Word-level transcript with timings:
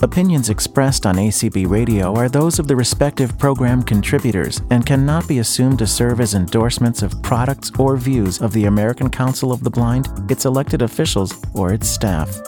Opinions 0.00 0.48
expressed 0.48 1.06
on 1.06 1.16
ACB 1.16 1.68
Radio 1.68 2.14
are 2.14 2.28
those 2.28 2.60
of 2.60 2.68
the 2.68 2.76
respective 2.76 3.36
program 3.36 3.82
contributors 3.82 4.62
and 4.70 4.86
cannot 4.86 5.26
be 5.26 5.40
assumed 5.40 5.80
to 5.80 5.88
serve 5.88 6.20
as 6.20 6.34
endorsements 6.34 7.02
of 7.02 7.20
products 7.20 7.72
or 7.80 7.96
views 7.96 8.40
of 8.40 8.52
the 8.52 8.66
American 8.66 9.10
Council 9.10 9.50
of 9.50 9.64
the 9.64 9.70
Blind, 9.70 10.08
its 10.30 10.44
elected 10.44 10.82
officials, 10.82 11.34
or 11.52 11.72
its 11.72 11.88
staff. 11.88 12.40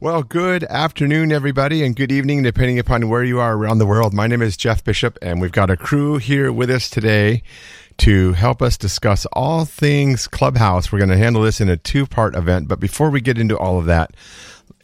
Well, 0.00 0.22
good 0.22 0.64
afternoon, 0.64 1.30
everybody, 1.30 1.84
and 1.84 1.94
good 1.94 2.10
evening, 2.10 2.42
depending 2.42 2.78
upon 2.78 3.10
where 3.10 3.24
you 3.24 3.38
are 3.38 3.54
around 3.54 3.76
the 3.76 3.86
world. 3.86 4.14
My 4.14 4.26
name 4.26 4.40
is 4.40 4.56
Jeff 4.56 4.82
Bishop, 4.82 5.18
and 5.20 5.42
we've 5.42 5.52
got 5.52 5.68
a 5.68 5.76
crew 5.76 6.16
here 6.16 6.50
with 6.50 6.70
us 6.70 6.88
today 6.88 7.42
to 7.98 8.32
help 8.32 8.62
us 8.62 8.78
discuss 8.78 9.26
all 9.32 9.66
things 9.66 10.26
Clubhouse. 10.26 10.90
We're 10.90 10.98
going 10.98 11.10
to 11.10 11.16
handle 11.18 11.42
this 11.42 11.60
in 11.60 11.68
a 11.68 11.76
two 11.76 12.06
part 12.06 12.34
event, 12.34 12.68
but 12.68 12.80
before 12.80 13.10
we 13.10 13.20
get 13.20 13.38
into 13.38 13.58
all 13.58 13.78
of 13.78 13.86
that, 13.86 14.14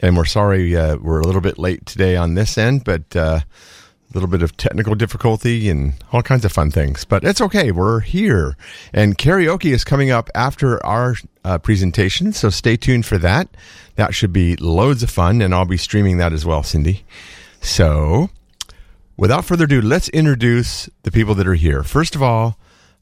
and 0.03 0.17
we're 0.17 0.25
sorry 0.25 0.75
uh, 0.75 0.97
we're 0.97 1.21
a 1.21 1.23
little 1.23 1.41
bit 1.41 1.57
late 1.57 1.85
today 1.85 2.17
on 2.17 2.35
this 2.35 2.57
end, 2.57 2.83
but 2.83 3.15
uh, 3.15 3.39
a 3.39 4.13
little 4.13 4.27
bit 4.29 4.43
of 4.43 4.55
technical 4.57 4.95
difficulty 4.95 5.69
and 5.69 5.93
all 6.11 6.21
kinds 6.21 6.43
of 6.43 6.51
fun 6.51 6.69
things. 6.69 7.05
But 7.05 7.23
it's 7.23 7.39
okay. 7.39 7.71
We're 7.71 8.01
here. 8.01 8.57
And 8.91 9.17
karaoke 9.17 9.73
is 9.73 9.85
coming 9.85 10.11
up 10.11 10.29
after 10.35 10.85
our 10.85 11.15
uh, 11.45 11.57
presentation, 11.57 12.33
so 12.33 12.49
stay 12.49 12.75
tuned 12.75 13.05
for 13.05 13.17
that. 13.19 13.47
That 13.95 14.13
should 14.13 14.33
be 14.33 14.57
loads 14.57 15.03
of 15.03 15.09
fun, 15.09 15.41
and 15.41 15.55
I'll 15.55 15.65
be 15.65 15.77
streaming 15.77 16.17
that 16.17 16.33
as 16.33 16.45
well, 16.45 16.63
Cindy. 16.63 17.05
So, 17.61 18.29
without 19.15 19.45
further 19.45 19.63
ado, 19.63 19.81
let's 19.81 20.09
introduce 20.09 20.89
the 21.03 21.11
people 21.11 21.33
that 21.35 21.47
are 21.47 21.53
here. 21.55 21.81
First 21.81 22.13
of 22.13 22.21
all, 22.21 22.59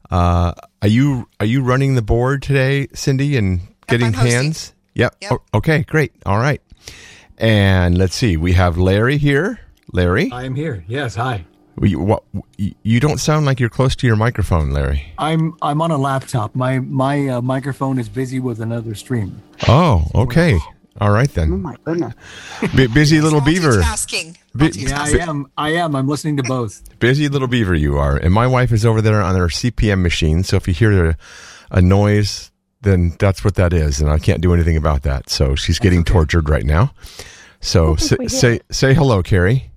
uh, 0.08 0.52
are 0.80 0.88
you 0.88 1.28
are 1.40 1.46
you 1.46 1.62
running 1.62 1.96
the 1.96 2.02
board 2.02 2.42
today, 2.42 2.86
Cindy, 2.94 3.36
and 3.36 3.60
getting 3.88 4.12
hands? 4.12 4.72
Yep. 4.94 5.16
Yep. 5.20 5.32
O- 5.32 5.58
okay, 5.58 5.82
great. 5.82 6.12
All 6.26 6.38
right. 6.38 6.62
And 7.38 7.98
let's 7.98 8.14
see. 8.14 8.36
We 8.36 8.52
have 8.52 8.78
Larry 8.78 9.18
here. 9.18 9.60
Larry, 9.92 10.30
I 10.32 10.44
am 10.44 10.54
here. 10.54 10.84
Yes, 10.88 11.14
hi. 11.16 11.44
you, 11.82 11.98
what, 12.00 12.22
you 12.56 13.00
don't 13.00 13.18
sound 13.18 13.44
like 13.46 13.60
you're 13.60 13.68
close 13.68 13.94
to 13.96 14.06
your 14.06 14.16
microphone, 14.16 14.70
Larry. 14.70 15.12
I'm 15.18 15.54
I'm 15.60 15.82
on 15.82 15.90
a 15.90 15.98
laptop. 15.98 16.54
My 16.54 16.78
my 16.78 17.28
uh, 17.28 17.42
microphone 17.42 17.98
is 17.98 18.08
busy 18.08 18.38
with 18.40 18.60
another 18.60 18.94
stream. 18.94 19.42
Oh, 19.68 20.06
okay. 20.14 20.58
All 21.00 21.10
right 21.10 21.28
then. 21.32 21.52
Oh 21.52 21.56
my 21.56 21.76
goodness. 21.84 22.14
B- 22.76 22.86
busy 22.86 23.20
little 23.20 23.40
beaver. 23.40 23.80
Multitasking. 23.80 24.36
Bi- 24.54 24.70
Yeah, 24.74 25.02
I 25.02 25.08
am. 25.28 25.50
I 25.56 25.70
am. 25.70 25.96
I'm 25.96 26.06
listening 26.06 26.36
to 26.36 26.42
both. 26.42 26.82
busy 27.00 27.28
little 27.28 27.48
beaver 27.48 27.74
you 27.74 27.96
are. 27.98 28.16
And 28.16 28.32
my 28.32 28.46
wife 28.46 28.72
is 28.72 28.84
over 28.86 29.00
there 29.02 29.20
on 29.22 29.34
her 29.34 29.46
CPM 29.48 30.02
machine. 30.02 30.44
So 30.44 30.56
if 30.56 30.68
you 30.68 30.74
hear 30.74 31.06
a, 31.10 31.16
a 31.70 31.80
noise, 31.82 32.50
then 32.82 33.14
that's 33.18 33.44
what 33.44 33.54
that 33.56 33.72
is. 33.72 34.00
And 34.00 34.10
I 34.10 34.18
can't 34.18 34.40
do 34.40 34.52
anything 34.54 34.76
about 34.76 35.02
that. 35.02 35.28
So 35.30 35.54
she's 35.54 35.78
getting 35.78 36.04
tortured 36.04 36.48
right 36.48 36.64
now. 36.64 36.92
So 37.60 37.96
say, 37.96 38.16
say 38.28 38.60
say 38.70 38.94
hello, 38.94 39.22
Carrie. 39.22 39.70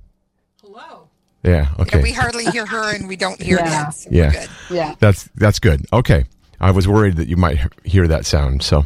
Hello. 0.61 1.07
Yeah. 1.43 1.69
Okay. 1.79 2.01
We 2.01 2.11
hardly 2.11 2.45
hear 2.45 2.65
her 2.65 2.93
and 2.95 3.07
we 3.07 3.15
don't 3.15 3.41
hear 3.41 3.57
Yeah. 3.59 3.83
them. 3.83 3.91
So 3.91 4.09
Yeah. 4.11 4.25
We're 4.25 4.31
good. 4.31 4.49
Yeah. 4.71 4.95
That's 4.99 5.29
that's 5.35 5.59
good. 5.59 5.85
Okay. 5.93 6.25
I 6.59 6.71
was 6.71 6.87
worried 6.87 7.17
that 7.17 7.27
you 7.27 7.35
might 7.37 7.59
hear 7.83 8.07
that 8.07 8.25
sound. 8.25 8.63
So, 8.63 8.85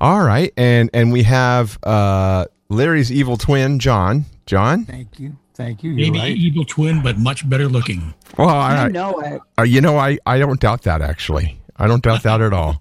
all 0.00 0.22
right, 0.24 0.50
and 0.56 0.88
and 0.94 1.12
we 1.12 1.24
have 1.24 1.78
uh, 1.84 2.46
Larry's 2.70 3.12
evil 3.12 3.36
twin, 3.36 3.78
John. 3.78 4.24
John. 4.46 4.86
Thank 4.86 5.20
you. 5.20 5.36
Thank 5.54 5.84
you. 5.84 5.90
You're 5.90 6.10
Maybe 6.10 6.18
right. 6.18 6.36
evil 6.36 6.64
twin, 6.64 7.02
but 7.02 7.18
much 7.18 7.46
better 7.48 7.68
looking. 7.68 8.14
Well, 8.38 8.48
You 8.48 8.52
I, 8.54 8.88
know 8.88 9.20
it. 9.20 9.40
uh, 9.58 9.62
you 9.62 9.82
know, 9.82 9.98
I 9.98 10.18
I 10.24 10.38
don't 10.38 10.58
doubt 10.58 10.82
that 10.82 11.02
actually. 11.02 11.60
I 11.82 11.88
don't 11.88 12.02
doubt 12.02 12.22
that 12.22 12.40
at 12.40 12.52
all. 12.52 12.80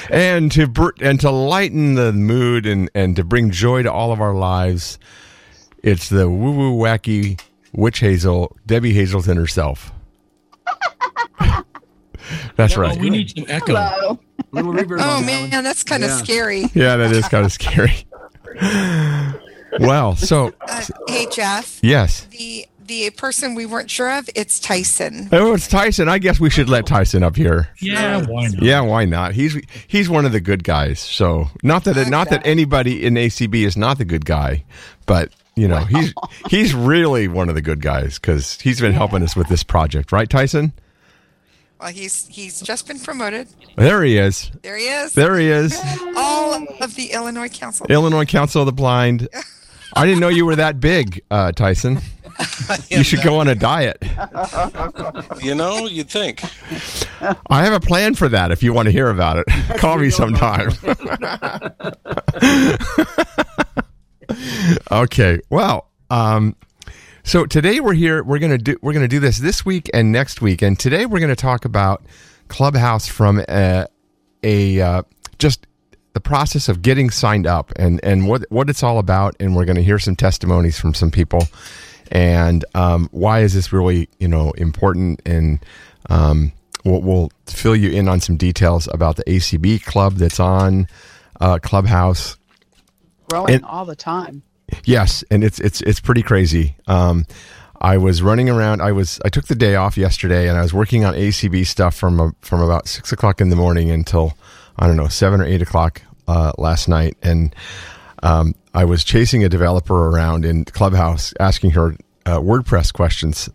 and 0.10 0.52
to 0.52 0.66
br- 0.66 0.90
and 1.00 1.18
to 1.20 1.30
lighten 1.30 1.94
the 1.94 2.12
mood 2.12 2.66
and 2.66 2.90
and 2.94 3.16
to 3.16 3.24
bring 3.24 3.50
joy 3.50 3.82
to 3.82 3.92
all 3.92 4.12
of 4.12 4.20
our 4.20 4.34
lives, 4.34 4.98
it's 5.82 6.08
the 6.10 6.28
woo 6.28 6.52
woo 6.52 6.76
wacky 6.78 7.40
witch 7.72 8.00
hazel, 8.00 8.56
Debbie 8.66 8.92
Hazelton 8.92 9.36
herself. 9.36 9.92
That's 12.56 12.76
Oh, 12.76 12.80
right. 12.82 13.00
we 13.00 13.10
need 13.10 13.30
some 13.36 13.46
echo. 13.48 13.74
Hello. 13.74 14.18
Little 14.52 14.72
reverb 14.72 15.00
Oh 15.00 15.16
on 15.16 15.26
that 15.26 15.50
man, 15.50 15.64
that's 15.64 15.82
kind 15.84 16.04
of 16.04 16.10
Yeah. 16.10 16.16
scary. 16.18 16.60
Yeah, 16.74 16.96
that 16.96 17.12
is 17.12 17.26
kind 17.28 17.44
of 17.46 17.52
scary. 17.52 18.04
well, 19.80 20.16
so 20.16 20.52
Uh, 20.68 20.84
hey 21.08 21.26
Jeff, 21.32 21.78
yes. 21.82 22.26
the 22.30 22.66
the 22.90 23.08
person 23.10 23.54
we 23.54 23.66
weren't 23.66 23.88
sure 23.88 24.10
of, 24.10 24.28
it's 24.34 24.58
Tyson. 24.58 25.28
Oh, 25.30 25.54
it's 25.54 25.68
Tyson. 25.68 26.08
I 26.08 26.18
guess 26.18 26.40
we 26.40 26.50
should 26.50 26.68
let 26.68 26.86
Tyson 26.86 27.22
up 27.22 27.36
here. 27.36 27.68
Yeah, 27.80 28.26
why 28.26 28.48
not? 28.48 28.62
Yeah, 28.62 28.80
why 28.80 29.04
not? 29.04 29.32
He's 29.32 29.56
he's 29.86 30.10
one 30.10 30.26
of 30.26 30.32
the 30.32 30.40
good 30.40 30.64
guys. 30.64 30.98
So 30.98 31.46
not 31.62 31.84
that 31.84 32.08
not 32.08 32.30
that 32.30 32.44
anybody 32.44 33.06
in 33.06 33.14
ACB 33.14 33.64
is 33.64 33.76
not 33.76 33.98
the 33.98 34.04
good 34.04 34.24
guy, 34.24 34.64
but 35.06 35.32
you 35.54 35.68
know 35.68 35.84
he's 35.84 36.12
he's 36.50 36.74
really 36.74 37.28
one 37.28 37.48
of 37.48 37.54
the 37.54 37.62
good 37.62 37.80
guys 37.80 38.18
because 38.18 38.60
he's 38.60 38.80
been 38.80 38.92
helping 38.92 39.22
us 39.22 39.36
with 39.36 39.46
this 39.46 39.62
project, 39.62 40.10
right, 40.10 40.28
Tyson? 40.28 40.72
Well, 41.78 41.90
he's 41.90 42.26
he's 42.26 42.60
just 42.60 42.88
been 42.88 42.98
promoted. 42.98 43.46
There 43.76 44.02
he 44.02 44.18
is. 44.18 44.50
There 44.62 44.76
he 44.76 44.86
is. 44.86 45.12
There 45.12 45.38
he 45.38 45.46
is. 45.46 45.80
All 46.16 46.66
of 46.80 46.96
the 46.96 47.12
Illinois 47.12 47.50
Council. 47.50 47.86
Illinois 47.88 48.26
Council 48.26 48.62
of 48.62 48.66
the 48.66 48.72
Blind. 48.72 49.28
I 49.94 50.06
didn't 50.06 50.20
know 50.20 50.28
you 50.28 50.44
were 50.46 50.56
that 50.56 50.80
big, 50.80 51.22
uh, 51.30 51.52
Tyson. 51.52 52.00
You 52.90 53.02
should 53.04 53.22
go 53.22 53.38
on 53.38 53.48
a 53.48 53.54
diet. 53.54 54.02
You 55.42 55.54
know, 55.54 55.86
you'd 55.86 56.10
think. 56.10 56.42
I 57.48 57.64
have 57.64 57.72
a 57.72 57.80
plan 57.80 58.14
for 58.14 58.28
that 58.28 58.50
if 58.52 58.62
you 58.62 58.74
want 58.74 58.86
to 58.86 58.92
hear 58.92 59.08
about 59.08 59.38
it. 59.38 59.46
Call 59.78 59.96
me 59.96 60.10
sometime. 60.10 60.70
okay. 64.92 65.40
Well, 65.48 65.88
um, 66.10 66.56
so 67.22 67.46
today 67.46 67.80
we're 67.80 67.94
here. 67.94 68.22
We're 68.22 68.38
gonna 68.38 68.58
do. 68.58 68.76
We're 68.82 68.92
gonna 68.92 69.08
do 69.08 69.20
this 69.20 69.38
this 69.38 69.64
week 69.64 69.88
and 69.94 70.12
next 70.12 70.42
week. 70.42 70.62
And 70.62 70.78
today 70.78 71.06
we're 71.06 71.20
gonna 71.20 71.36
talk 71.36 71.64
about 71.64 72.04
Clubhouse 72.48 73.06
from 73.08 73.42
a, 73.48 73.86
a 74.42 74.80
uh, 74.80 75.02
just 75.38 75.66
the 76.12 76.20
process 76.20 76.68
of 76.68 76.82
getting 76.82 77.08
signed 77.10 77.46
up 77.46 77.72
and 77.76 78.00
and 78.04 78.28
what 78.28 78.44
what 78.50 78.68
it's 78.68 78.82
all 78.82 78.98
about. 78.98 79.36
And 79.40 79.56
we're 79.56 79.64
gonna 79.64 79.82
hear 79.82 79.98
some 79.98 80.16
testimonies 80.16 80.78
from 80.78 80.92
some 80.92 81.10
people. 81.10 81.46
And 82.10 82.64
um, 82.74 83.08
why 83.12 83.40
is 83.40 83.54
this 83.54 83.72
really 83.72 84.08
you 84.18 84.28
know 84.28 84.50
important? 84.52 85.22
And 85.26 85.64
um, 86.08 86.52
we'll, 86.84 87.00
we'll 87.02 87.32
fill 87.46 87.76
you 87.76 87.90
in 87.90 88.08
on 88.08 88.20
some 88.20 88.36
details 88.36 88.88
about 88.92 89.16
the 89.16 89.24
ACB 89.24 89.84
club 89.84 90.14
that's 90.14 90.40
on 90.40 90.88
uh, 91.40 91.58
Clubhouse. 91.62 92.36
Growing 93.28 93.54
And- 93.56 93.64
all 93.64 93.84
the 93.84 93.96
time. 93.96 94.42
Yes, 94.84 95.24
and 95.32 95.42
it's 95.42 95.58
it's 95.60 95.80
it's 95.82 95.98
pretty 96.00 96.22
crazy. 96.22 96.76
Um, 96.86 97.26
I 97.80 97.96
was 97.96 98.22
running 98.22 98.48
around. 98.48 98.80
I 98.82 98.92
was 98.92 99.18
I 99.24 99.28
took 99.28 99.46
the 99.46 99.56
day 99.56 99.74
off 99.74 99.96
yesterday, 99.96 100.48
and 100.48 100.56
I 100.56 100.62
was 100.62 100.72
working 100.72 101.04
on 101.04 101.14
ACB 101.14 101.66
stuff 101.66 101.96
from 101.96 102.20
uh, 102.20 102.30
from 102.40 102.60
about 102.60 102.86
six 102.86 103.10
o'clock 103.10 103.40
in 103.40 103.48
the 103.50 103.56
morning 103.56 103.90
until 103.90 104.34
I 104.78 104.86
don't 104.86 104.96
know 104.96 105.08
seven 105.08 105.40
or 105.40 105.44
eight 105.44 105.60
o'clock 105.60 106.02
uh, 106.28 106.52
last 106.56 106.86
night, 106.88 107.16
and 107.20 107.52
um, 108.22 108.54
I 108.72 108.84
was 108.84 109.02
chasing 109.02 109.42
a 109.42 109.48
developer 109.48 110.08
around 110.08 110.44
in 110.44 110.64
Clubhouse, 110.66 111.34
asking 111.40 111.72
her 111.72 111.96
uh, 112.30 112.40
WordPress 112.40 112.92
questions 112.92 113.48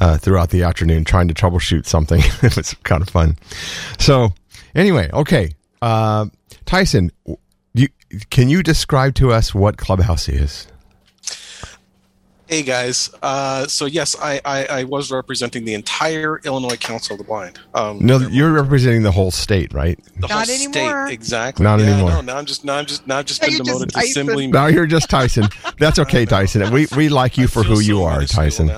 uh, 0.00 0.18
throughout 0.18 0.50
the 0.50 0.62
afternoon, 0.62 1.04
trying 1.04 1.28
to 1.28 1.34
troubleshoot 1.34 1.86
something. 1.86 2.20
it 2.42 2.56
was 2.56 2.74
kind 2.84 3.02
of 3.02 3.08
fun. 3.08 3.36
So 3.98 4.30
anyway, 4.74 5.10
okay, 5.12 5.50
uh, 5.80 6.26
Tyson, 6.66 7.10
you 7.74 7.88
can 8.30 8.48
you 8.48 8.62
describe 8.62 9.14
to 9.16 9.32
us 9.32 9.54
what 9.54 9.78
Clubhouse 9.78 10.28
is? 10.28 10.66
Hey 12.48 12.62
guys. 12.62 13.10
Uh, 13.22 13.66
so 13.66 13.84
yes, 13.84 14.16
I, 14.18 14.40
I, 14.42 14.64
I 14.66 14.84
was 14.84 15.12
representing 15.12 15.66
the 15.66 15.74
entire 15.74 16.40
Illinois 16.46 16.76
Council 16.76 17.12
of 17.12 17.18
the 17.18 17.24
Blind. 17.24 17.58
Um, 17.74 17.98
No, 18.00 18.16
you're 18.18 18.52
representing 18.52 19.02
the 19.02 19.12
whole 19.12 19.30
state, 19.30 19.74
right? 19.74 19.98
the 20.18 20.28
whole 20.28 20.40
anymore. 20.40 21.06
state 21.08 21.12
exactly. 21.12 21.62
Not 21.62 21.78
Yeah, 21.80 21.88
anymore. 21.88 22.10
No, 22.10 22.20
now 22.22 22.38
I'm 22.38 22.46
just 22.46 22.64
now 22.64 22.76
I'm 22.76 22.86
just 22.86 23.06
now 23.06 23.18
I've 23.18 23.26
just 23.26 23.42
Now 23.42 23.48
been 23.48 23.56
you're 23.56 23.64
just 23.66 23.78
demoted 23.78 23.94
to 23.94 23.98
assembly. 23.98 24.46
Now 24.46 24.66
you're 24.68 24.86
just 24.86 25.10
Tyson. 25.10 25.46
That's 25.78 25.98
okay, 26.04 26.24
Tyson. 26.24 26.72
We 26.72 26.86
we 26.96 27.10
like 27.10 27.36
you 27.36 27.44
I 27.44 27.48
for 27.48 27.64
feel 27.64 27.74
who 27.74 27.80
you 27.80 28.02
are, 28.02 28.24
Tyson. 28.24 28.70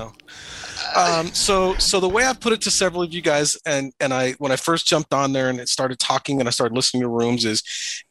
um, 0.97 1.29
so 1.29 1.77
so 1.77 2.01
the 2.01 2.09
way 2.09 2.25
I 2.25 2.33
put 2.33 2.53
it 2.53 2.61
to 2.63 2.73
several 2.73 3.03
of 3.05 3.15
you 3.15 3.23
guys, 3.23 3.57
and 3.65 3.93
and 4.01 4.13
I 4.13 4.33
when 4.39 4.51
I 4.51 4.57
first 4.57 4.89
jumped 4.89 5.15
on 5.15 5.33
there 5.33 5.49
and 5.49 5.61
it 5.61 5.69
started 5.69 6.01
talking 6.01 6.41
and 6.41 6.49
I 6.49 6.51
started 6.51 6.75
listening 6.75 7.03
to 7.03 7.09
rooms, 7.09 7.45
is 7.45 7.63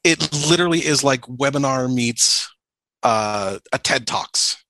it 0.06 0.32
literally 0.50 0.80
is 0.80 1.04
like 1.04 1.22
webinar 1.24 1.94
meets 1.94 2.50
uh, 3.04 3.60
a 3.74 3.78
TED 3.78 4.08
Talks. 4.08 4.64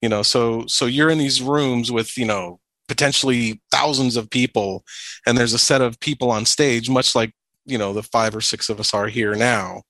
You 0.00 0.08
know, 0.08 0.22
so 0.22 0.64
so 0.66 0.86
you're 0.86 1.10
in 1.10 1.18
these 1.18 1.42
rooms 1.42 1.92
with 1.92 2.16
you 2.16 2.24
know 2.24 2.60
potentially 2.88 3.60
thousands 3.70 4.16
of 4.16 4.30
people, 4.30 4.84
and 5.26 5.36
there's 5.36 5.52
a 5.52 5.58
set 5.58 5.80
of 5.80 6.00
people 6.00 6.30
on 6.30 6.44
stage, 6.44 6.88
much 6.90 7.14
like 7.14 7.32
you 7.66 7.78
know 7.78 7.92
the 7.92 8.02
five 8.02 8.34
or 8.34 8.40
six 8.40 8.68
of 8.68 8.80
us 8.80 8.94
are 8.94 9.08
here 9.08 9.34
now. 9.34 9.82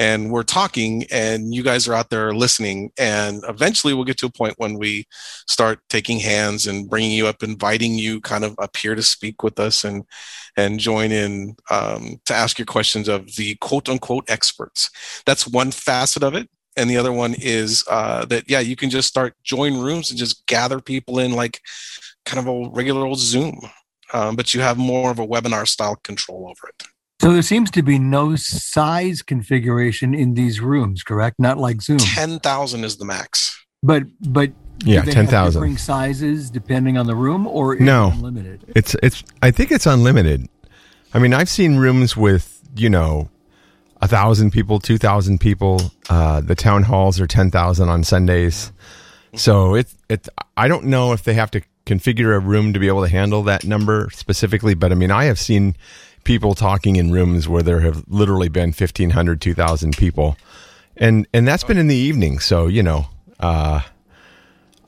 And 0.00 0.30
we're 0.30 0.44
talking 0.44 1.04
and 1.10 1.52
you 1.52 1.64
guys 1.64 1.88
are 1.88 1.94
out 1.94 2.08
there 2.08 2.32
listening 2.32 2.92
and 2.96 3.42
eventually 3.48 3.94
we'll 3.94 4.04
get 4.04 4.16
to 4.18 4.26
a 4.26 4.30
point 4.30 4.54
when 4.56 4.78
we 4.78 5.06
start 5.48 5.80
taking 5.88 6.20
hands 6.20 6.68
and 6.68 6.88
bringing 6.88 7.10
you 7.10 7.26
up 7.26 7.42
inviting 7.42 7.94
you 7.94 8.20
kind 8.20 8.44
of 8.44 8.54
up 8.60 8.76
here 8.76 8.94
to 8.94 9.02
speak 9.02 9.42
with 9.42 9.58
us 9.58 9.82
and 9.82 10.04
and 10.56 10.78
join 10.78 11.10
in 11.10 11.56
um, 11.70 12.20
to 12.26 12.34
ask 12.34 12.58
your 12.58 12.66
questions 12.66 13.08
of 13.08 13.34
the 13.36 13.56
quote 13.56 13.88
unquote 13.88 14.30
experts. 14.30 14.90
That's 15.26 15.48
one 15.48 15.72
facet 15.72 16.22
of 16.22 16.34
it 16.34 16.48
and 16.78 16.88
the 16.88 16.96
other 16.96 17.12
one 17.12 17.34
is 17.38 17.84
uh, 17.90 18.24
that 18.26 18.48
yeah 18.48 18.60
you 18.60 18.76
can 18.76 18.88
just 18.90 19.08
start 19.08 19.34
join 19.42 19.78
rooms 19.86 20.10
and 20.10 20.18
just 20.18 20.46
gather 20.46 20.80
people 20.80 21.18
in 21.18 21.32
like 21.32 21.60
kind 22.24 22.38
of 22.38 22.46
a 22.46 22.70
regular 22.70 23.04
old 23.06 23.18
zoom 23.18 23.60
um, 24.12 24.36
but 24.36 24.54
you 24.54 24.60
have 24.62 24.78
more 24.78 25.10
of 25.10 25.18
a 25.18 25.26
webinar 25.26 25.66
style 25.66 25.96
control 26.02 26.46
over 26.50 26.68
it 26.72 26.86
So 27.20 27.32
there 27.32 27.42
seems 27.42 27.70
to 27.72 27.82
be 27.82 27.98
no 27.98 28.36
size 28.36 29.22
configuration 29.22 30.14
in 30.14 30.34
these 30.34 30.60
rooms, 30.60 31.02
correct? 31.02 31.34
Not 31.38 31.58
like 31.58 31.82
Zoom. 31.82 31.98
10,000 31.98 32.84
is 32.84 32.96
the 32.96 33.04
max. 33.04 33.58
But 33.82 34.02
but 34.20 34.50
Yeah, 34.84 35.02
10,000. 35.02 35.26
Differing 35.52 35.78
sizes 35.78 36.48
depending 36.50 36.96
on 37.00 37.06
the 37.06 37.16
room, 37.16 37.46
or 37.46 37.74
is 37.74 37.80
No. 37.80 38.08
it 38.08 38.14
unlimited? 38.14 38.58
It's 38.78 38.94
it's. 39.02 39.24
I 39.42 39.50
think 39.50 39.68
it's 39.72 39.86
unlimited. 39.86 40.46
I 41.14 41.18
mean, 41.18 41.34
I've 41.34 41.48
seen 41.58 41.76
rooms 41.84 42.16
with 42.16 42.44
you 42.76 42.88
know 42.96 43.28
a 44.00 44.08
thousand 44.08 44.50
people, 44.52 44.78
two 44.80 44.98
thousand 44.98 45.38
people. 45.40 45.80
Uh, 46.08 46.40
the 46.40 46.54
town 46.54 46.82
halls 46.84 47.20
are 47.20 47.26
ten 47.26 47.50
thousand 47.50 47.88
on 47.88 48.04
Sundays. 48.04 48.72
So 49.34 49.74
it's 49.74 49.94
it. 50.08 50.28
I 50.56 50.68
don't 50.68 50.84
know 50.84 51.12
if 51.12 51.22
they 51.24 51.34
have 51.34 51.50
to 51.52 51.62
configure 51.86 52.34
a 52.34 52.38
room 52.38 52.72
to 52.74 52.78
be 52.78 52.86
able 52.88 53.02
to 53.02 53.08
handle 53.10 53.42
that 53.44 53.64
number 53.64 54.08
specifically, 54.12 54.74
but 54.74 54.92
I 54.92 54.94
mean, 54.94 55.10
I 55.10 55.24
have 55.24 55.38
seen 55.38 55.74
people 56.24 56.54
talking 56.54 56.96
in 56.96 57.10
rooms 57.10 57.48
where 57.48 57.62
there 57.62 57.80
have 57.80 58.04
literally 58.08 58.48
been 58.50 58.68
1500 58.70 59.40
2000 59.40 59.96
people 59.96 60.36
and 60.98 61.26
and 61.32 61.48
that's 61.48 61.64
been 61.64 61.78
in 61.78 61.86
the 61.86 61.94
evening 61.94 62.38
so 62.38 62.66
you 62.66 62.82
know 62.82 63.06
uh 63.40 63.80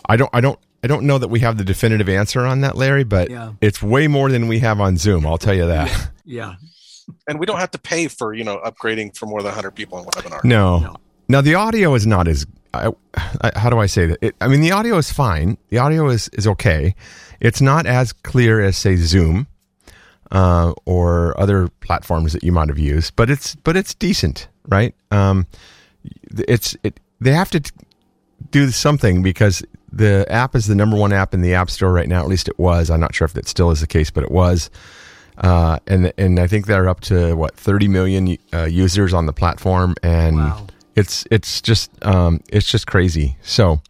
i 0.06 0.16
don't 0.16 0.28
i 0.34 0.40
don't 0.40 0.58
i 0.84 0.86
don't 0.86 1.04
know 1.06 1.16
that 1.16 1.28
we 1.28 1.40
have 1.40 1.56
the 1.56 1.64
definitive 1.64 2.10
answer 2.10 2.44
on 2.44 2.60
that 2.60 2.76
larry 2.76 3.04
but 3.04 3.30
Yeah. 3.30 3.52
it's 3.62 3.80
way 3.82 4.06
more 4.06 4.28
than 4.30 4.48
we 4.48 4.58
have 4.58 4.80
on 4.80 4.98
zoom 4.98 5.24
i'll 5.26 5.38
tell 5.38 5.54
you 5.54 5.66
that 5.66 6.10
Yeah. 6.26 6.56
And 7.28 7.38
we 7.38 7.46
don't 7.46 7.58
have 7.58 7.70
to 7.72 7.78
pay 7.78 8.08
for, 8.08 8.34
you 8.34 8.44
know, 8.44 8.58
upgrading 8.64 9.16
for 9.16 9.26
more 9.26 9.40
than 9.40 9.48
100 9.48 9.72
people 9.72 9.98
in 9.98 10.04
a 10.04 10.08
webinar. 10.10 10.44
no. 10.44 10.78
No. 10.80 10.96
now 11.28 11.40
the 11.40 11.54
audio 11.54 11.94
is 11.94 12.06
not 12.06 12.28
as 12.28 12.46
I, 12.72 12.90
I, 13.42 13.50
how 13.56 13.68
do 13.68 13.78
i 13.78 13.86
say 13.86 14.06
that 14.06 14.18
it, 14.22 14.36
i 14.40 14.46
mean 14.46 14.60
the 14.60 14.70
audio 14.70 14.96
is 14.96 15.10
fine 15.12 15.58
the 15.70 15.78
audio 15.78 16.08
is 16.08 16.28
is 16.34 16.46
okay 16.46 16.94
it's 17.40 17.60
not 17.60 17.84
as 17.86 18.12
clear 18.12 18.60
as 18.60 18.76
say 18.76 18.94
zoom 18.96 19.48
uh, 20.30 20.72
or 20.84 21.38
other 21.40 21.68
platforms 21.80 22.32
that 22.32 22.44
you 22.44 22.52
might 22.52 22.68
have 22.68 22.78
used 22.78 23.16
but 23.16 23.28
it's 23.28 23.56
but 23.56 23.76
it's 23.76 23.92
decent 23.94 24.46
right 24.68 24.94
um 25.10 25.46
it's 26.38 26.76
it 26.84 27.00
they 27.20 27.32
have 27.32 27.50
to 27.50 27.58
t- 27.60 27.70
do 28.52 28.70
something 28.70 29.20
because 29.22 29.64
the 29.92 30.24
app 30.30 30.54
is 30.54 30.66
the 30.68 30.74
number 30.76 30.96
one 30.96 31.12
app 31.12 31.34
in 31.34 31.42
the 31.42 31.54
app 31.54 31.68
store 31.70 31.92
right 31.92 32.08
now 32.08 32.20
at 32.20 32.28
least 32.28 32.46
it 32.46 32.58
was 32.58 32.88
i'm 32.90 33.00
not 33.00 33.14
sure 33.14 33.24
if 33.24 33.32
that 33.32 33.48
still 33.48 33.72
is 33.72 33.80
the 33.80 33.86
case 33.88 34.10
but 34.10 34.22
it 34.22 34.30
was 34.30 34.70
uh, 35.40 35.78
and 35.86 36.12
and 36.18 36.38
I 36.38 36.46
think 36.46 36.66
they're 36.66 36.88
up 36.88 37.00
to 37.02 37.34
what 37.34 37.56
30 37.56 37.88
million 37.88 38.36
uh, 38.52 38.64
users 38.64 39.12
on 39.14 39.26
the 39.26 39.32
platform, 39.32 39.94
and 40.02 40.36
Wow. 40.36 40.66
it's 40.96 41.26
it's 41.30 41.60
just 41.62 41.90
um, 42.04 42.40
it's 42.50 42.70
just 42.70 42.86
crazy. 42.86 43.36
So, 43.42 43.80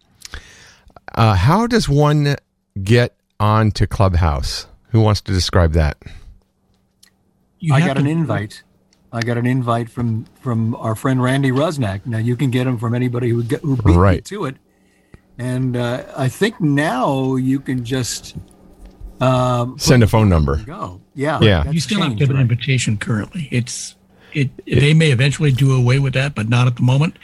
uh, 1.15 1.35
how 1.35 1.67
does 1.67 1.89
one 1.89 2.35
get 2.83 3.15
on 3.39 3.71
to 3.71 3.85
Clubhouse? 3.87 4.67
Who 4.91 5.01
wants 5.01 5.21
to 5.21 5.31
describe 5.31 5.73
that? 5.73 5.97
You 7.59 7.73
I 7.73 7.79
got 7.81 7.93
to- 7.95 7.99
an 8.01 8.07
invite. 8.07 8.63
I 9.13 9.19
got 9.21 9.37
an 9.37 9.45
invite 9.45 9.89
from 9.89 10.25
from 10.41 10.73
our 10.75 10.95
friend 10.95 11.21
Randy 11.21 11.51
Rusnak. 11.51 12.05
Now 12.05 12.17
you 12.17 12.37
can 12.37 12.49
get 12.49 12.65
him 12.65 12.77
from 12.77 12.95
anybody 12.95 13.29
who 13.29 13.43
get, 13.43 13.59
who 13.61 13.75
beat 13.75 13.85
me 13.87 13.97
Right. 13.97 14.23
to 14.25 14.45
it, 14.45 14.55
and 15.37 15.75
uh, 15.75 16.03
I 16.15 16.29
think 16.29 16.61
now 16.61 17.35
you 17.35 17.59
can 17.59 17.83
just 17.83 18.35
um, 19.21 19.77
Send 19.79 20.03
a 20.03 20.07
phone 20.07 20.29
number. 20.29 20.57
Go, 20.57 20.99
yeah, 21.15 21.39
Yeah. 21.41 21.69
You 21.71 21.79
still 21.79 21.99
have 22.01 22.11
to 22.13 22.17
changed, 22.17 22.21
have 22.21 22.29
an 22.31 22.41
invitation 22.41 22.97
currently. 22.97 23.47
It's 23.51 23.95
it, 24.33 24.49
They 24.65 24.93
may 24.93 25.11
eventually 25.11 25.51
do 25.51 25.75
away 25.75 25.99
with 25.99 26.13
that, 26.13 26.35
but 26.35 26.47
not 26.49 26.67
at 26.67 26.75
the 26.77 26.83
moment. 26.83 27.17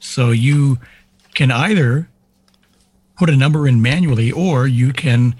So 0.00 0.30
you 0.30 0.78
can 1.34 1.50
either 1.50 2.08
put 3.16 3.30
a 3.30 3.36
number 3.36 3.68
in 3.68 3.80
manually, 3.80 4.32
or 4.32 4.66
you 4.66 4.92
can 4.92 5.34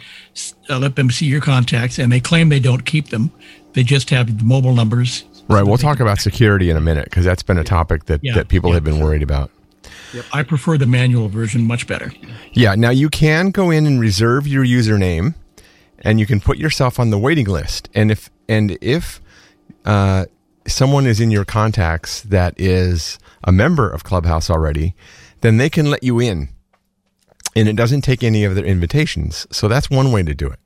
uh, 0.70 0.78
let 0.78 0.94
them 0.96 1.10
see 1.10 1.26
your 1.26 1.40
contacts, 1.40 1.98
and 1.98 2.12
they 2.12 2.20
claim 2.20 2.48
they 2.48 2.60
don't 2.60 2.84
keep 2.84 3.08
them. 3.08 3.32
They 3.72 3.82
just 3.82 4.10
have 4.10 4.38
the 4.38 4.44
mobile 4.44 4.74
numbers. 4.74 5.24
Right. 5.48 5.62
We'll 5.64 5.78
talk 5.78 5.98
about 6.00 6.20
security 6.20 6.70
in 6.70 6.76
a 6.76 6.80
minute 6.80 7.06
because 7.06 7.24
that's 7.24 7.42
been 7.42 7.58
a 7.58 7.64
topic 7.64 8.04
that, 8.06 8.20
Yeah. 8.22 8.34
that 8.34 8.48
people 8.48 8.70
Yeah. 8.70 8.74
have 8.74 8.84
been 8.84 9.00
worried 9.00 9.22
about. 9.22 9.50
I 10.32 10.44
prefer 10.44 10.78
the 10.78 10.86
manual 10.86 11.28
version 11.28 11.66
much 11.66 11.86
better. 11.88 12.12
Yeah. 12.52 12.76
Now 12.76 12.90
you 12.90 13.08
can 13.10 13.50
go 13.50 13.70
in 13.70 13.86
and 13.86 13.98
reserve 14.00 14.46
your 14.46 14.64
username, 14.64 15.34
and 16.04 16.20
you 16.20 16.26
can 16.26 16.38
put 16.38 16.58
yourself 16.58 17.00
on 17.00 17.10
the 17.10 17.18
waiting 17.18 17.46
list. 17.46 17.88
And 17.94 18.10
if 18.10 18.30
and 18.48 18.78
if 18.80 19.20
uh, 19.84 20.26
someone 20.66 21.06
is 21.06 21.18
in 21.18 21.30
your 21.30 21.44
contacts 21.44 22.20
that 22.22 22.54
is 22.58 23.18
a 23.42 23.50
member 23.50 23.90
of 23.90 24.04
Clubhouse 24.04 24.50
already, 24.50 24.94
then 25.40 25.56
they 25.56 25.70
can 25.70 25.90
let 25.90 26.02
you 26.02 26.20
in, 26.20 26.50
and 27.56 27.68
it 27.68 27.74
doesn't 27.74 28.02
take 28.02 28.22
any 28.22 28.44
of 28.44 28.54
their 28.54 28.64
invitations. 28.64 29.46
So 29.50 29.66
that's 29.66 29.90
one 29.90 30.12
way 30.12 30.22
to 30.22 30.34
do 30.34 30.48
it. 30.48 30.58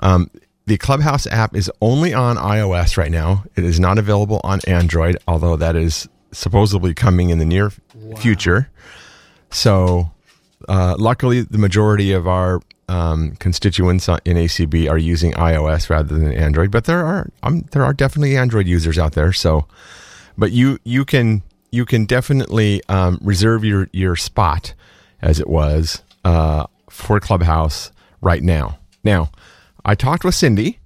Um, 0.00 0.30
the 0.66 0.78
Clubhouse 0.78 1.26
app 1.28 1.54
is 1.54 1.70
only 1.80 2.12
on 2.12 2.36
iOS 2.36 2.96
right 2.96 3.10
now. 3.10 3.44
It 3.54 3.64
is 3.64 3.78
not 3.78 3.98
available 3.98 4.40
on 4.42 4.60
Android, 4.66 5.16
although 5.28 5.56
that 5.56 5.76
is 5.76 6.08
supposedly 6.32 6.92
coming 6.92 7.30
in 7.30 7.38
the 7.38 7.44
near 7.44 7.70
future. 8.18 8.68
So, 9.50 10.10
uh, 10.68 10.96
luckily, 10.98 11.42
the 11.42 11.58
majority 11.58 12.12
of 12.12 12.26
our 12.26 12.60
um, 12.88 13.32
constituents 13.36 14.08
in 14.08 14.36
ACB 14.36 14.90
are 14.90 14.98
using 14.98 15.32
iOS 15.32 15.90
rather 15.90 16.16
than 16.16 16.32
Android. 16.32 16.70
But 16.70 16.84
there 16.84 17.04
are 17.04 17.30
um, 17.42 17.62
there 17.72 17.84
are 17.84 17.92
definitely 17.92 18.36
Android 18.36 18.66
users 18.66 18.98
out 18.98 19.12
there. 19.12 19.32
So, 19.32 19.66
but 20.36 20.52
you 20.52 20.78
you 20.84 21.04
can 21.04 21.42
you 21.70 21.84
can 21.84 22.06
definitely 22.06 22.82
um, 22.88 23.18
reserve 23.22 23.64
your 23.64 23.88
your 23.92 24.16
spot, 24.16 24.74
as 25.20 25.40
it 25.40 25.48
was 25.48 26.02
uh, 26.24 26.66
for 26.90 27.20
Clubhouse 27.20 27.90
right 28.20 28.42
now. 28.42 28.78
Now, 29.04 29.30
I 29.84 29.94
talked 29.94 30.24
with 30.24 30.34
Cindy, 30.34 30.78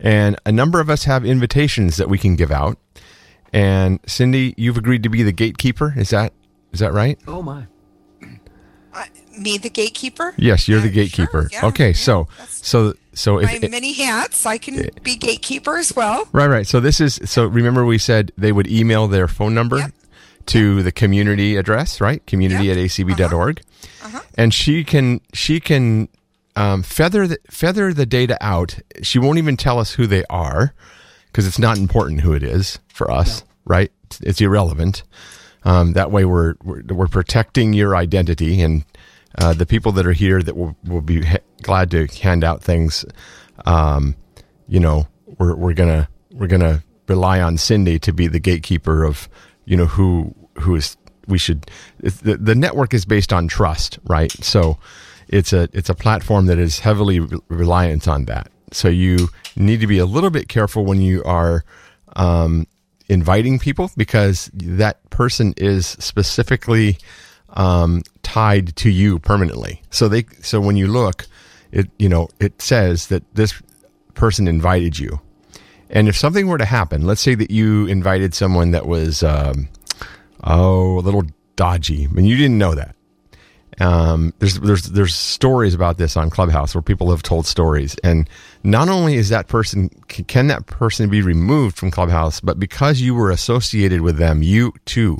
and 0.00 0.36
a 0.46 0.52
number 0.52 0.80
of 0.80 0.90
us 0.90 1.04
have 1.04 1.24
invitations 1.24 1.96
that 1.96 2.08
we 2.08 2.18
can 2.18 2.36
give 2.36 2.50
out. 2.50 2.78
And 3.52 4.00
Cindy, 4.06 4.54
you've 4.56 4.76
agreed 4.76 5.02
to 5.04 5.08
be 5.08 5.22
the 5.22 5.32
gatekeeper. 5.32 5.94
Is 5.96 6.10
that 6.10 6.32
is 6.72 6.80
that 6.80 6.92
right? 6.92 7.18
Oh 7.26 7.42
my! 7.42 7.66
Me, 9.38 9.58
the 9.58 9.70
gatekeeper? 9.70 10.34
Yes, 10.36 10.68
you're 10.68 10.80
the 10.80 10.88
gatekeeper. 10.90 11.48
sure, 11.50 11.60
yeah, 11.60 11.66
okay, 11.66 11.88
yeah, 11.88 11.94
so 11.94 12.28
so 12.48 12.94
so 13.12 13.38
if 13.38 13.62
My 13.62 13.68
many 13.68 13.92
hats. 13.92 14.46
I 14.46 14.58
can 14.58 14.88
be 15.02 15.16
gatekeeper 15.16 15.76
as 15.76 15.94
well. 15.94 16.28
right 16.32 16.48
right 16.48 16.66
so 16.66 16.80
this 16.80 17.00
is 17.00 17.20
so 17.24 17.46
remember 17.46 17.84
we 17.84 17.98
said 17.98 18.32
they 18.36 18.52
would 18.52 18.66
email 18.66 19.08
their 19.08 19.28
phone 19.28 19.54
number 19.54 19.78
Yep. 19.78 19.92
to 20.46 20.82
the 20.82 20.92
community 20.92 21.56
address 21.56 22.00
right 22.00 22.24
community 22.26 22.66
Yep. 22.66 22.76
at 22.76 22.82
acb.org 22.84 23.60
Uh-huh. 24.04 24.20
and 24.36 24.52
she 24.54 24.84
can 24.84 25.20
she 25.32 25.60
can 25.60 26.08
um, 26.56 26.82
feather 26.82 27.26
the, 27.26 27.38
feather 27.50 27.92
the 27.92 28.06
data 28.06 28.36
out 28.40 28.78
she 29.02 29.18
won't 29.18 29.38
even 29.38 29.56
tell 29.56 29.78
us 29.78 29.92
who 29.94 30.06
they 30.06 30.24
are 30.30 30.72
because 31.26 31.46
it's 31.46 31.58
not 31.58 31.76
important 31.78 32.20
who 32.22 32.32
it 32.32 32.42
is 32.42 32.78
for 32.88 33.10
us 33.10 33.44
right 33.64 33.90
it's 34.22 34.40
irrelevant 34.40 35.02
um, 35.64 35.94
that 35.94 36.10
way 36.12 36.24
we're, 36.24 36.54
we're 36.62 36.82
we're 36.88 37.08
protecting 37.08 37.72
your 37.72 37.96
identity 37.96 38.60
and 38.62 38.84
uh, 39.38 39.52
the 39.52 39.66
people 39.66 39.92
that 39.92 40.06
are 40.06 40.12
here 40.12 40.42
that 40.42 40.56
will, 40.56 40.76
will 40.84 41.00
be 41.00 41.24
ha- 41.24 41.38
glad 41.62 41.90
to 41.90 42.06
hand 42.06 42.44
out 42.44 42.62
things 42.62 43.04
um, 43.64 44.14
you 44.68 44.80
know 44.80 45.06
we're 45.38 45.54
we're 45.54 45.74
gonna 45.74 46.08
we're 46.32 46.46
gonna 46.46 46.82
rely 47.08 47.40
on 47.40 47.56
Cindy 47.56 47.98
to 48.00 48.12
be 48.12 48.26
the 48.26 48.40
gatekeeper 48.40 49.04
of 49.04 49.28
you 49.64 49.76
know 49.76 49.86
who 49.86 50.34
who 50.58 50.76
is 50.76 50.96
we 51.26 51.38
should 51.38 51.70
the 52.00 52.36
the 52.36 52.54
network 52.54 52.94
is 52.94 53.04
based 53.04 53.32
on 53.32 53.48
trust 53.48 53.98
right? 54.04 54.32
So 54.44 54.78
it's 55.28 55.52
a 55.52 55.68
it's 55.72 55.88
a 55.88 55.94
platform 55.94 56.46
that 56.46 56.58
is 56.58 56.78
heavily 56.78 57.20
re- 57.20 57.38
reliant 57.48 58.06
on 58.08 58.26
that. 58.26 58.50
So 58.72 58.88
you 58.88 59.28
need 59.56 59.80
to 59.80 59.86
be 59.86 59.98
a 59.98 60.06
little 60.06 60.30
bit 60.30 60.48
careful 60.48 60.84
when 60.84 61.00
you 61.00 61.22
are 61.24 61.64
um, 62.14 62.66
inviting 63.08 63.58
people 63.58 63.90
because 63.96 64.50
that 64.54 65.08
person 65.10 65.54
is 65.56 65.86
specifically 65.86 66.98
um, 67.50 68.02
tied 68.22 68.76
to 68.76 68.90
you 68.90 69.18
permanently. 69.18 69.82
So 69.90 70.08
they 70.08 70.24
so 70.42 70.60
when 70.60 70.76
you 70.76 70.86
look, 70.86 71.26
it 71.72 71.88
you 71.98 72.08
know 72.08 72.28
it 72.40 72.60
says 72.60 73.08
that 73.08 73.22
this 73.34 73.60
person 74.14 74.48
invited 74.48 74.98
you, 74.98 75.20
and 75.90 76.08
if 76.08 76.16
something 76.16 76.46
were 76.46 76.58
to 76.58 76.64
happen, 76.64 77.06
let's 77.06 77.20
say 77.20 77.34
that 77.34 77.50
you 77.50 77.86
invited 77.86 78.34
someone 78.34 78.70
that 78.72 78.86
was 78.86 79.22
um, 79.22 79.68
oh 80.44 80.98
a 80.98 81.00
little 81.00 81.24
dodgy, 81.56 82.04
and 82.04 82.26
you 82.26 82.36
didn't 82.36 82.58
know 82.58 82.74
that. 82.74 82.94
Um, 83.78 84.32
there's 84.38 84.58
there's 84.60 84.84
there's 84.84 85.14
stories 85.14 85.74
about 85.74 85.98
this 85.98 86.16
on 86.16 86.30
Clubhouse 86.30 86.74
where 86.74 86.82
people 86.82 87.10
have 87.10 87.22
told 87.22 87.46
stories, 87.46 87.94
and 88.02 88.28
not 88.64 88.88
only 88.88 89.16
is 89.16 89.28
that 89.28 89.48
person 89.48 89.90
can 90.08 90.46
that 90.46 90.66
person 90.66 91.10
be 91.10 91.20
removed 91.20 91.76
from 91.76 91.90
Clubhouse, 91.90 92.40
but 92.40 92.58
because 92.58 93.00
you 93.00 93.14
were 93.14 93.30
associated 93.30 94.00
with 94.00 94.16
them, 94.16 94.42
you 94.42 94.72
too 94.86 95.18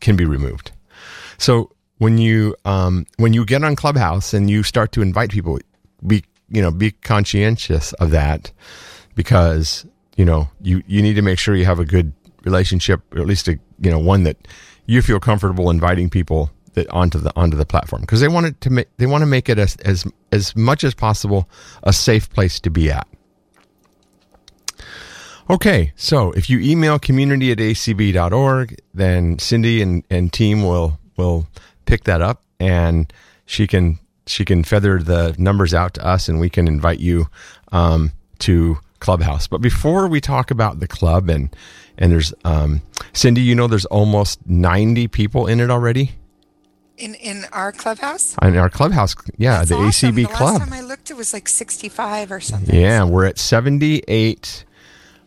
can 0.00 0.16
be 0.16 0.24
removed. 0.24 0.72
So 1.38 1.70
when 1.98 2.18
you 2.18 2.56
um, 2.64 3.06
when 3.16 3.32
you 3.32 3.44
get 3.44 3.62
on 3.64 3.76
Clubhouse 3.76 4.34
and 4.34 4.50
you 4.50 4.62
start 4.62 4.92
to 4.92 5.02
invite 5.02 5.30
people, 5.30 5.58
be 6.06 6.24
you 6.48 6.62
know 6.62 6.70
be 6.70 6.90
conscientious 6.90 7.92
of 7.94 8.10
that 8.10 8.52
because 9.14 9.86
you 10.16 10.24
know 10.24 10.48
you 10.60 10.82
you 10.86 11.02
need 11.02 11.14
to 11.14 11.22
make 11.22 11.38
sure 11.38 11.54
you 11.54 11.64
have 11.64 11.78
a 11.80 11.84
good 11.84 12.12
relationship, 12.44 13.00
or 13.14 13.20
at 13.20 13.26
least 13.26 13.48
a 13.48 13.58
you 13.80 13.90
know 13.90 13.98
one 13.98 14.24
that 14.24 14.48
you 14.86 15.02
feel 15.02 15.20
comfortable 15.20 15.70
inviting 15.70 16.10
people 16.10 16.50
that 16.74 16.88
onto 16.90 17.18
the 17.18 17.32
onto 17.36 17.56
the 17.56 17.64
platform 17.64 18.02
because 18.02 18.20
they 18.20 18.28
want 18.28 18.46
it 18.46 18.60
to 18.60 18.70
make 18.70 18.88
they 18.96 19.06
want 19.06 19.22
to 19.22 19.26
make 19.26 19.48
it 19.48 19.58
as 19.58 19.76
as 19.76 20.04
as 20.32 20.54
much 20.56 20.84
as 20.84 20.94
possible 20.94 21.48
a 21.82 21.92
safe 21.92 22.28
place 22.30 22.60
to 22.60 22.70
be 22.70 22.90
at. 22.90 23.06
Okay, 25.50 25.92
so 25.94 26.32
if 26.32 26.48
you 26.48 26.58
email 26.58 26.98
community 26.98 27.52
at 27.52 27.58
acb.org, 27.58 28.80
then 28.94 29.38
Cindy 29.38 29.82
and, 29.82 30.02
and 30.08 30.32
team 30.32 30.62
will 30.62 30.98
will 31.16 31.46
pick 31.86 32.04
that 32.04 32.20
up 32.20 32.42
and 32.60 33.12
she 33.46 33.66
can 33.66 33.98
she 34.26 34.44
can 34.44 34.64
feather 34.64 34.98
the 34.98 35.34
numbers 35.38 35.74
out 35.74 35.94
to 35.94 36.04
us 36.06 36.28
and 36.28 36.40
we 36.40 36.48
can 36.48 36.66
invite 36.66 36.98
you 36.98 37.26
um, 37.72 38.12
to 38.38 38.78
Clubhouse. 39.00 39.46
But 39.46 39.60
before 39.60 40.08
we 40.08 40.20
talk 40.20 40.50
about 40.50 40.80
the 40.80 40.88
club 40.88 41.28
and 41.28 41.54
and 41.98 42.10
there's 42.10 42.32
um, 42.44 42.80
Cindy, 43.12 43.42
you 43.42 43.54
know 43.54 43.66
there's 43.66 43.84
almost 43.86 44.46
90 44.46 45.08
people 45.08 45.46
in 45.46 45.60
it 45.60 45.70
already. 45.70 46.12
In 46.96 47.14
in 47.16 47.44
our 47.52 47.70
clubhouse? 47.72 48.36
In 48.40 48.56
our 48.56 48.70
clubhouse, 48.70 49.14
yeah, 49.36 49.58
That's 49.58 49.70
the 49.70 49.76
awesome. 49.76 50.12
ACB 50.12 50.14
the 50.16 50.24
club. 50.32 50.54
Last 50.54 50.70
time 50.70 50.72
I 50.72 50.80
looked, 50.80 51.10
it 51.10 51.16
was 51.16 51.32
like 51.32 51.48
65 51.48 52.32
or 52.32 52.40
something. 52.40 52.74
Yeah, 52.74 53.04
we're 53.04 53.26
at 53.26 53.38
78 53.38 54.64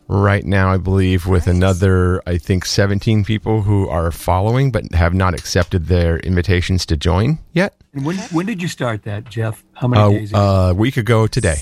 right 0.08 0.44
now, 0.44 0.72
I 0.72 0.76
believe, 0.78 1.26
with 1.26 1.46
Nice. 1.46 1.56
another, 1.56 2.22
I 2.26 2.38
think, 2.38 2.64
17 2.64 3.24
people 3.24 3.62
who 3.62 3.88
are 3.88 4.10
following 4.10 4.70
but 4.70 4.92
have 4.94 5.14
not 5.14 5.34
accepted 5.34 5.86
their 5.86 6.18
invitations 6.20 6.86
to 6.86 6.96
join 6.96 7.38
yet. 7.52 7.74
And 7.94 8.04
when 8.04 8.16
when 8.32 8.46
did 8.46 8.60
you 8.62 8.68
start 8.68 9.02
that, 9.04 9.28
Jeff? 9.30 9.64
How 9.74 9.88
many 9.88 10.02
Uh, 10.02 10.08
days? 10.10 10.30
ago? 10.30 10.40
a 10.70 10.74
week 10.74 10.96
ago 10.96 11.26
today. 11.26 11.56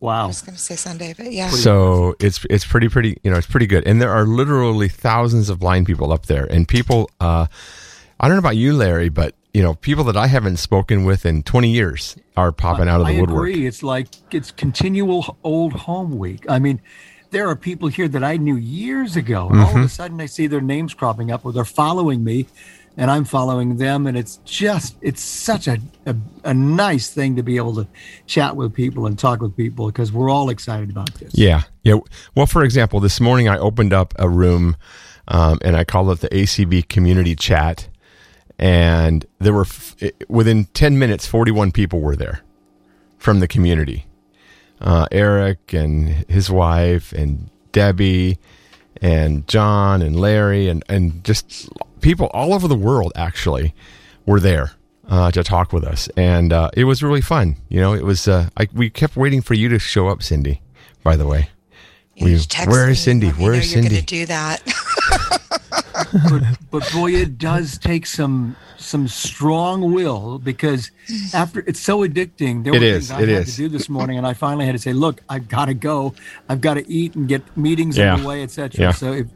Wow. 0.00 0.10
I 0.12 0.20
wow. 0.22 0.26
was 0.28 0.40
going 0.42 0.54
to 0.56 0.60
say 0.60 0.76
Sunday, 0.76 1.14
but 1.16 1.30
yeah. 1.32 1.50
So 1.50 2.14
it's 2.20 2.44
it's 2.48 2.64
pretty 2.64 2.88
pretty 2.88 3.18
you 3.22 3.30
know 3.30 3.36
it's 3.36 3.46
pretty 3.46 3.66
good, 3.66 3.86
and 3.86 4.00
there 4.00 4.10
are 4.10 4.24
literally 4.24 4.88
thousands 4.88 5.50
of 5.50 5.58
blind 5.58 5.86
people 5.86 6.12
up 6.12 6.26
there, 6.26 6.44
and 6.50 6.66
people. 6.66 7.10
Uh, 7.20 7.46
I 8.18 8.28
don't 8.28 8.36
know 8.36 8.40
about 8.40 8.56
you, 8.56 8.74
Larry, 8.74 9.08
but 9.10 9.34
you 9.54 9.62
know 9.62 9.74
people 9.74 10.04
that 10.04 10.16
I 10.16 10.26
haven't 10.26 10.58
spoken 10.58 11.04
with 11.04 11.24
in 11.26 11.42
20 11.42 11.70
years 11.70 12.16
are 12.36 12.52
popping 12.52 12.88
out 12.88 13.00
of 13.00 13.06
the 13.06 13.14
I 13.14 13.20
woodwork. 13.20 13.48
agree. 13.48 13.66
It's 13.66 13.82
like 13.82 14.08
it's 14.30 14.50
continual 14.52 15.38
old 15.42 15.72
home 15.72 16.18
week. 16.18 16.44
I 16.48 16.58
mean, 16.58 16.80
there 17.30 17.48
are 17.48 17.56
people 17.56 17.88
here 17.88 18.08
that 18.08 18.24
I 18.24 18.36
knew 18.36 18.56
years 18.56 19.16
ago, 19.16 19.48
and 19.48 19.60
all 19.60 19.68
Mm-hmm. 19.68 19.78
of 19.80 19.84
a 19.84 19.88
sudden 19.88 20.20
I 20.20 20.26
see 20.26 20.46
their 20.46 20.60
names 20.60 20.94
cropping 20.94 21.30
up, 21.30 21.44
or 21.44 21.52
they're 21.52 21.64
following 21.64 22.24
me, 22.24 22.46
and 22.96 23.10
I'm 23.10 23.24
following 23.24 23.76
them, 23.76 24.06
and 24.06 24.16
it's 24.18 24.38
just 24.44 24.96
it's 25.00 25.22
such 25.22 25.68
a 25.68 25.78
a, 26.06 26.16
a 26.44 26.52
nice 26.54 27.10
thing 27.12 27.36
to 27.36 27.42
be 27.42 27.56
able 27.56 27.74
to 27.76 27.86
chat 28.26 28.56
with 28.56 28.74
people 28.74 29.06
and 29.06 29.18
talk 29.18 29.40
with 29.40 29.56
people 29.56 29.86
because 29.86 30.10
we're 30.12 30.28
all 30.30 30.50
excited 30.50 30.90
about 30.90 31.14
this. 31.14 31.32
Yeah, 31.34 31.62
yeah. 31.82 31.98
Well, 32.34 32.46
for 32.46 32.64
example, 32.64 33.00
this 33.00 33.20
morning 33.20 33.48
I 33.48 33.58
opened 33.58 33.92
up 33.92 34.12
a 34.18 34.28
room, 34.28 34.76
um, 35.28 35.58
and 35.62 35.76
I 35.76 35.84
called 35.84 36.10
it 36.10 36.20
the 36.20 36.28
ACB 36.30 36.88
Community 36.88 37.36
Chat, 37.36 37.88
and 38.58 39.24
there 39.38 39.52
were 39.52 39.62
f- 39.62 39.94
within 40.28 40.64
ten 40.74 40.98
minutes, 40.98 41.26
forty-one 41.26 41.70
people 41.72 42.00
were 42.00 42.16
there 42.16 42.40
from 43.18 43.38
the 43.40 43.46
community. 43.48 44.06
Uh, 44.80 45.06
Eric 45.12 45.72
and 45.74 46.08
his 46.28 46.50
wife, 46.50 47.12
and 47.12 47.50
Debbie, 47.72 48.38
and 49.02 49.46
John, 49.46 50.00
and 50.02 50.18
Larry, 50.18 50.68
and 50.68 50.82
and 50.88 51.22
just 51.24 51.68
people 52.00 52.26
all 52.32 52.54
over 52.54 52.66
the 52.66 52.74
world 52.76 53.12
actually 53.14 53.74
were 54.26 54.40
there 54.40 54.72
uh, 55.08 55.30
to 55.32 55.42
talk 55.44 55.72
with 55.72 55.84
us, 55.84 56.08
and 56.16 56.52
uh, 56.52 56.70
it 56.74 56.84
was 56.84 57.02
really 57.02 57.20
fun. 57.20 57.56
You 57.68 57.80
know, 57.80 57.92
it 57.94 58.04
was. 58.04 58.26
Uh, 58.26 58.48
I, 58.56 58.68
we 58.72 58.88
kept 58.90 59.16
waiting 59.16 59.42
for 59.42 59.54
you 59.54 59.68
to 59.68 59.78
show 59.78 60.08
up, 60.08 60.22
Cindy. 60.22 60.62
By 61.02 61.16
the 61.16 61.26
way, 61.26 61.50
we- 62.20 62.30
need 62.32 62.40
to 62.40 62.48
text 62.48 62.68
where 62.70 62.88
is 62.88 63.00
Cindy? 63.00 63.28
Where 63.30 63.54
is 63.54 63.70
Cindy? 63.70 63.88
going 63.90 64.00
to 64.00 64.06
do 64.06 64.26
that. 64.26 64.62
but, 66.12 66.42
but 66.70 66.92
boy, 66.92 67.12
it 67.12 67.38
does 67.38 67.78
take 67.78 68.06
some 68.06 68.56
some 68.76 69.06
strong 69.08 69.92
will 69.92 70.38
because 70.38 70.90
after 71.34 71.60
it's 71.66 71.80
so 71.80 72.06
addicting. 72.06 72.64
There 72.64 72.74
It 72.74 72.80
were 72.80 72.84
is, 72.84 73.08
things 73.08 73.10
I 73.18 73.22
it 73.22 73.28
had 73.28 73.42
is. 73.48 73.56
to 73.56 73.62
do 73.62 73.68
this 73.68 73.88
morning, 73.88 74.18
and 74.18 74.26
I 74.26 74.32
finally 74.34 74.66
had 74.66 74.72
to 74.72 74.78
say, 74.78 74.92
"Look, 74.92 75.22
I've 75.28 75.48
got 75.48 75.66
to 75.66 75.74
go. 75.74 76.14
I've 76.48 76.60
got 76.60 76.74
to 76.74 76.90
eat 76.90 77.14
and 77.14 77.28
get 77.28 77.42
meetings 77.56 77.96
Yeah. 77.98 78.14
underway, 78.14 78.42
etc." 78.42 78.80
Yeah. 78.86 78.92
So 78.92 79.12
if, 79.12 79.26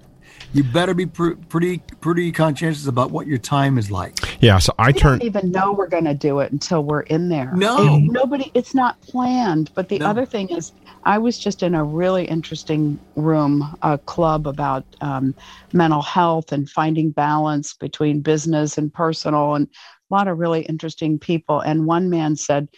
you 0.53 0.63
better 0.65 0.95
be 0.95 1.07
pr- 1.07 1.33
pretty 1.49 1.79
pretty 2.01 2.31
conscientious 2.33 2.87
about 2.87 3.11
what 3.11 3.27
your 3.27 3.39
time 3.39 3.77
is 3.79 3.91
like. 3.91 4.19
Yeah, 4.41 4.59
so 4.59 4.73
I 4.79 4.93
turn. 4.93 5.19
don't 5.19 5.27
even 5.27 5.51
know 5.51 5.73
we're 5.73 5.89
going 5.89 6.05
to 6.05 6.15
do 6.15 6.41
it 6.41 6.53
until 6.53 6.83
we're 6.85 7.01
in 7.03 7.29
there. 7.29 7.53
No. 7.57 7.95
And 7.95 8.09
nobody. 8.09 8.51
It's 8.55 8.75
not 8.75 9.01
planned. 9.01 9.71
But 9.75 9.89
the 9.89 9.99
No. 9.99 10.07
other 10.07 10.25
thing 10.27 10.49
is, 10.51 10.73
I 11.05 11.19
was 11.19 11.39
just 11.39 11.63
in 11.63 11.75
a 11.75 11.85
really 11.85 12.25
interesting 12.25 13.01
room, 13.17 13.75
a 13.83 13.99
club 13.99 14.47
about 14.47 14.87
um, 15.01 15.35
mental 15.73 16.03
health 16.03 16.53
and 16.53 16.69
finding 16.69 17.11
balance 17.11 17.75
between 17.75 18.21
business 18.23 18.79
and 18.79 18.93
personal, 18.93 19.55
and 19.55 19.67
a 20.11 20.15
lot 20.15 20.29
of 20.29 20.39
really 20.39 20.63
interesting 20.63 21.19
people. 21.19 21.61
And 21.61 21.87
one 21.87 22.11
man 22.11 22.37
said 22.37 22.69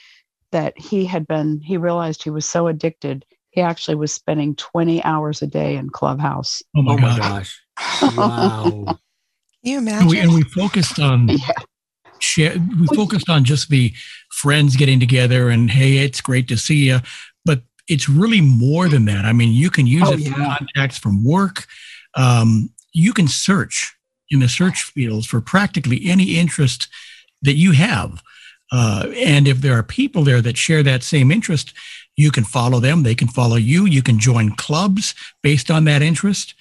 that 0.52 0.78
he 0.78 1.04
had 1.04 1.26
been. 1.26 1.60
He 1.60 1.76
realized 1.76 2.22
he 2.22 2.30
was 2.30 2.46
so 2.46 2.66
addicted. 2.68 3.24
He 3.50 3.60
actually 3.60 3.96
was 3.96 4.12
spending 4.12 4.54
20 4.56 5.02
hours 5.04 5.42
a 5.42 5.46
day 5.46 5.76
in 5.76 5.90
Clubhouse. 5.90 6.62
Oh 6.76 6.82
my 6.82 6.94
oh 6.94 6.98
my 6.98 7.18
gosh. 7.18 7.60
gosh! 8.00 8.16
Wow. 8.16 8.98
Can 9.64 9.72
you 9.72 9.78
And 9.78 9.88
imagine? 9.88 10.08
we, 10.08 10.20
and 10.20 10.34
we 10.34 10.42
focused 10.44 10.98
on 10.98 11.28
Yeah. 11.30 11.54
share, 12.20 12.56
we 12.80 12.86
focused 12.88 13.28
on 13.28 13.44
just 13.44 13.68
the 13.68 13.92
friends 14.30 14.76
getting 14.76 15.00
together 15.00 15.50
and 15.50 15.70
hey, 15.70 15.98
it's 15.98 16.20
great 16.20 16.48
to 16.48 16.56
see 16.56 16.86
you. 16.86 17.00
It's 17.88 18.08
really 18.08 18.40
more 18.40 18.88
than 18.88 19.04
that. 19.06 19.24
I 19.24 19.32
mean, 19.32 19.52
you 19.52 19.70
can 19.70 19.86
use 19.86 20.02
Oh, 20.06 20.12
it 20.12 20.28
for 20.28 20.34
contacts 20.34 20.98
from 20.98 21.24
work. 21.24 21.66
Um, 22.14 22.70
you 22.92 23.12
can 23.12 23.28
search 23.28 23.94
in 24.30 24.40
the 24.40 24.48
search 24.48 24.82
fields 24.82 25.26
for 25.26 25.40
practically 25.40 26.00
any 26.04 26.38
interest 26.38 26.88
that 27.42 27.54
you 27.54 27.72
have. 27.72 28.22
Uh, 28.72 29.06
and 29.14 29.46
if 29.46 29.60
there 29.60 29.78
are 29.78 29.82
people 29.82 30.24
there 30.24 30.40
that 30.40 30.56
share 30.56 30.82
that 30.82 31.02
same 31.02 31.30
interest, 31.30 31.72
you 32.16 32.30
can 32.30 32.44
follow 32.44 32.80
them. 32.80 33.02
They 33.02 33.14
can 33.14 33.28
follow 33.28 33.56
you. 33.56 33.86
You 33.86 34.02
can 34.02 34.18
join 34.18 34.56
clubs 34.56 35.14
based 35.42 35.70
on 35.70 35.84
that 35.84 36.02
interest. 36.02 36.54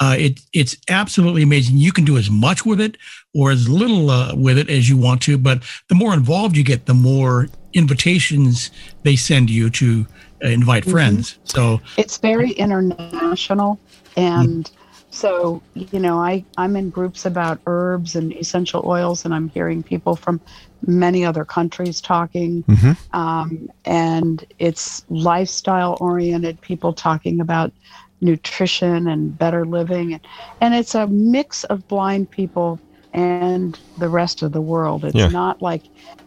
Uh, 0.00 0.14
it, 0.18 0.40
it's 0.52 0.76
absolutely 0.88 1.42
amazing. 1.42 1.76
You 1.76 1.92
can 1.92 2.04
do 2.04 2.18
as 2.18 2.30
much 2.30 2.64
with 2.64 2.80
it 2.80 2.96
or 3.34 3.50
as 3.50 3.68
little 3.68 4.10
uh, 4.10 4.34
with 4.34 4.58
it 4.58 4.70
as 4.70 4.88
you 4.88 4.96
want 4.96 5.22
to, 5.22 5.38
but 5.38 5.62
the 5.88 5.94
more 5.94 6.14
involved 6.14 6.56
you 6.56 6.62
get, 6.62 6.86
the 6.86 6.94
more 6.94 7.48
invitations 7.72 8.70
they 9.02 9.16
send 9.16 9.50
you 9.50 9.70
to 9.70 10.06
uh, 10.44 10.48
invite 10.48 10.84
friends. 10.84 11.38
So, 11.44 11.80
it's 11.96 12.18
very 12.18 12.52
international 12.52 13.78
and 14.16 14.70
so 15.10 15.62
you 15.74 15.98
know 15.98 16.18
i 16.20 16.44
i'm 16.58 16.76
in 16.76 16.90
groups 16.90 17.24
about 17.24 17.58
herbs 17.66 18.14
and 18.14 18.32
essential 18.34 18.82
oils 18.86 19.24
and 19.24 19.32
i'm 19.34 19.48
hearing 19.48 19.82
people 19.82 20.14
from 20.14 20.38
many 20.86 21.24
other 21.24 21.44
countries 21.46 22.00
talking 22.00 22.62
Mhm. 22.64 22.96
um, 23.14 23.70
and 23.86 24.44
it's 24.58 25.02
lifestyle 25.08 25.96
oriented 26.00 26.60
people 26.60 26.92
talking 26.92 27.40
about 27.40 27.72
nutrition 28.20 29.08
and 29.08 29.36
better 29.38 29.64
living 29.64 30.12
and, 30.12 30.22
and 30.60 30.74
it's 30.74 30.94
a 30.94 31.06
mix 31.06 31.64
of 31.64 31.86
blind 31.88 32.30
people 32.30 32.78
and 33.14 33.78
the 33.98 34.08
rest 34.08 34.42
of 34.42 34.52
the 34.52 34.60
world 34.60 35.04
it's 35.04 35.14
Yeah. 35.14 35.28
not 35.28 35.62
like 35.62 35.84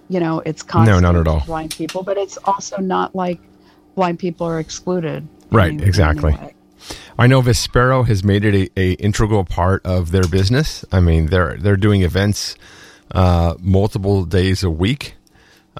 you 0.09 0.19
know 0.19 0.39
it's 0.45 0.63
No, 0.73 0.99
not 0.99 1.15
at 1.15 1.27
all. 1.27 1.43
blind 1.45 1.75
people 1.75 2.01
but 2.03 2.17
it's 2.17 2.37
also 2.45 2.77
not 2.77 3.13
like 3.15 3.39
blind 3.95 4.19
people 4.19 4.47
are 4.47 4.59
excluded 4.59 5.27
Right, 5.51 5.71
in- 5.71 5.83
exactly. 5.83 6.35
I 7.19 7.27
know 7.27 7.41
Vispero 7.41 8.07
has 8.07 8.23
made 8.23 8.45
it 8.45 8.71
a, 8.75 8.79
a 8.79 8.91
integral 8.93 9.43
part 9.43 9.85
of 9.85 10.11
their 10.11 10.23
business. 10.27 10.83
I 10.91 10.99
mean, 11.01 11.27
they're 11.27 11.57
they're 11.57 11.77
doing 11.77 12.01
events 12.03 12.55
uh, 13.11 13.55
multiple 13.59 14.23
days 14.25 14.63
a 14.63 14.69
week, 14.71 15.15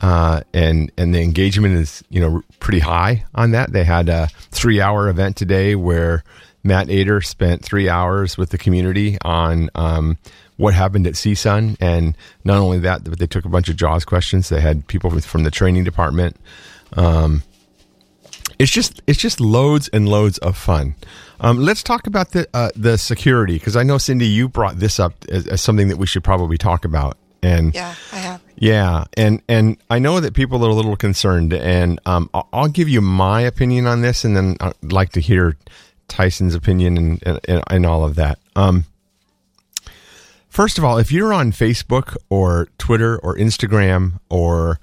uh, 0.02 0.42
and 0.54 0.92
and 0.98 1.16
the 1.16 1.22
engagement 1.22 1.76
is 1.76 2.04
you 2.10 2.20
know 2.20 2.42
pretty 2.60 2.80
high 2.80 3.26
on 3.34 3.52
that. 3.52 3.72
They 3.72 3.84
had 3.86 4.10
a 4.10 4.28
three 4.52 4.82
hour 4.82 5.08
event 5.10 5.38
today 5.38 5.74
where 5.76 6.24
Matt 6.64 6.90
Ater 6.92 7.22
spent 7.22 7.64
three 7.64 7.90
hours 7.90 8.38
with 8.38 8.50
the 8.52 8.58
community 8.60 9.18
on 9.24 9.70
um, 9.74 10.18
what 10.58 10.74
happened 10.76 11.08
at 11.08 11.14
CSUN, 11.14 11.78
and 11.80 12.16
not 12.44 12.58
only 12.58 12.78
that, 12.80 13.04
but 13.06 13.18
they 13.18 13.26
took 13.26 13.46
a 13.46 13.50
bunch 13.50 13.70
of 13.70 13.76
Jaws 13.78 14.06
questions. 14.06 14.50
They 14.50 14.62
had 14.62 14.86
people 14.86 15.10
from 15.22 15.44
the 15.44 15.52
training 15.52 15.86
department. 15.86 16.36
Um, 16.94 17.42
it's 18.62 18.72
just 18.72 19.02
it's 19.08 19.18
just 19.18 19.42
loads 19.42 19.88
and 19.88 20.08
loads 20.08 20.38
of 20.38 20.56
fun. 20.56 20.94
Um, 21.40 21.58
let's 21.58 21.82
talk 21.82 22.06
about 22.06 22.30
the 22.32 22.48
uh, 22.54 22.70
the 22.76 22.96
security 22.96 23.56
because 23.56 23.76
I 23.76 23.82
know 23.82 23.98
Cindy, 23.98 24.28
you 24.28 24.48
brought 24.48 24.78
this 24.78 25.00
up 25.00 25.14
as, 25.30 25.48
as, 25.48 25.62
something 25.62 25.88
that 25.88 25.98
we 25.98 26.06
should 26.06 26.24
probably 26.24 26.60
talk 26.60 26.86
about. 26.86 27.18
And 27.42 27.74
yeah, 27.74 27.96
I 28.12 28.18
have. 28.18 28.42
Yeah, 28.56 29.06
and 29.18 29.42
and 29.50 29.78
I 29.90 29.98
know 29.98 30.20
that 30.20 30.36
people 30.36 30.64
are 30.64 30.70
a 30.70 30.76
little 30.76 30.96
concerned, 30.96 31.54
and 31.54 32.00
um, 32.06 32.30
I'll, 32.36 32.48
I'll 32.54 32.68
give 32.68 32.88
you 32.88 33.02
my 33.02 33.42
opinion 33.42 33.88
on 33.88 34.04
this, 34.04 34.24
and 34.24 34.38
then 34.38 34.58
I'd 34.60 34.94
like 34.94 35.10
to 35.14 35.22
hear 35.22 35.58
Tyson's 36.08 36.54
opinion 36.54 36.98
and 36.98 37.42
and, 37.48 37.64
and 37.66 37.86
all 37.88 38.06
of 38.06 38.14
that. 38.18 38.38
Um, 38.56 38.86
first 40.50 40.78
of 40.78 40.84
all, 40.84 41.00
if 41.00 41.12
you're 41.12 41.34
on 41.34 41.52
Facebook 41.52 42.16
or 42.30 42.68
Twitter 42.78 43.18
or 43.18 43.36
Instagram 43.36 44.20
or 44.30 44.80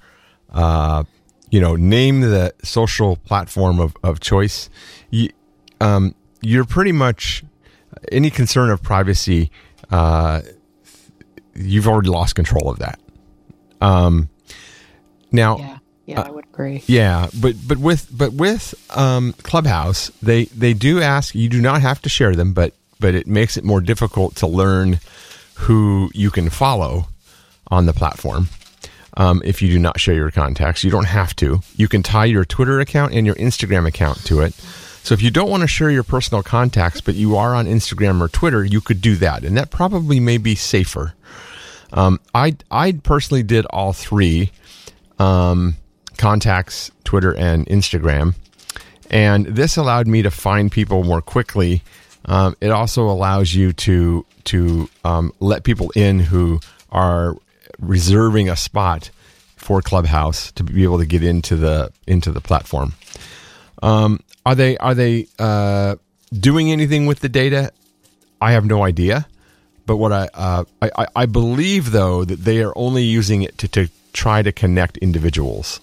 uh, 0.51 1.05
you 1.49 1.59
know, 1.59 1.75
name 1.75 2.21
the 2.21 2.53
social 2.63 3.15
platform 3.15 3.79
of, 3.79 3.95
of 4.03 4.19
choice, 4.19 4.69
you, 5.09 5.29
um, 5.81 6.13
you're 6.41 6.65
pretty 6.65 6.91
much 6.91 7.43
any 8.11 8.29
concern 8.29 8.69
of 8.69 8.81
privacy. 8.81 9.51
Uh, 9.89 10.41
you've 11.55 11.87
already 11.87 12.09
lost 12.09 12.35
control 12.35 12.69
of 12.69 12.79
that. 12.79 12.99
Um, 13.81 14.29
now, 15.31 15.57
yeah, 15.57 15.77
yeah, 16.05 16.21
I 16.21 16.31
would 16.31 16.45
agree. 16.45 16.83
Yeah, 16.87 17.29
but 17.39 17.55
but 17.67 17.77
with 17.77 18.09
but 18.15 18.33
with 18.33 18.73
um, 18.97 19.33
Clubhouse, 19.43 20.09
they 20.21 20.45
they 20.45 20.73
do 20.73 21.01
ask 21.01 21.35
you 21.35 21.49
do 21.49 21.61
not 21.61 21.81
have 21.81 22.01
to 22.01 22.09
share 22.09 22.35
them, 22.35 22.53
but 22.53 22.73
but 22.99 23.15
it 23.15 23.27
makes 23.27 23.57
it 23.57 23.63
more 23.63 23.81
difficult 23.81 24.35
to 24.37 24.47
learn 24.47 24.99
who 25.55 26.09
you 26.13 26.31
can 26.31 26.49
follow 26.49 27.07
on 27.67 27.85
the 27.85 27.93
platform. 27.93 28.49
Um, 29.19 29.41
if 29.43 29.61
you 29.61 29.69
do 29.69 29.77
not 29.77 29.99
share 29.99 30.15
your 30.15 30.31
contacts, 30.31 30.81
you 30.81 30.89
don't 30.89 31.05
have 31.05 31.35
to. 31.35 31.59
You 31.75 31.89
can 31.89 32.01
tie 32.01 32.25
your 32.25 32.45
Twitter 32.45 32.79
account 32.79 33.13
and 33.13 33.25
your 33.25 33.35
Instagram 33.35 33.85
account 33.85 34.23
to 34.25 34.39
it. 34.39 34.53
So 35.03 35.13
if 35.13 35.21
you 35.21 35.29
don't 35.29 35.49
want 35.49 35.61
to 35.61 35.67
share 35.67 35.89
your 35.89 36.03
personal 36.03 36.41
contacts, 36.41 37.01
but 37.01 37.15
you 37.15 37.35
are 37.35 37.53
on 37.53 37.65
Instagram 37.65 38.21
or 38.21 38.29
Twitter, 38.29 38.63
you 38.63 38.79
could 38.79 39.01
do 39.01 39.17
that, 39.17 39.43
and 39.43 39.57
that 39.57 39.71
probably 39.71 40.21
may 40.21 40.37
be 40.37 40.55
safer. 40.55 41.15
Um, 41.91 42.19
I 42.33 42.55
I 42.71 42.93
personally 42.93 43.43
did 43.43 43.65
all 43.71 43.91
three 43.91 44.51
um, 45.17 45.75
contacts, 46.17 46.89
Twitter 47.03 47.35
and 47.35 47.65
Instagram, 47.67 48.35
and 49.09 49.47
this 49.47 49.75
allowed 49.75 50.07
me 50.07 50.21
to 50.21 50.31
find 50.31 50.71
people 50.71 51.03
more 51.03 51.21
quickly. 51.21 51.83
Um, 52.25 52.55
it 52.61 52.69
also 52.69 53.09
allows 53.09 53.53
you 53.53 53.73
to 53.73 54.25
to 54.45 54.89
um, 55.03 55.33
let 55.41 55.63
people 55.63 55.91
in 55.95 56.19
who 56.19 56.61
are 56.91 57.35
reserving 57.79 58.49
a 58.49 58.55
spot 58.55 59.09
for 59.55 59.81
Clubhouse 59.81 60.51
to 60.53 60.63
be 60.63 60.83
able 60.83 60.99
to 60.99 61.05
get 61.05 61.23
into 61.23 61.55
the 61.55 61.91
into 62.07 62.31
the 62.31 62.41
platform. 62.41 62.93
Um, 63.81 64.19
are 64.45 64.55
they 64.55 64.77
are 64.77 64.95
they 64.95 65.27
uh, 65.37 65.95
doing 66.33 66.71
anything 66.71 67.05
with 67.05 67.19
the 67.19 67.29
data? 67.29 67.71
I 68.41 68.53
have 68.53 68.65
no 68.65 68.83
idea. 68.83 69.27
But 69.85 69.97
what 69.97 70.11
I, 70.11 70.29
uh, 70.33 70.63
I 70.81 71.07
I 71.15 71.25
believe 71.25 71.91
though 71.91 72.23
that 72.23 72.43
they 72.43 72.61
are 72.61 72.73
only 72.75 73.03
using 73.03 73.41
it 73.41 73.57
to, 73.59 73.67
to 73.69 73.89
try 74.13 74.41
to 74.41 74.51
connect 74.51 74.97
individuals. 74.97 75.79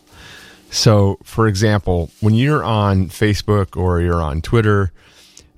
So, 0.71 1.19
for 1.23 1.47
example, 1.49 2.11
when 2.21 2.35
you're 2.35 2.65
on 2.65 3.09
Facebook 3.09 3.77
or 3.77 4.01
you're 4.01 4.21
on 4.21 4.43
Twitter, 4.43 4.93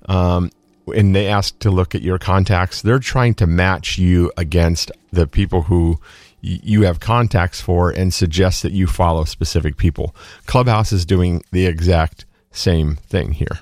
um, 0.07 0.51
and 0.95 1.15
they 1.15 1.27
ask 1.27 1.57
to 1.59 1.71
look 1.71 1.95
at 1.95 2.01
your 2.01 2.17
contacts, 2.19 2.81
they're 2.81 2.99
trying 2.99 3.33
to 3.35 3.47
match 3.47 3.97
you 3.97 4.31
against 4.37 4.91
the 5.11 5.27
people 5.27 5.63
who 5.63 5.99
you 6.41 6.83
have 6.83 6.99
contacts 6.99 7.61
for 7.61 7.91
and 7.91 8.13
suggest 8.13 8.63
that 8.63 8.71
you 8.71 8.87
follow 8.87 9.25
specific 9.25 9.77
people. 9.77 10.15
Clubhouse 10.45 10.91
is 10.91 11.05
doing 11.05 11.43
the 11.51 11.65
exact 11.65 12.25
same 12.51 12.95
thing 12.95 13.31
here. 13.31 13.59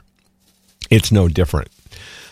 It's 0.90 1.12
no 1.12 1.28
different. 1.28 1.70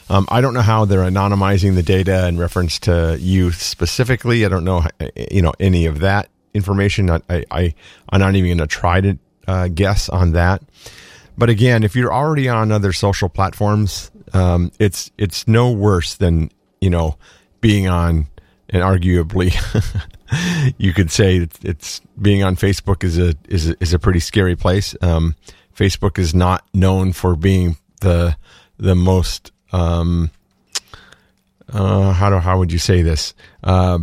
Um, 0.09 0.27
I 0.29 0.41
don't 0.41 0.53
know 0.53 0.61
how 0.61 0.85
they're 0.85 0.99
anonymizing 0.99 1.75
the 1.75 1.83
data 1.83 2.27
in 2.27 2.37
reference 2.37 2.79
to 2.81 3.17
you 3.19 3.51
specifically. 3.51 4.45
I 4.45 4.49
don't 4.49 4.63
know, 4.63 4.83
you 5.31 5.41
know, 5.41 5.53
any 5.59 5.87
of 5.87 5.99
that 6.01 6.29
information. 6.53 7.09
I, 7.09 7.21
I, 7.29 7.73
I'm 8.09 8.19
not 8.19 8.35
even 8.35 8.57
going 8.57 8.57
to 8.59 8.67
try 8.67 9.01
to 9.01 9.17
uh, 9.47 9.67
guess 9.67 10.09
on 10.09 10.33
that. 10.33 10.61
But 11.37 11.49
again, 11.49 11.83
if 11.83 11.95
you're 11.95 12.13
already 12.13 12.47
on 12.47 12.71
other 12.71 12.93
social 12.93 13.29
platforms, 13.29 14.11
um, 14.33 14.71
it's 14.79 15.11
it's 15.17 15.47
no 15.47 15.71
worse 15.71 16.15
than 16.15 16.49
you 16.79 16.89
know 16.89 17.17
being 17.61 17.87
on, 17.87 18.27
and 18.75 18.83
arguably, 18.83 19.55
you 20.77 20.91
could 20.91 21.09
say 21.09 21.37
it's, 21.37 21.59
it's, 21.63 22.01
being 22.21 22.43
on 22.43 22.57
Facebook 22.57 23.05
is 23.05 23.17
a 23.17 23.35
is 23.47 23.69
a, 23.69 23.75
is 23.79 23.93
a 23.93 23.99
pretty 23.99 24.19
scary 24.19 24.57
place. 24.57 24.95
Um, 25.01 25.35
Facebook 25.73 26.19
is 26.19 26.35
not 26.35 26.67
known 26.73 27.13
for 27.13 27.37
being 27.37 27.77
the 28.01 28.35
the 28.77 28.93
most 28.93 29.53
um, 29.71 30.29
uh, 31.71 32.11
how 32.11 32.29
do 32.29 32.37
how 32.39 32.59
would 32.59 32.73
you 32.73 32.77
say 32.77 33.01
this? 33.01 33.33
Uh, 33.63 33.99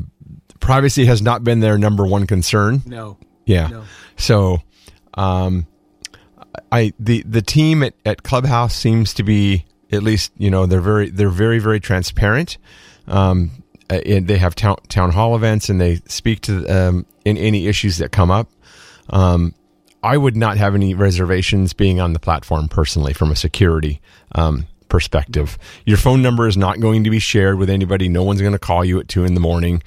privacy 0.58 1.04
has 1.04 1.20
not 1.20 1.44
been 1.44 1.60
their 1.60 1.76
number 1.76 2.06
one 2.06 2.26
concern. 2.26 2.80
No. 2.86 3.18
Yeah. 3.44 3.66
No. 3.66 3.84
So, 4.16 4.62
um, 5.12 5.66
I 6.70 6.94
the 6.98 7.22
the 7.24 7.42
team 7.42 7.82
at, 7.82 7.92
at 8.06 8.22
Clubhouse 8.22 8.74
seems 8.74 9.12
to 9.14 9.22
be 9.22 9.66
at 9.90 10.02
least 10.02 10.32
you 10.38 10.50
know 10.50 10.64
they're 10.64 10.80
very 10.80 11.10
they're 11.10 11.28
very 11.28 11.58
very 11.58 11.78
transparent. 11.78 12.56
Um, 13.06 13.61
and 13.90 14.26
they 14.26 14.38
have 14.38 14.54
town 14.54 14.76
town 14.88 15.10
hall 15.10 15.36
events 15.36 15.68
and 15.68 15.80
they 15.80 15.96
speak 16.06 16.40
to 16.42 16.66
um, 16.66 17.06
in 17.24 17.36
any 17.36 17.66
issues 17.66 17.98
that 17.98 18.12
come 18.12 18.30
up. 18.30 18.48
Um, 19.10 19.54
I 20.02 20.16
would 20.16 20.36
not 20.36 20.56
have 20.56 20.74
any 20.74 20.94
reservations 20.94 21.72
being 21.72 22.00
on 22.00 22.12
the 22.12 22.18
platform 22.18 22.68
personally 22.68 23.12
from 23.12 23.30
a 23.30 23.36
security 23.36 24.00
um, 24.34 24.66
perspective. 24.88 25.58
Your 25.86 25.96
phone 25.96 26.22
number 26.22 26.48
is 26.48 26.56
not 26.56 26.80
going 26.80 27.04
to 27.04 27.10
be 27.10 27.20
shared 27.20 27.56
with 27.58 27.70
anybody. 27.70 28.08
No 28.08 28.24
one's 28.24 28.40
going 28.40 28.52
to 28.52 28.58
call 28.58 28.84
you 28.84 28.98
at 28.98 29.08
two 29.08 29.24
in 29.24 29.34
the 29.34 29.40
morning. 29.40 29.82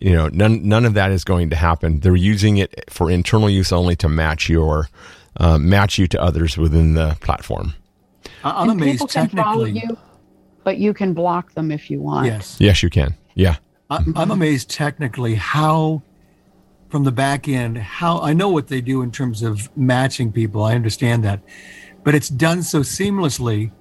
You 0.00 0.12
know, 0.12 0.28
none 0.28 0.66
none 0.68 0.84
of 0.84 0.94
that 0.94 1.12
is 1.12 1.24
going 1.24 1.50
to 1.50 1.56
happen. 1.56 2.00
They're 2.00 2.16
using 2.16 2.58
it 2.58 2.84
for 2.90 3.10
internal 3.10 3.50
use 3.50 3.72
only 3.72 3.96
to 3.96 4.08
match 4.08 4.48
your 4.48 4.88
uh, 5.36 5.58
match 5.58 5.98
you 5.98 6.06
to 6.08 6.20
others 6.20 6.56
within 6.58 6.94
the 6.94 7.16
platform. 7.20 7.74
I'm 8.42 8.70
and 8.70 8.80
amazed 8.80 9.08
technically, 9.08 9.72
you, 9.72 9.96
but 10.64 10.78
you 10.78 10.94
can 10.94 11.14
block 11.14 11.52
them 11.52 11.70
if 11.70 11.90
you 11.90 12.00
want. 12.00 12.26
Yes, 12.26 12.56
yes, 12.58 12.82
you 12.82 12.90
can. 12.90 13.14
Yeah, 13.34 13.56
I'm, 13.88 14.16
I'm 14.16 14.30
amazed 14.30 14.70
technically 14.70 15.34
how 15.34 16.02
from 16.88 17.04
the 17.04 17.12
back 17.12 17.48
end 17.48 17.78
how 17.78 18.20
I 18.20 18.32
know 18.32 18.48
what 18.48 18.68
they 18.68 18.80
do 18.80 19.02
in 19.02 19.10
terms 19.10 19.42
of 19.42 19.74
matching 19.76 20.32
people. 20.32 20.62
I 20.62 20.74
understand 20.74 21.24
that, 21.24 21.40
but 22.04 22.14
it's 22.14 22.28
done 22.28 22.62
so 22.62 22.80
seamlessly 22.80 23.72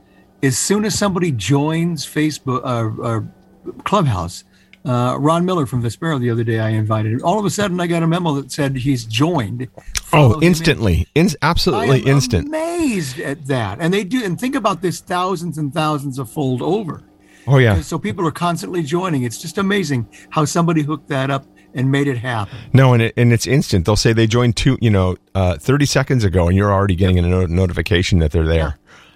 as 0.42 0.58
soon 0.58 0.86
as 0.86 0.98
somebody 0.98 1.32
joins 1.32 2.06
Facebook 2.06 2.64
uh, 2.64 3.02
or 3.02 3.30
uh, 3.68 3.72
Clubhouse, 3.84 4.44
uh, 4.86 5.18
Ron 5.20 5.46
Miller 5.46 5.66
from 5.66 5.84
Vispero 5.84 6.20
the 6.20 6.30
other 6.30 6.44
day, 6.44 6.60
I 6.60 6.70
invited 6.70 7.12
him. 7.12 7.22
All 7.24 7.38
of 7.38 7.46
a 7.46 7.50
sudden, 7.50 7.80
I 7.80 7.88
got 7.88 8.02
a 8.02 8.08
memo 8.08 8.34
that 8.36 8.52
said 8.52 8.78
he's 8.78 9.04
joined. 9.06 9.68
Oh, 10.14 10.42
instantly, 10.42 11.08
in. 11.16 11.28
In, 11.28 11.34
absolutely 11.42 12.00
instant. 12.02 12.48
Amazed 12.48 13.20
at 13.20 13.46
that, 13.48 13.80
and 13.82 13.94
they 13.94 14.04
do. 14.04 14.24
And 14.24 14.40
think 14.40 14.56
about 14.56 14.82
this: 14.82 15.02
thousands 15.02 15.58
and 15.58 15.74
thousands 15.74 16.18
of 16.18 16.32
fold 16.32 16.62
over. 16.62 17.04
Oh 17.48 17.58
yeah. 17.58 17.82
So 17.82 17.98
people 17.98 18.28
are 18.28 18.32
constantly 18.32 18.84
joining. 18.84 19.24
It's 19.24 19.42
just 19.42 19.58
amazing 19.58 20.08
how 20.30 20.46
somebody 20.46 20.84
hooked 20.84 21.08
that 21.10 21.30
up 21.32 21.46
and 21.74 21.92
made 21.92 22.08
it 22.08 22.18
happen. 22.18 22.58
No, 22.74 22.94
and 22.94 23.04
it, 23.04 23.14
and 23.16 23.32
it's 23.32 23.48
instant. 23.48 23.86
They'll 23.86 23.96
say 23.96 24.14
they 24.14 24.28
joined 24.28 24.56
two, 24.58 24.78
you 24.82 24.90
know, 24.90 25.18
uh, 25.36 25.58
thirty 25.58 25.86
seconds 25.86 26.24
ago, 26.24 26.48
and 26.48 26.58
you're 26.58 26.72
already 26.72 26.96
getting 26.96 27.20
a 27.20 27.22
no- 27.22 27.46
notification 27.46 28.20
that 28.20 28.32
they're 28.32 28.48
there. 28.48 28.58
Yeah 28.58 28.74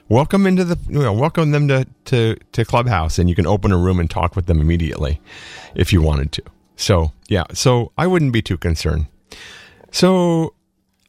welcome 0.10 0.46
into 0.46 0.64
the 0.64 0.78
you 0.90 1.00
know, 1.00 1.14
welcome 1.14 1.52
them 1.52 1.68
to, 1.68 1.88
to 2.06 2.36
to 2.52 2.66
clubhouse 2.66 3.18
and 3.18 3.30
you 3.30 3.36
can 3.36 3.48
open 3.48 3.72
a 3.72 3.78
room 3.78 4.00
and 4.00 4.10
talk 4.10 4.36
with 4.36 4.46
them 4.48 4.60
immediately 4.60 5.22
if 5.76 5.94
you 5.94 6.02
wanted 6.02 6.32
to 6.32 6.44
so 6.76 7.12
yeah 7.30 7.44
so 7.54 7.92
i 7.98 8.06
wouldn't 8.06 8.34
be 8.34 8.42
too 8.42 8.58
concerned 8.58 9.08
so 9.92 10.54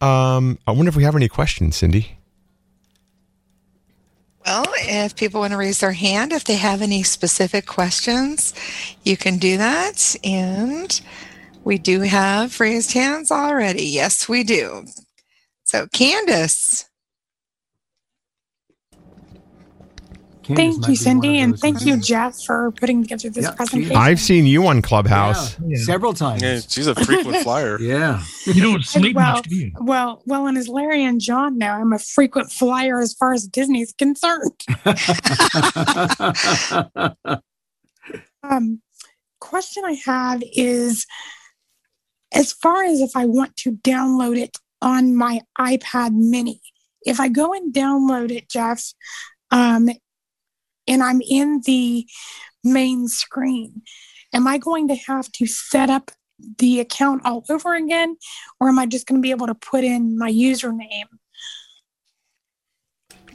um 0.00 0.58
i 0.66 0.70
wonder 0.70 0.88
if 0.88 0.96
we 0.96 1.02
have 1.02 1.16
any 1.16 1.28
questions 1.28 1.76
cindy 1.76 2.18
well, 4.44 4.64
if 4.76 5.16
people 5.16 5.40
want 5.40 5.52
to 5.52 5.56
raise 5.56 5.80
their 5.80 5.92
hand, 5.92 6.32
if 6.32 6.44
they 6.44 6.56
have 6.56 6.82
any 6.82 7.02
specific 7.02 7.66
questions, 7.66 8.54
you 9.04 9.16
can 9.16 9.38
do 9.38 9.56
that. 9.58 10.16
And 10.24 11.00
we 11.64 11.78
do 11.78 12.00
have 12.00 12.60
raised 12.60 12.92
hands 12.92 13.30
already. 13.30 13.84
Yes, 13.84 14.28
we 14.28 14.44
do. 14.44 14.84
So, 15.64 15.86
Candace. 15.92 16.88
Candace 20.44 20.74
Thank 20.76 20.88
you, 20.88 20.96
Cindy, 20.96 21.38
and 21.40 21.58
thank 21.58 21.80
who 21.80 21.90
you. 21.90 21.96
Jeff, 21.96 22.40
for 22.44 22.70
putting 22.72 23.02
together 23.02 23.30
this 23.30 23.44
Yeah, 23.44 23.50
she 23.50 23.52
is. 23.52 23.56
presentation. 23.56 23.96
I've 23.96 24.20
seen 24.20 24.46
you 24.46 24.66
on 24.66 24.82
Clubhouse. 24.82 25.56
Yeah, 25.66 25.78
several 25.78 26.12
times. 26.12 26.42
Yeah, 26.42 26.60
she's 26.68 26.86
a 26.86 26.94
frequent 26.94 27.36
flyer. 27.42 27.80
Yeah. 27.80 28.22
You 28.46 28.62
don't 28.62 28.84
sleep 28.84 29.16
well, 29.16 29.36
much, 29.36 29.48
do 29.48 29.56
you? 29.56 29.72
well, 29.80 30.22
well, 30.26 30.46
and 30.46 30.58
as 30.58 30.68
Larry 30.68 31.04
and 31.04 31.20
John 31.20 31.58
know, 31.58 31.68
I'm 31.70 31.92
a 31.92 31.98
frequent 31.98 32.52
flyer 32.52 33.00
as 33.00 33.14
far 33.14 33.32
as 33.32 33.46
Disney's 33.46 33.92
concerned. 33.96 34.62
Um, 38.42 38.82
question 39.40 39.84
I 39.86 39.92
have 40.04 40.42
is 40.52 41.06
as 42.34 42.52
far 42.52 42.84
as 42.84 43.00
if 43.00 43.16
I 43.16 43.24
want 43.24 43.56
to 43.58 43.72
download 43.72 44.36
it 44.38 44.58
on 44.82 45.16
my 45.16 45.40
iPad 45.58 46.12
mini, 46.12 46.60
if 47.06 47.20
I 47.20 47.28
go 47.28 47.54
and 47.54 47.72
download 47.72 48.30
it, 48.30 48.50
Jeff, 48.50 48.82
um, 49.50 49.88
and 50.86 51.02
I'm 51.02 51.20
in 51.20 51.60
the 51.64 52.06
main 52.62 53.08
screen, 53.08 53.82
am 54.32 54.46
I 54.46 54.58
going 54.58 54.88
to 54.88 54.94
have 54.94 55.30
to 55.32 55.46
set 55.46 55.90
up 55.90 56.10
the 56.58 56.80
account 56.80 57.22
all 57.24 57.44
over 57.48 57.74
again, 57.74 58.16
or 58.60 58.68
am 58.68 58.78
I 58.78 58.86
just 58.86 59.06
going 59.06 59.20
to 59.20 59.22
be 59.22 59.30
able 59.30 59.46
to 59.46 59.54
put 59.54 59.84
in 59.84 60.18
my 60.18 60.30
username? 60.30 61.06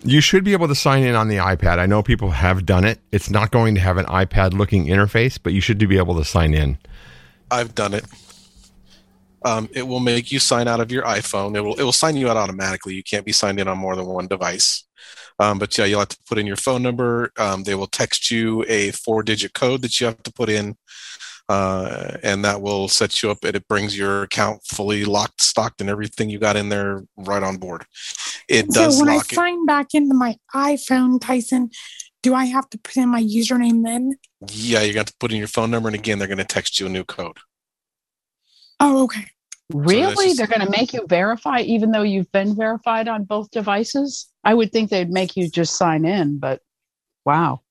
You 0.03 0.21
should 0.21 0.43
be 0.43 0.53
able 0.53 0.69
to 0.69 0.75
sign 0.75 1.03
in 1.03 1.15
on 1.15 1.27
the 1.27 1.37
iPad. 1.37 1.77
I 1.77 1.85
know 1.85 2.01
people 2.01 2.31
have 2.31 2.65
done 2.65 2.85
it. 2.85 2.99
It's 3.11 3.29
not 3.29 3.51
going 3.51 3.75
to 3.75 3.81
have 3.81 3.97
an 3.97 4.05
iPad 4.05 4.53
looking 4.53 4.85
interface, 4.85 5.37
but 5.41 5.51
you 5.51 5.59
should 5.59 5.77
be 5.77 5.97
able 5.97 6.15
to 6.17 6.23
sign 6.23 6.53
in. 6.53 6.77
I've 7.51 7.75
done 7.75 7.93
it. 7.93 8.05
Um, 9.43 9.69
it 9.73 9.83
will 9.83 9.99
make 9.99 10.31
you 10.31 10.39
sign 10.39 10.67
out 10.67 10.79
of 10.79 10.91
your 10.91 11.03
iPhone. 11.03 11.55
It 11.55 11.61
will 11.61 11.75
it 11.75 11.83
will 11.83 11.93
sign 11.93 12.17
you 12.17 12.29
out 12.29 12.37
automatically. 12.37 12.93
You 12.93 13.03
can't 13.03 13.25
be 13.25 13.31
signed 13.31 13.59
in 13.59 13.67
on 13.67 13.77
more 13.77 13.95
than 13.95 14.05
one 14.05 14.27
device. 14.27 14.85
Um, 15.39 15.57
but 15.57 15.77
yeah, 15.77 15.85
you'll 15.85 15.99
have 15.99 16.09
to 16.09 16.17
put 16.27 16.37
in 16.37 16.45
your 16.45 16.57
phone 16.57 16.83
number. 16.83 17.31
Um, 17.37 17.63
they 17.63 17.75
will 17.75 17.87
text 17.87 18.29
you 18.29 18.65
a 18.67 18.91
four-digit 18.91 19.53
code 19.53 19.81
that 19.81 19.99
you 19.99 20.07
have 20.07 20.21
to 20.23 20.33
put 20.33 20.49
in, 20.49 20.75
uh, 21.47 22.17
and 22.23 22.43
that 22.43 22.61
will 22.61 22.87
set 22.87 23.23
you 23.23 23.31
up. 23.31 23.43
And 23.43 23.55
it 23.55 23.67
brings 23.67 23.97
your 23.97 24.23
account 24.23 24.61
fully 24.65 25.05
locked, 25.05 25.41
stocked, 25.41 25.81
and 25.81 25.89
everything 25.89 26.29
you 26.29 26.39
got 26.39 26.57
in 26.57 26.69
there 26.69 27.03
right 27.17 27.41
on 27.41 27.57
board. 27.57 27.85
It 28.49 28.67
does. 28.67 28.75
so 28.75 28.83
does 28.83 28.99
when 28.99 29.09
I 29.09 29.17
it. 29.17 29.25
sign 29.25 29.65
back 29.65 29.93
into 29.93 30.13
my 30.13 30.35
iPhone, 30.53 31.21
Tyson, 31.21 31.69
do 32.21 32.33
I 32.33 32.45
have 32.45 32.69
to 32.71 32.77
put 32.77 32.97
in 32.97 33.09
my 33.09 33.23
username 33.23 33.83
then? 33.83 34.17
Yeah, 34.51 34.81
you 34.81 34.93
got 34.93 35.07
to 35.07 35.13
put 35.19 35.31
in 35.31 35.37
your 35.37 35.47
phone 35.47 35.71
number, 35.71 35.87
and 35.87 35.95
again, 35.95 36.19
they're 36.19 36.27
going 36.27 36.37
to 36.37 36.43
text 36.43 36.79
you 36.79 36.85
a 36.85 36.89
new 36.89 37.05
code. 37.05 37.37
Oh, 38.79 39.03
okay. 39.03 39.27
Really? 39.73 40.27
just- 40.27 40.37
They're 40.37 40.47
going 40.47 40.61
to 40.65 40.69
make 40.69 40.93
you 40.93 41.05
verify 41.07 41.59
even 41.61 41.91
though 41.91 42.01
you've 42.01 42.31
been 42.31 42.55
verified 42.55 43.07
on 43.07 43.23
both 43.23 43.51
devices? 43.51 44.27
I 44.43 44.53
would 44.53 44.71
think 44.71 44.89
they'd 44.89 45.09
make 45.11 45.35
you 45.37 45.49
just 45.49 45.75
sign 45.75 46.05
in, 46.05 46.39
but 46.39 46.61
wow. 47.25 47.61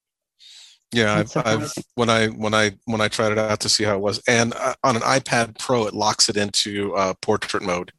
Yeah, 0.92 1.16
I've, 1.16 1.37
I've 1.46 1.72
when 1.96 2.08
I 2.08 2.28
when 2.28 2.54
I 2.54 2.72
when 2.87 3.02
I 3.02 3.08
tried 3.08 3.32
it 3.32 3.38
out 3.38 3.61
to 3.61 3.68
see 3.68 3.84
how 3.84 3.94
it 3.94 4.00
was, 4.00 4.22
and 4.26 4.54
uh, 4.54 4.74
on 4.82 4.96
an 4.96 5.02
iPad 5.02 5.58
Pro, 5.58 5.84
it 5.87 5.92
locks 5.92 6.30
it 6.30 6.37
into 6.38 6.94
uh, 6.94 7.12
portrait 7.20 7.62
mode. 7.62 7.92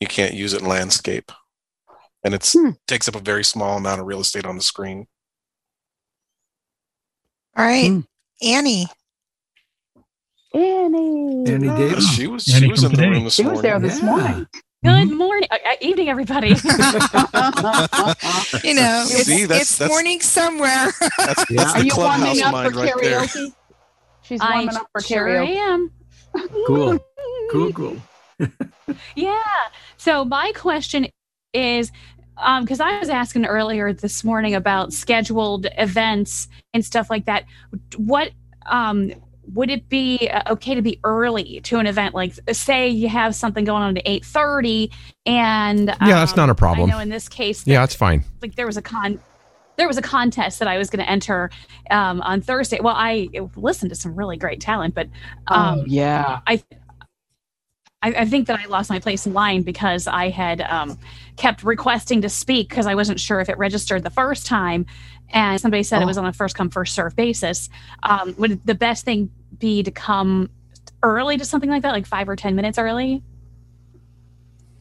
You 0.00 0.08
can't 0.08 0.34
use 0.34 0.52
it 0.52 0.62
in 0.62 0.66
landscape, 0.66 1.30
and 2.24 2.34
it 2.34 2.44
Hmm. 2.52 2.70
takes 2.88 3.06
up 3.06 3.14
a 3.14 3.20
very 3.20 3.44
small 3.44 3.76
amount 3.76 4.00
of 4.00 4.08
real 4.08 4.18
estate 4.20 4.44
on 4.44 4.56
the 4.56 4.62
screen. 4.62 5.06
All 7.56 7.64
right, 7.64 7.88
Hmm. 7.90 8.00
Annie. 8.42 8.86
Annie. 10.54 11.44
Annie 11.46 11.68
Uh, 11.68 11.76
Davis. 11.76 12.08
she 12.14 12.26
was 12.26 12.48
Annie 12.48 12.66
she 12.66 12.70
was 12.70 12.82
from 12.82 12.92
in 12.92 12.96
the 12.96 13.02
today. 13.02 13.08
room 13.14 13.24
this 13.24 13.34
She 13.34 13.44
was 13.44 13.62
there 13.62 13.78
this 13.80 13.98
Yeah. 14.00 14.04
morning. 14.06 14.46
Good 14.84 15.08
Mhm. 15.10 15.16
morning, 15.16 15.48
uh, 15.50 15.58
uh, 15.64 15.74
evening, 15.80 16.08
everybody. 16.08 16.48
You 18.64 18.74
know, 18.74 19.04
it's, 19.08 19.24
See, 19.26 19.44
that's- 19.46 19.62
it's 19.62 19.78
that's- 19.78 19.88
morning 19.88 20.20
somewhere. 20.20 20.92
That's, 21.18 21.44
Yeah. 21.50 21.56
that's 21.64 21.74
Are 21.74 21.78
the 21.80 21.84
you 21.86 21.90
clubhouse 21.92 22.20
warming 22.26 22.42
up 22.42 22.46
for 22.46 22.52
mind 22.52 22.76
right 22.76 22.92
there. 23.00 23.20
karaoke? 23.20 23.52
She's 24.22 24.40
I 24.40 24.50
warming 24.56 24.76
up 24.76 24.86
for 24.92 25.00
sure 25.02 25.26
karaoke. 25.28 25.56
am. 25.56 25.90
Cool. 26.66 26.98
Cool, 27.50 27.72
cool. 27.72 27.96
Yeah. 29.14 29.38
So 29.96 30.24
my 30.24 30.52
question 30.54 31.06
is, 31.52 31.92
because 32.60 32.80
I 32.80 32.98
was 32.98 33.08
asking 33.08 33.44
earlier 33.46 33.92
this 33.92 34.24
morning 34.24 34.54
about 34.54 34.92
scheduled 34.92 35.66
events 35.78 36.48
and 36.74 36.84
stuff 36.84 37.08
like 37.10 37.26
that. 37.26 37.44
What 37.96 38.30
um, 38.66 39.12
would 39.52 39.70
it 39.70 39.88
be 39.88 40.28
uh, 40.28 40.52
okay 40.52 40.74
to 40.74 40.82
be 40.82 40.98
early 41.04 41.60
to 41.62 41.78
an 41.78 41.86
event? 41.86 42.14
Like, 42.14 42.34
say 42.52 42.88
you 42.88 43.08
have 43.08 43.34
something 43.34 43.64
going 43.64 43.82
on 43.82 43.96
at 43.96 44.02
eight 44.06 44.24
thirty, 44.24 44.90
and 45.26 45.88
Yeah, 45.88 45.96
that's 46.00 46.32
um, 46.32 46.36
not 46.36 46.50
a 46.50 46.54
problem. 46.54 46.90
I 46.90 46.94
know 46.94 47.00
in 47.00 47.08
this 47.08 47.28
case, 47.28 47.66
Yeah, 47.66 47.80
that's 47.80 47.94
fine. 47.94 48.24
like 48.40 48.54
there 48.54 48.66
was 48.66 48.76
a 48.76 48.82
con 48.82 49.20
there 49.76 49.88
was 49.88 49.96
a 49.98 50.02
contest 50.02 50.58
that 50.58 50.68
I 50.68 50.78
was 50.78 50.90
going 50.90 51.04
to 51.04 51.10
enter 51.10 51.50
um, 51.90 52.20
on 52.22 52.40
Thursday. 52.42 52.78
Well, 52.80 52.94
I 52.96 53.28
listened 53.56 53.90
to 53.90 53.96
some 53.96 54.14
really 54.14 54.36
great 54.36 54.60
talent, 54.60 54.94
but 54.94 55.08
um, 55.48 55.80
oh, 55.80 55.84
yeah. 55.86 56.40
I, 56.46 56.62
I 58.02 58.24
think 58.24 58.48
that 58.48 58.58
I 58.58 58.66
lost 58.66 58.90
my 58.90 58.98
place 58.98 59.26
in 59.26 59.32
line 59.32 59.62
because 59.62 60.06
I 60.06 60.28
had 60.28 60.60
um, 60.62 60.98
kept 61.36 61.62
requesting 61.62 62.20
to 62.22 62.28
speak 62.28 62.68
because 62.68 62.86
I 62.86 62.94
wasn't 62.94 63.20
sure 63.20 63.40
if 63.40 63.48
it 63.48 63.56
registered 63.58 64.02
the 64.02 64.10
first 64.10 64.44
time, 64.44 64.86
and 65.32 65.60
somebody 65.60 65.82
said 65.82 66.00
it 66.00 66.04
Oh. 66.04 66.06
was 66.08 66.18
on 66.18 66.26
a 66.26 66.32
first 66.32 66.54
come 66.56 66.70
first 66.70 66.94
serve 66.94 67.14
basis. 67.16 67.68
Um, 68.02 68.34
would 68.38 68.64
the 68.66 68.74
best 68.74 69.04
thing 69.04 69.30
be 69.58 69.82
to 69.82 69.90
come 69.90 70.50
early 71.02 71.36
to 71.36 71.44
something 71.44 71.70
like 71.70 71.82
that, 71.82 71.92
like 71.92 72.06
five 72.06 72.28
or 72.28 72.36
ten 72.36 72.54
minutes 72.56 72.78
early? 72.78 73.22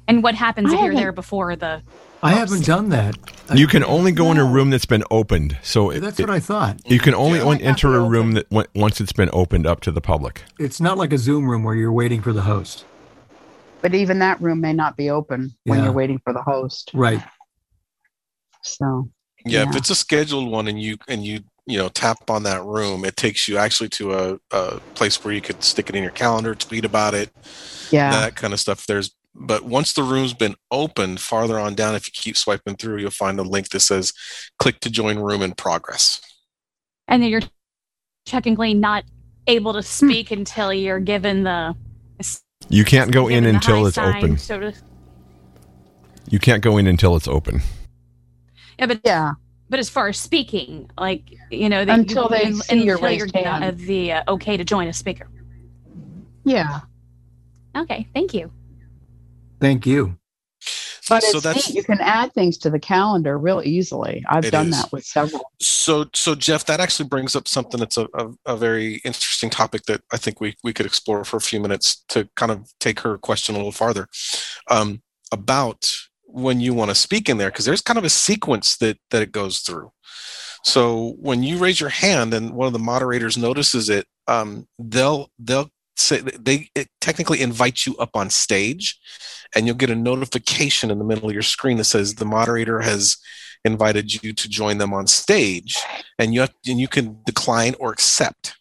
And 0.08 0.24
what 0.24 0.36
happens 0.36 0.72
I 0.72 0.76
if 0.76 0.82
you're 0.84 0.96
there 0.96 1.12
before 1.12 1.56
the? 1.56 1.82
I 2.24 2.34
haven't 2.34 2.66
done 2.66 2.90
that. 2.90 3.16
You 3.56 3.66
can 3.66 3.84
only 3.84 4.12
go 4.12 4.30
in 4.32 4.38
a 4.38 4.46
room 4.46 4.70
that's 4.70 4.86
been 4.86 5.04
opened. 5.10 5.58
So 5.64 5.90
it, 5.90 6.02
That's 6.02 6.20
what 6.20 6.30
I 6.30 6.40
thought. 6.40 6.80
you 6.86 7.00
can 7.00 7.16
only 7.16 7.40
Yeah. 7.40 7.46
on- 7.46 7.52
Might 7.54 7.62
not 7.62 7.68
enter 7.70 7.96
a 7.96 8.02
room 8.04 8.36
open. 8.38 8.46
that 8.52 8.70
once 8.76 9.02
it's 9.02 9.12
been 9.14 9.30
opened 9.34 9.66
up 9.66 9.80
to 9.82 9.92
the 9.92 10.02
public. 10.02 10.44
It's 10.60 10.80
not 10.80 10.98
like 11.00 11.12
a 11.14 11.18
Zoom 11.18 11.50
room 11.50 11.64
where 11.64 11.74
you're 11.74 11.92
waiting 11.92 12.22
for 12.22 12.32
the 12.34 12.44
host. 12.44 12.86
But 13.82 13.96
even 13.96 14.20
that 14.20 14.40
room 14.40 14.62
may 14.62 14.74
not 14.74 14.96
be 14.98 15.10
open 15.10 15.56
when 15.64 15.84
you're 15.84 15.92
waiting 15.94 16.20
for 16.24 16.34
the 16.34 16.44
host. 16.44 16.92
Right. 16.94 17.24
So, 18.62 19.10
Yeah, 19.46 19.70
if 19.70 19.76
it's 19.76 19.90
a 19.90 19.96
scheduled 19.96 20.50
one 20.50 20.68
and 20.68 20.82
you 20.82 20.98
and 21.08 21.26
you 21.26 21.42
you 21.66 21.78
know 21.78 21.90
tap 21.90 22.30
on 22.30 22.44
that 22.44 22.64
room, 22.64 23.06
it 23.06 23.16
takes 23.16 23.48
you 23.48 23.58
actually 23.58 23.90
to 23.90 24.14
a, 24.14 24.40
a 24.52 24.80
place 24.96 25.24
where 25.24 25.34
you 25.34 25.42
could 25.42 25.64
stick 25.64 25.90
it 25.90 25.96
in 25.96 26.04
your 26.04 26.12
calendar, 26.12 26.56
tweet 26.56 26.86
about 26.86 27.14
it, 27.14 27.30
yeah. 27.92 28.12
that 28.12 28.36
kind 28.36 28.54
of 28.54 28.60
stuff. 28.60 28.86
There's 28.86 29.12
but 29.34 29.64
once 29.64 29.94
the 29.94 30.04
room's 30.04 30.34
been 30.34 30.56
opened, 30.72 31.22
farther 31.22 31.58
on 31.58 31.74
down, 31.74 31.96
if 31.96 32.06
you 32.08 32.12
keep 32.14 32.36
swiping 32.36 32.76
through, 32.76 32.98
you'll 32.98 33.12
find 33.12 33.40
a 33.40 33.44
link 33.44 33.70
that 33.70 33.80
says 33.80 34.14
"Click 34.60 34.80
to 34.82 34.90
join 34.90 35.18
room 35.20 35.42
in 35.42 35.54
progress." 35.54 36.22
And 37.08 37.24
then 37.24 37.30
you're 37.30 37.42
technically 38.26 38.74
not 38.74 39.06
able 39.48 39.74
Hmm. 39.74 39.80
to 39.80 39.84
speak 39.84 40.32
until 40.32 40.74
you're 40.74 41.00
given 41.00 41.44
the. 41.44 41.76
You 42.70 42.86
can't 42.86 43.12
go 43.12 43.28
in 43.28 43.46
until 43.46 43.88
it's 43.88 43.96
sign, 43.96 44.18
open. 44.18 44.38
So 44.38 44.60
to, 44.60 44.74
You 46.30 46.40
can't 46.40 46.62
go 46.62 46.78
in 46.78 46.88
until 46.88 47.16
it's 47.16 47.28
open. 47.28 47.62
Yeah, 48.82 48.88
but 48.88 49.00
yeah. 49.06 49.32
But 49.70 49.80
as 49.80 49.90
far 49.90 50.10
as 50.10 50.18
speaking, 50.18 50.90
like 51.00 51.34
you 51.50 51.70
know, 51.70 51.86
they, 51.86 51.94
Until 51.94 52.28
they 52.28 52.52
see 52.52 52.84
your 52.84 52.98
until 52.98 53.12
you're 53.12 53.28
raised 53.28 53.36
hand. 53.36 53.64
uh, 53.64 53.72
the 53.74 54.12
uh, 54.12 54.24
okay 54.28 54.58
to 54.58 54.66
join 54.66 54.88
a 54.88 54.94
speaker. 54.94 55.30
Yeah. 56.44 56.82
Okay, 57.78 58.08
thank 58.14 58.34
you. 58.34 58.52
Thank 59.62 59.86
you. 59.86 60.18
But 61.08 61.24
so 61.24 61.40
that's 61.40 61.70
neat. 61.70 61.76
You 61.76 61.84
can 61.84 62.00
add 62.00 62.34
things 62.34 62.58
to 62.60 62.70
the 62.70 62.80
calendar 62.80 63.38
real 63.38 63.62
easily. 63.64 64.24
I've 64.30 64.50
done 64.50 64.70
is. 64.70 64.82
that 64.82 64.92
with 64.92 65.06
several. 65.06 65.44
so 65.62 66.06
so 66.14 66.36
Jeff. 66.36 66.66
That 66.66 66.80
actually 66.80 67.10
brings 67.10 67.36
up 67.36 67.48
something 67.48 67.80
that's 67.80 67.98
a, 67.98 68.08
a, 68.14 68.30
a 68.46 68.58
very 68.58 68.96
interesting 69.04 69.50
topic 69.50 69.84
that 69.84 70.02
I 70.12 70.18
think 70.18 70.40
we 70.42 70.56
we 70.64 70.74
could 70.74 70.86
explore 70.86 71.24
for 71.24 71.38
a 71.38 71.42
few 71.42 71.60
minutes 71.60 72.04
to 72.10 72.30
kind 72.36 72.52
of 72.52 72.72
take 72.80 73.02
her 73.02 73.18
question 73.18 73.56
a 73.56 73.58
little 73.58 73.72
farther 73.72 74.08
um, 74.70 75.02
about 75.32 75.90
when 76.32 76.60
you 76.60 76.74
want 76.74 76.90
to 76.90 76.96
speak 76.96 77.30
in 77.30 77.38
there 77.38 77.50
because 77.50 77.66
there's 77.66 77.82
kind 77.82 78.00
of 78.00 78.06
a 78.06 78.10
sequence 78.10 78.78
that 78.78 78.98
that 79.12 79.22
it 79.22 79.32
goes 79.32 79.60
through. 79.60 79.92
So 80.64 81.16
when 81.20 81.44
you 81.44 81.58
raise 81.58 81.80
your 81.80 81.90
hand 81.90 82.34
and 82.34 82.54
one 82.54 82.68
of 82.68 82.74
the 82.74 82.80
moderators 82.80 83.38
notices 83.38 83.90
it, 83.90 84.06
um, 84.28 84.68
they'll 84.78 85.30
they'll 85.40 85.70
say 85.96 86.22
they 86.22 86.70
technically 87.00 87.42
invite 87.42 87.86
you 87.86 87.96
up 87.98 88.16
on 88.16 88.30
stage, 88.30 89.00
and 89.56 89.66
you'll 89.66 89.76
get 89.76 89.90
a 89.90 89.96
notification 89.96 90.92
in 90.92 91.00
the 91.00 91.06
middle 91.06 91.28
of 91.28 91.34
your 91.34 91.44
screen 91.44 91.78
that 91.78 91.86
says 91.86 92.16
the 92.16 92.26
moderator 92.26 92.80
has 92.82 93.18
invited 93.64 94.24
you 94.24 94.34
to 94.34 94.50
join 94.50 94.78
them 94.78 94.94
on 94.94 95.08
stage, 95.08 95.78
and 96.18 96.34
you 96.34 96.42
have, 96.42 96.54
and 96.68 96.80
you 96.80 96.88
can 96.88 97.18
decline 97.26 97.76
or 97.80 97.92
accept. 97.92 98.56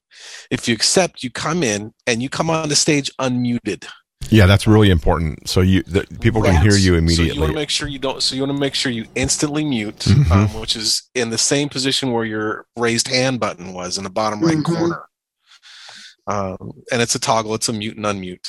If 0.50 0.68
you 0.68 0.74
accept, 0.74 1.22
you 1.22 1.30
come 1.30 1.62
in 1.62 1.92
and 2.06 2.22
you 2.22 2.28
come 2.28 2.50
on 2.50 2.68
the 2.68 2.76
stage 2.76 3.10
unmuted. 3.18 3.86
Yeah, 4.28 4.46
that's 4.46 4.66
really 4.66 4.90
important. 4.90 5.48
So 5.48 5.60
you 5.60 5.82
the, 5.82 6.06
people 6.20 6.42
can 6.42 6.60
hear 6.62 6.76
you 6.76 6.94
immediately. 6.94 7.30
So 7.30 7.34
you 7.34 7.40
want 7.40 7.50
to 7.52 7.56
make 7.56 7.70
sure 7.70 7.88
you 7.88 7.98
don't. 7.98 8.22
So 8.22 8.34
you 8.36 8.42
want 8.42 8.52
to 8.52 8.60
make 8.60 8.74
sure 8.74 8.92
you 8.92 9.06
instantly 9.14 9.64
mute, 9.64 9.98
Mhm. 10.00 10.30
um, 10.30 10.60
which 10.60 10.76
is 10.76 11.08
in 11.14 11.30
the 11.30 11.38
same 11.38 11.68
position 11.68 12.12
where 12.12 12.24
your 12.24 12.66
raised 12.76 13.08
hand 13.08 13.40
button 13.40 13.72
was 13.72 13.98
in 13.98 14.04
the 14.04 14.10
bottom 14.10 14.40
right 14.40 14.56
Mhm. 14.58 14.64
corner. 14.64 15.02
Um, 16.26 16.72
and 16.92 17.02
it's 17.02 17.14
a 17.14 17.18
toggle. 17.18 17.54
It's 17.54 17.68
a 17.68 17.72
mute 17.72 17.96
and 17.96 18.06
unmute, 18.06 18.48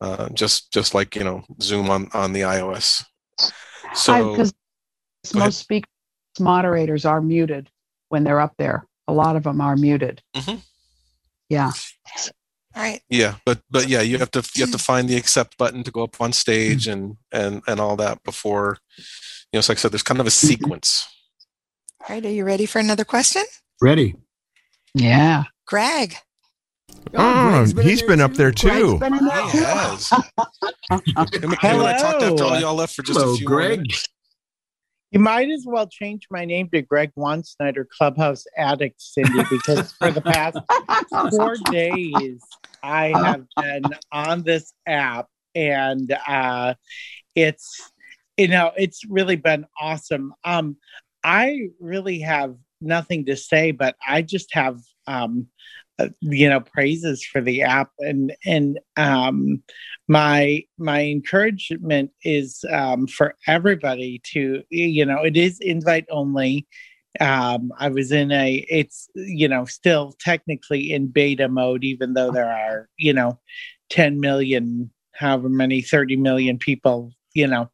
uh, 0.00 0.28
just 0.30 0.72
just 0.72 0.92
like 0.94 1.14
you 1.14 1.22
know 1.22 1.44
Zoom 1.62 1.88
on 1.90 2.08
on 2.12 2.32
the 2.32 2.40
iOS. 2.40 3.04
So 3.94 4.30
Because 4.32 4.52
Go 5.32 5.38
ahead. 5.38 5.46
most 5.48 5.58
speakers, 5.58 5.90
moderators 6.40 7.04
are 7.04 7.20
muted. 7.20 7.70
when 8.08 8.24
they're 8.24 8.40
up 8.40 8.54
there. 8.58 8.84
A 9.06 9.12
lot 9.12 9.36
of 9.36 9.44
them 9.44 9.60
are 9.60 9.76
muted. 9.76 10.20
Mhm. 10.34 10.62
Yeah. 11.48 11.70
All 12.80 12.86
right. 12.86 13.02
Yeah, 13.10 13.34
but 13.44 13.60
but 13.70 13.90
yeah, 13.90 14.00
you 14.00 14.16
have 14.16 14.30
to 14.30 14.42
you 14.54 14.64
have 14.64 14.72
to 14.72 14.78
find 14.90 15.06
the 15.06 15.16
accept 15.16 15.58
button 15.58 15.82
to 15.82 15.90
go 15.90 16.02
up 16.02 16.18
on 16.18 16.32
stage 16.32 16.86
and 16.86 17.18
and 17.30 17.60
and 17.66 17.78
all 17.78 17.94
that 17.96 18.22
before 18.24 18.78
you 18.96 19.58
know. 19.58 19.60
So 19.60 19.72
like 19.72 19.78
I 19.78 19.80
said, 19.80 19.92
there's 19.92 20.02
kind 20.02 20.18
of 20.18 20.26
a 20.26 20.30
sequence. 20.30 21.06
All 22.00 22.14
right. 22.14 22.24
Are 22.24 22.30
you 22.30 22.44
ready 22.44 22.64
for 22.64 22.78
another 22.78 23.04
question? 23.04 23.42
Ready. 23.82 24.16
Yeah. 24.94 25.44
Greg. 25.66 26.16
Oh, 27.14 27.66
he's 27.82 28.02
been 28.02 28.22
up 28.22 28.32
there 28.32 28.50
too. 28.50 28.98
He 28.98 29.58
has. 29.58 30.10
Him 30.10 30.22
and 31.52 31.58
I 31.62 31.98
talked 31.98 32.22
after 32.22 32.44
all 32.44 32.58
y'all 32.58 32.74
left 32.74 32.94
for 32.96 33.02
just 33.02 33.20
Hello, 33.20 33.34
a 33.34 33.36
few 33.36 33.46
Greg. 33.46 33.80
minutes. 33.80 34.08
You 35.10 35.18
might 35.18 35.50
as 35.50 35.64
well 35.66 35.88
change 35.88 36.28
my 36.30 36.44
name 36.44 36.68
to 36.70 36.82
Greg 36.82 37.10
Wansnyder, 37.16 37.84
Clubhouse 37.88 38.44
Addict, 38.56 39.02
Cindy, 39.02 39.42
because 39.50 39.92
for 39.92 40.12
the 40.12 40.20
past 40.20 40.56
four 41.30 41.56
days 41.70 42.40
I 42.82 43.08
have 43.08 43.44
been 43.56 43.84
on 44.12 44.42
this 44.44 44.72
app, 44.86 45.26
and 45.54 46.16
uh, 46.28 46.74
it's 47.34 47.90
you 48.36 48.48
know 48.48 48.70
it's 48.76 49.02
really 49.08 49.36
been 49.36 49.66
awesome. 49.80 50.32
Um, 50.44 50.76
I 51.24 51.70
really 51.80 52.20
have 52.20 52.54
nothing 52.80 53.26
to 53.26 53.36
say, 53.36 53.72
but 53.72 53.96
I 54.06 54.22
just 54.22 54.54
have 54.54 54.78
um, 55.08 55.48
you 56.20 56.48
know 56.48 56.60
praises 56.60 57.24
for 57.24 57.40
the 57.40 57.62
app, 57.62 57.90
and 57.98 58.32
and 58.44 58.78
um, 58.96 59.62
my 60.08 60.62
my 60.78 61.04
encouragement 61.04 62.10
is 62.24 62.64
um, 62.72 63.06
for 63.06 63.34
everybody 63.46 64.20
to 64.32 64.62
you 64.70 65.04
know 65.04 65.22
it 65.22 65.36
is 65.36 65.58
invite 65.60 66.06
only. 66.10 66.66
Um, 67.18 67.72
i 67.76 67.88
was 67.88 68.12
in 68.12 68.30
a 68.30 68.64
it's 68.70 69.08
you 69.16 69.48
know 69.48 69.64
still 69.64 70.14
technically 70.20 70.92
in 70.92 71.08
beta 71.08 71.48
mode 71.48 71.82
even 71.82 72.14
though 72.14 72.30
there 72.30 72.48
are 72.48 72.88
you 72.98 73.12
know 73.12 73.40
10 73.88 74.20
million 74.20 74.92
however 75.12 75.48
many 75.48 75.82
30 75.82 76.14
million 76.14 76.56
people 76.56 77.10
you 77.34 77.48
know 77.48 77.68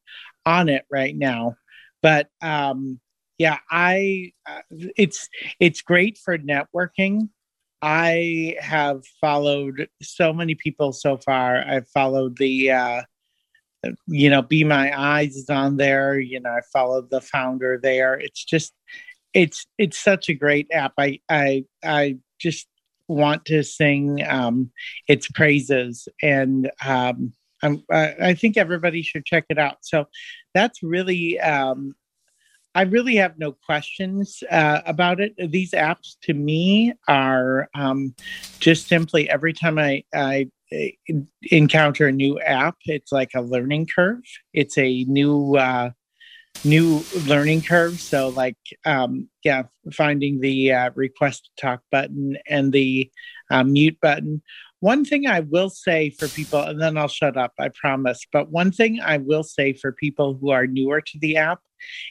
on 0.46 0.70
it 0.70 0.86
right 0.90 1.14
now. 1.14 1.54
But 2.00 2.28
um 2.40 2.98
yeah 3.38 3.58
i 3.70 4.32
uh, 4.46 4.60
it's 4.96 5.28
it's 5.60 5.82
great 5.82 6.18
for 6.18 6.38
networking 6.38 7.28
I 7.88 8.56
have 8.60 9.06
followed 9.20 9.88
so 10.02 10.32
many 10.32 10.56
people 10.56 10.92
so 10.92 11.18
far. 11.18 11.62
I've 11.64 11.88
followed 11.90 12.36
the, 12.36 12.72
uh, 12.72 13.02
you 14.08 14.28
know, 14.28 14.42
Be 14.42 14.64
My 14.64 14.92
Eyes 14.98 15.36
is 15.36 15.48
on 15.48 15.76
there. 15.76 16.18
You 16.18 16.40
know, 16.40 16.50
I 16.50 16.62
followed 16.72 17.10
the 17.10 17.20
founder 17.20 17.78
there. 17.80 18.14
It's 18.14 18.44
just, 18.44 18.74
it's 19.34 19.66
it's 19.78 19.98
such 19.98 20.28
a 20.28 20.34
great 20.34 20.66
app. 20.72 20.94
I 20.98 21.20
I 21.28 21.64
I 21.84 22.16
just 22.40 22.66
want 23.06 23.44
to 23.44 23.62
sing 23.62 24.20
um, 24.28 24.72
its 25.06 25.30
praises, 25.30 26.08
and 26.20 26.68
um, 26.84 27.34
I, 27.62 28.14
I 28.20 28.34
think 28.34 28.56
everybody 28.56 29.02
should 29.02 29.24
check 29.24 29.44
it 29.48 29.58
out. 29.58 29.76
So 29.82 30.06
that's 30.54 30.82
really 30.82 31.38
um, 31.38 31.94
I 32.76 32.82
really 32.82 33.16
have 33.16 33.38
no 33.38 33.52
questions 33.52 34.44
uh, 34.50 34.82
about 34.84 35.18
it. 35.18 35.32
These 35.50 35.70
apps 35.70 36.16
to 36.24 36.34
me 36.34 36.92
are 37.08 37.70
um, 37.74 38.14
just 38.60 38.86
simply 38.86 39.30
every 39.30 39.54
time 39.54 39.78
I, 39.78 40.04
I 40.14 40.50
uh, 40.70 41.14
encounter 41.50 42.06
a 42.06 42.12
new 42.12 42.38
app, 42.38 42.76
it's 42.84 43.12
like 43.12 43.30
a 43.34 43.40
learning 43.40 43.86
curve. 43.86 44.20
It's 44.52 44.76
a 44.76 45.04
new 45.04 45.56
uh, 45.56 45.92
new 46.66 47.02
learning 47.26 47.62
curve. 47.62 47.98
So 47.98 48.28
like 48.28 48.58
um, 48.84 49.30
yeah, 49.42 49.62
finding 49.94 50.40
the 50.40 50.72
uh, 50.72 50.90
request 50.94 51.46
to 51.56 51.62
talk 51.62 51.80
button 51.90 52.36
and 52.46 52.74
the 52.74 53.10
uh, 53.50 53.64
mute 53.64 53.96
button. 54.02 54.42
One 54.86 55.04
thing 55.04 55.26
I 55.26 55.40
will 55.40 55.68
say 55.68 56.10
for 56.10 56.28
people, 56.28 56.62
and 56.62 56.80
then 56.80 56.96
I'll 56.96 57.08
shut 57.08 57.36
up, 57.36 57.54
I 57.58 57.70
promise. 57.70 58.24
But 58.30 58.52
one 58.52 58.70
thing 58.70 59.00
I 59.00 59.16
will 59.16 59.42
say 59.42 59.72
for 59.72 59.90
people 59.90 60.38
who 60.40 60.50
are 60.50 60.68
newer 60.68 61.00
to 61.00 61.18
the 61.18 61.38
app 61.38 61.58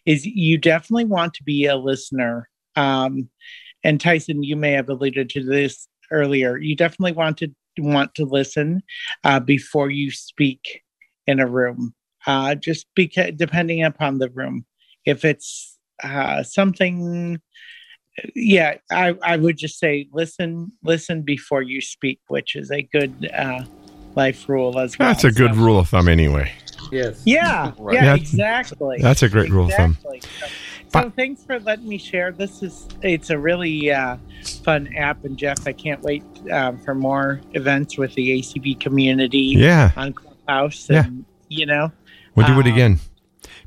is 0.06 0.26
you 0.26 0.58
definitely 0.58 1.06
want 1.06 1.36
to 1.36 1.44
be 1.44 1.68
a 1.68 1.78
listener. 1.78 2.50
Um, 2.76 3.30
and 3.86 4.02
Tyson, 4.02 4.44
you 4.44 4.58
may 4.58 4.74
have 4.74 4.90
alluded 4.90 5.30
to 5.30 5.42
this 5.46 5.88
earlier. 6.12 6.58
You 6.58 6.76
definitely 6.76 7.14
want 7.14 7.38
to 7.38 7.48
want 7.78 8.14
to 8.16 8.26
listen 8.26 8.84
uh, 9.24 9.40
before 9.40 9.90
you 9.90 10.12
speak 10.12 10.82
in 11.28 11.40
a 11.40 11.48
room. 11.48 11.96
Uh, 12.28 12.56
just 12.56 12.88
because 12.94 13.32
depending 13.38 13.86
upon 13.86 14.18
the 14.18 14.32
room, 14.32 14.66
if 15.06 15.24
it's 15.24 15.80
uh, 16.04 16.44
something 16.44 17.40
yeah 18.36 18.76
I, 18.92 19.16
I 19.22 19.36
would 19.38 19.58
just 19.58 19.78
say 19.80 20.08
listen 20.14 20.72
listen 20.84 21.22
before 21.22 21.62
you 21.62 21.82
speak 21.82 22.20
which 22.28 22.56
is 22.56 22.72
a 22.72 22.82
good 22.82 23.30
uh, 23.38 23.64
life 24.16 24.48
rule 24.48 24.80
as 24.80 24.98
well 24.98 25.10
That's 25.10 25.24
a 25.26 25.32
good 25.32 25.54
So- 25.54 25.60
rule 25.62 25.80
of 25.80 25.90
thumb, 25.90 26.08
anyway. 26.08 26.52
Yes. 26.92 27.22
yeah 27.26 27.72
Right. 27.78 27.96
yeah 27.96 28.04
Yeah, 28.06 28.16
exactly 28.16 28.98
That's 29.02 29.24
a 29.24 29.30
great 29.30 29.50
rule 29.50 29.66
of 29.66 29.74
thumb. 29.74 29.98
So, 30.04 30.14
so 30.94 31.10
thanks 31.10 31.44
for 31.44 31.60
letting 31.60 31.88
me 31.90 31.98
share 31.98 32.32
this 32.32 32.64
is 32.64 32.88
it's 33.02 33.30
a 33.32 33.38
really 33.38 33.92
uh, 33.92 34.16
fun 34.64 34.94
app 34.96 35.26
and 35.26 35.36
jeff 35.38 35.68
i 35.68 35.74
can't 35.74 36.02
wait 36.02 36.24
um, 36.52 36.78
for 36.78 36.96
more 36.96 37.42
events 37.54 37.98
with 37.98 38.14
the 38.14 38.40
acb 38.40 38.80
community 38.80 39.56
Yeah, 39.58 39.92
on 39.98 40.14
clubhouse 40.14 40.88
Yeah. 40.90 41.08
you 41.50 41.66
know 41.66 41.92
we'll 42.36 42.48
do 42.48 42.54
it 42.60 42.68
Um, 42.68 42.72
again. 42.74 43.00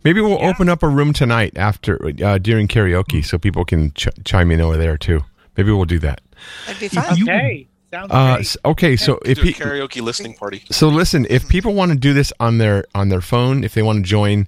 Maybe 0.05 0.21
we'll 0.21 0.39
yeah. 0.39 0.49
open 0.49 0.69
up 0.69 0.83
a 0.83 0.89
room 0.89 1.13
tonight 1.13 1.57
after 1.57 1.99
uh, 2.23 2.39
during 2.39 2.69
karaoke, 2.69 3.25
so 3.25 3.39
people 3.39 3.65
can 3.65 3.93
ch- 3.93 4.09
chime 4.25 4.51
in 4.51 4.61
over 4.61 4.77
there 4.77 4.97
too. 4.97 5.25
Maybe 5.57 5.73
we'll 5.73 5.85
do 5.85 5.99
that. 6.01 6.21
That'd 6.67 6.81
be 6.81 6.89
fun. 6.89 7.23
Okay 7.23 7.69
Uh, 7.93 8.43
okay, 8.65 8.97
so 8.97 9.19
if 9.25 9.37
Do 9.37 9.43
a 9.43 9.45
pe- 9.47 9.53
karaoke 9.53 10.03
listening 10.03 10.35
party. 10.35 10.63
so 10.71 10.89
listen, 10.89 11.27
if 11.31 11.49
people 11.49 11.73
want 11.75 11.91
to 11.93 11.97
do 11.99 12.13
this 12.13 12.33
on 12.39 12.59
their 12.59 12.85
on 12.95 13.09
their 13.09 13.23
phone, 13.23 13.65
if 13.65 13.75
they 13.75 13.83
want 13.83 14.05
to 14.05 14.09
join 14.09 14.47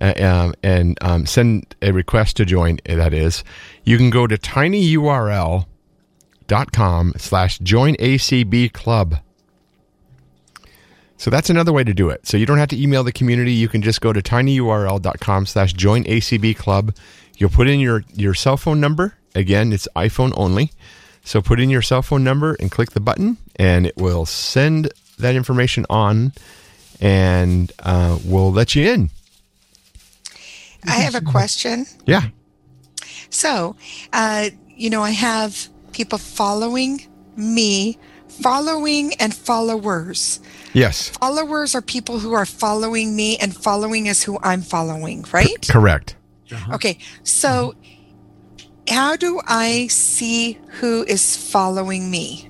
uh, 0.00 0.12
um, 0.18 0.54
and 0.62 0.98
um, 1.00 1.24
send 1.26 1.74
a 1.82 1.92
request 1.92 2.36
to 2.38 2.44
join, 2.44 2.78
uh, 2.88 2.96
that 2.96 3.14
is, 3.14 3.44
you 3.84 3.96
can 3.96 4.10
go 4.10 4.26
to 4.26 4.36
tinyurl.com 4.36 5.66
slash 7.16 7.58
join 7.60 7.94
ACB 7.96 8.72
club. 8.72 9.16
So 11.20 11.28
that's 11.28 11.50
another 11.50 11.70
way 11.70 11.84
to 11.84 11.92
do 11.92 12.08
it. 12.08 12.26
So 12.26 12.38
you 12.38 12.46
don't 12.46 12.56
have 12.56 12.70
to 12.70 12.82
email 12.82 13.04
the 13.04 13.12
community. 13.12 13.52
You 13.52 13.68
can 13.68 13.82
just 13.82 14.00
go 14.00 14.10
to 14.10 14.22
tinyurl.com 14.22 15.44
slash 15.44 15.74
join 15.74 16.04
ACB 16.04 16.56
club. 16.56 16.96
You'll 17.36 17.50
put 17.50 17.68
in 17.68 17.78
your, 17.78 18.04
your 18.14 18.32
cell 18.32 18.56
phone 18.56 18.80
number. 18.80 19.18
Again, 19.34 19.70
it's 19.70 19.86
iPhone 19.94 20.32
only. 20.34 20.72
So 21.22 21.42
put 21.42 21.60
in 21.60 21.68
your 21.68 21.82
cell 21.82 22.00
phone 22.00 22.24
number 22.24 22.56
and 22.58 22.70
click 22.70 22.92
the 22.92 23.00
button, 23.00 23.36
and 23.56 23.84
it 23.84 23.98
will 23.98 24.24
send 24.24 24.94
that 25.18 25.34
information 25.34 25.84
on, 25.90 26.32
and 27.02 27.70
uh, 27.80 28.18
we'll 28.24 28.50
let 28.50 28.74
you 28.74 28.90
in. 28.90 29.10
I 30.86 30.92
have 30.92 31.14
a 31.14 31.20
question. 31.20 31.84
Yeah. 32.06 32.28
So, 33.28 33.76
uh, 34.14 34.48
you 34.74 34.88
know, 34.88 35.02
I 35.02 35.10
have 35.10 35.68
people 35.92 36.16
following 36.16 37.06
me, 37.36 37.98
following 38.30 39.14
and 39.14 39.34
followers. 39.34 40.40
Yes. 40.72 41.10
Followers 41.10 41.74
are 41.74 41.82
people 41.82 42.18
who 42.18 42.32
are 42.32 42.46
following 42.46 43.16
me, 43.16 43.36
and 43.38 43.54
following 43.54 44.06
is 44.06 44.22
who 44.22 44.38
I'm 44.42 44.62
following, 44.62 45.24
right? 45.32 45.66
Correct. 45.68 46.16
Uh-huh. 46.52 46.74
Okay. 46.74 46.98
So, 47.22 47.74
how 48.88 49.16
do 49.16 49.40
I 49.46 49.86
see 49.88 50.58
who 50.80 51.04
is 51.04 51.36
following 51.36 52.10
me? 52.10 52.48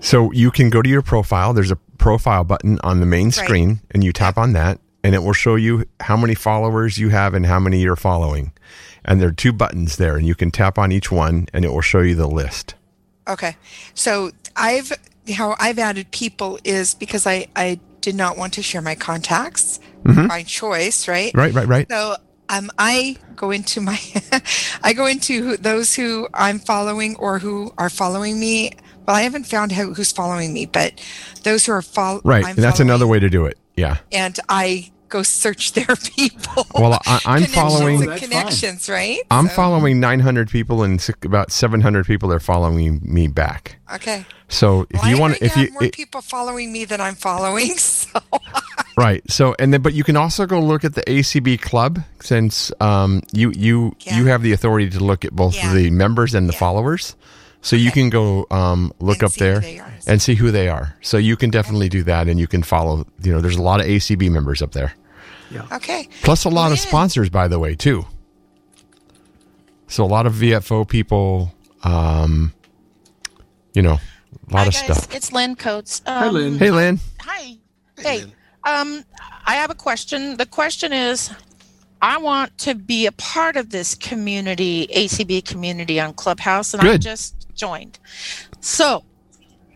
So 0.00 0.30
you 0.32 0.50
can 0.50 0.70
go 0.70 0.82
to 0.82 0.88
your 0.88 1.02
profile. 1.02 1.52
There's 1.52 1.70
a 1.70 1.76
profile 1.76 2.44
button 2.44 2.78
on 2.82 3.00
the 3.00 3.06
main 3.06 3.30
screen, 3.30 3.80
and 3.90 4.04
you 4.04 4.12
tap 4.12 4.38
on 4.38 4.52
that, 4.52 4.78
and 5.02 5.14
it 5.14 5.22
will 5.22 5.32
show 5.32 5.56
you 5.56 5.84
how 6.00 6.16
many 6.16 6.34
followers 6.34 6.98
you 6.98 7.08
have 7.10 7.34
and 7.34 7.46
how 7.46 7.58
many 7.58 7.80
you're 7.80 7.96
following. 7.96 8.52
And 9.04 9.20
there 9.20 9.28
are 9.28 9.32
two 9.32 9.52
buttons 9.52 9.96
there, 9.96 10.16
and 10.16 10.26
you 10.26 10.34
can 10.34 10.50
tap 10.50 10.78
on 10.78 10.92
each 10.92 11.10
one, 11.10 11.46
and 11.52 11.64
it 11.64 11.72
will 11.72 11.80
show 11.80 12.00
you 12.00 12.14
the 12.14 12.28
list. 12.28 12.74
Okay. 13.28 13.56
So, 13.94 14.30
I've 14.56 14.92
how 15.34 15.54
I've 15.58 15.78
added 15.78 16.10
people 16.10 16.58
is 16.64 16.94
because 16.94 17.26
I 17.26 17.46
I 17.54 17.78
did 18.00 18.14
not 18.14 18.38
want 18.38 18.54
to 18.54 18.62
share 18.62 18.80
my 18.82 18.94
contacts 18.94 19.80
by 20.04 20.42
choice, 20.42 21.06
right? 21.06 21.32
Right, 21.34 21.52
right, 21.52 21.66
right. 21.68 21.86
So 21.90 22.16
um, 22.48 22.70
I 22.78 23.16
go 23.36 23.50
into 23.50 23.80
my, 23.80 24.00
I 24.82 24.94
go 24.94 25.04
into 25.06 25.42
who, 25.42 25.56
those 25.58 25.94
who 25.94 26.28
I'm 26.32 26.58
following 26.60 27.16
or 27.16 27.38
who 27.38 27.74
are 27.76 27.90
following 27.90 28.40
me. 28.40 28.72
Well, 29.06 29.16
I 29.16 29.22
haven't 29.22 29.44
found 29.44 29.72
who, 29.72 29.92
who's 29.92 30.12
following 30.12 30.54
me, 30.54 30.64
but 30.64 31.04
those 31.42 31.66
who 31.66 31.72
are 31.72 31.82
following, 31.82 32.22
Right. 32.24 32.46
and 32.46 32.56
that's 32.56 32.80
another 32.80 33.06
way 33.06 33.18
to 33.18 33.28
do 33.28 33.44
it. 33.44 33.58
Yeah. 33.76 33.98
And 34.12 34.38
I 34.48 34.90
go 35.08 35.22
search 35.22 35.72
their 35.72 35.96
people. 36.16 36.66
Well, 36.74 36.94
I, 37.06 37.20
I'm 37.24 37.44
Connections 37.44 37.54
following. 37.54 38.10
and 38.10 38.20
connections, 38.20 38.88
right? 38.88 39.20
I'm 39.30 39.48
So- 39.48 39.54
following 39.54 40.00
900 40.00 40.50
people, 40.50 40.82
and 40.82 41.06
about 41.24 41.50
700 41.52 42.06
people 42.06 42.32
are 42.32 42.40
following 42.40 43.00
me 43.02 43.26
back. 43.28 43.78
Okay. 43.94 44.24
So 44.48 44.86
if 44.90 45.00
Well, 45.02 45.10
you 45.10 45.16
I 45.16 45.20
want, 45.20 45.32
already 45.34 45.46
if 45.46 45.56
you, 45.56 45.62
have 45.64 45.72
more 45.72 45.84
it- 45.84 45.92
people 45.94 46.20
following 46.22 46.72
me 46.72 46.84
than 46.84 47.00
I'm 47.00 47.14
following, 47.14 47.76
so 47.78 48.20
Right. 48.96 49.22
So, 49.30 49.54
and 49.60 49.72
then, 49.72 49.80
but 49.82 49.94
you 49.94 50.02
can 50.02 50.16
also 50.16 50.44
go 50.44 50.58
look 50.60 50.84
at 50.84 50.94
the 50.94 51.02
ACB 51.02 51.60
club 51.60 52.00
since 52.20 52.72
um, 52.80 53.22
you 53.32 53.52
you 53.54 53.94
you 54.04 54.26
have 54.26 54.42
the 54.42 54.52
authority 54.52 54.90
to 54.90 54.98
look 54.98 55.24
at 55.24 55.32
both 55.32 55.54
Yeah. 55.54 55.72
the 55.72 55.90
members 55.90 56.34
and 56.34 56.48
the 56.48 56.52
followers. 56.52 57.14
So 57.68 57.76
you 57.76 57.90
can 57.90 58.08
go 58.08 58.46
um, 58.50 58.94
look 58.98 59.22
up 59.22 59.32
there 59.32 59.62
and 60.06 60.22
see 60.22 60.34
who 60.36 60.50
they 60.50 60.70
are. 60.70 60.96
So 61.02 61.18
you 61.18 61.36
can 61.36 61.50
definitely 61.50 61.90
do 61.90 62.02
that, 62.04 62.26
and 62.26 62.40
you 62.40 62.46
can 62.46 62.62
follow. 62.62 63.06
You 63.22 63.32
know, 63.32 63.42
there's 63.42 63.56
a 63.56 63.62
lot 63.62 63.80
of 63.80 63.86
ACB 63.86 64.30
members 64.30 64.62
up 64.62 64.72
there. 64.72 64.94
Yeah. 65.50 65.66
Okay. 65.70 66.08
Plus 66.22 66.46
a 66.46 66.48
lot 66.48 66.72
of 66.72 66.78
sponsors, 66.78 67.28
by 67.28 67.46
the 67.46 67.58
way, 67.58 67.74
too. 67.74 68.06
So 69.86 70.02
a 70.02 70.06
lot 70.06 70.24
of 70.24 70.32
VFO 70.32 70.88
people, 70.88 71.54
um, 71.84 72.54
you 73.74 73.82
know, 73.82 73.98
a 74.48 74.54
lot 74.54 74.60
Hi 74.60 74.66
of 74.68 74.72
guys, 74.72 74.76
stuff. 74.78 75.14
it's 75.14 75.30
Lynn 75.30 75.54
Coates. 75.54 76.00
Um, 76.06 76.14
Hi, 76.14 76.28
Lynn. 76.30 76.58
Hey, 76.58 76.70
Lynn. 76.70 77.00
Hi. 77.20 77.58
Hey. 77.98 78.22
Um, 78.64 79.04
I 79.46 79.56
have 79.56 79.70
a 79.70 79.74
question. 79.74 80.38
The 80.38 80.46
question 80.46 80.94
is, 80.94 81.30
I 82.00 82.18
want 82.18 82.56
to 82.58 82.74
be 82.74 83.06
a 83.06 83.12
part 83.12 83.56
of 83.56 83.70
this 83.70 83.94
community, 83.94 84.86
ACB 84.88 85.44
community 85.44 85.98
on 86.00 86.14
Clubhouse, 86.14 86.74
and 86.74 86.82
I 86.82 86.96
just 86.96 87.34
joined. 87.54 87.98
So, 88.60 89.04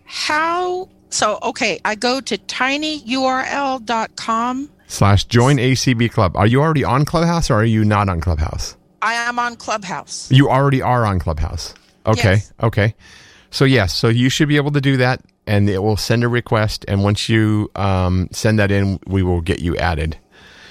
how? 0.04 0.88
So, 1.10 1.38
okay, 1.42 1.80
I 1.84 1.94
go 1.96 2.20
to 2.20 2.38
tinyurl.com. 2.38 3.00
Slash 4.86 5.24
join 5.24 5.56
ACB 5.56 6.10
club. 6.10 6.36
Are 6.36 6.46
you 6.46 6.60
already 6.60 6.84
on 6.84 7.04
Clubhouse 7.04 7.50
or 7.50 7.54
are 7.56 7.64
you 7.64 7.84
not 7.84 8.08
on 8.08 8.20
Clubhouse? 8.20 8.76
I 9.00 9.14
am 9.14 9.38
on 9.38 9.56
Clubhouse. 9.56 10.30
You 10.30 10.48
already 10.48 10.80
are 10.82 11.04
on 11.04 11.18
Clubhouse. 11.18 11.74
Okay. 12.06 12.34
Yes. 12.34 12.52
Okay. 12.62 12.94
So 13.50 13.64
yes, 13.64 13.92
so 13.94 14.08
you 14.08 14.28
should 14.30 14.48
be 14.48 14.56
able 14.56 14.70
to 14.72 14.80
do 14.80 14.96
that, 14.96 15.20
and 15.46 15.68
it 15.68 15.82
will 15.82 15.98
send 15.98 16.24
a 16.24 16.28
request, 16.28 16.84
and 16.88 17.04
once 17.04 17.28
you 17.28 17.70
um, 17.76 18.28
send 18.32 18.58
that 18.58 18.70
in, 18.70 18.98
we 19.06 19.22
will 19.22 19.42
get 19.42 19.60
you 19.60 19.76
added. 19.76 20.16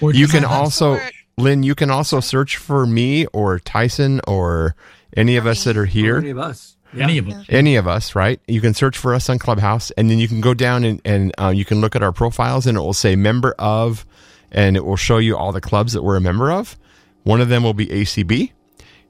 Or 0.01 0.11
you 0.11 0.27
can 0.27 0.41
Look 0.41 0.51
also, 0.51 0.99
Lynn, 1.41 1.63
you 1.63 1.75
can 1.75 1.89
also 1.89 2.19
search 2.19 2.57
for 2.57 2.85
me 2.85 3.25
or 3.27 3.59
Tyson 3.59 4.21
or 4.27 4.75
any 5.15 5.35
of 5.35 5.45
us 5.45 5.63
that 5.63 5.77
are 5.77 5.85
here. 5.85 6.17
Any 6.17 6.29
of 6.29 6.37
us. 6.37 6.77
Any 6.97 7.17
of 7.17 7.29
us. 7.29 7.45
Any 7.49 7.75
of 7.75 7.87
us, 7.87 8.15
right? 8.15 8.39
You 8.47 8.61
can 8.61 8.73
search 8.73 8.97
for 8.97 9.13
us 9.13 9.29
on 9.29 9.39
Clubhouse, 9.39 9.91
and 9.91 10.09
then 10.09 10.19
you 10.19 10.27
can 10.27 10.41
go 10.41 10.53
down 10.53 10.83
and, 10.83 11.01
and 11.05 11.31
uh, 11.39 11.49
you 11.49 11.63
can 11.65 11.79
look 11.81 11.95
at 11.95 12.03
our 12.03 12.11
profiles, 12.11 12.67
and 12.67 12.77
it 12.77 12.81
will 12.81 12.93
say 12.93 13.15
member 13.15 13.55
of, 13.57 14.05
and 14.51 14.75
it 14.75 14.85
will 14.85 14.97
show 14.97 15.17
you 15.17 15.37
all 15.37 15.51
the 15.51 15.61
clubs 15.61 15.93
that 15.93 16.03
we're 16.03 16.17
a 16.17 16.21
member 16.21 16.51
of. 16.51 16.77
One 17.23 17.39
of 17.39 17.49
them 17.49 17.63
will 17.63 17.73
be 17.73 17.87
ACB. 17.87 18.51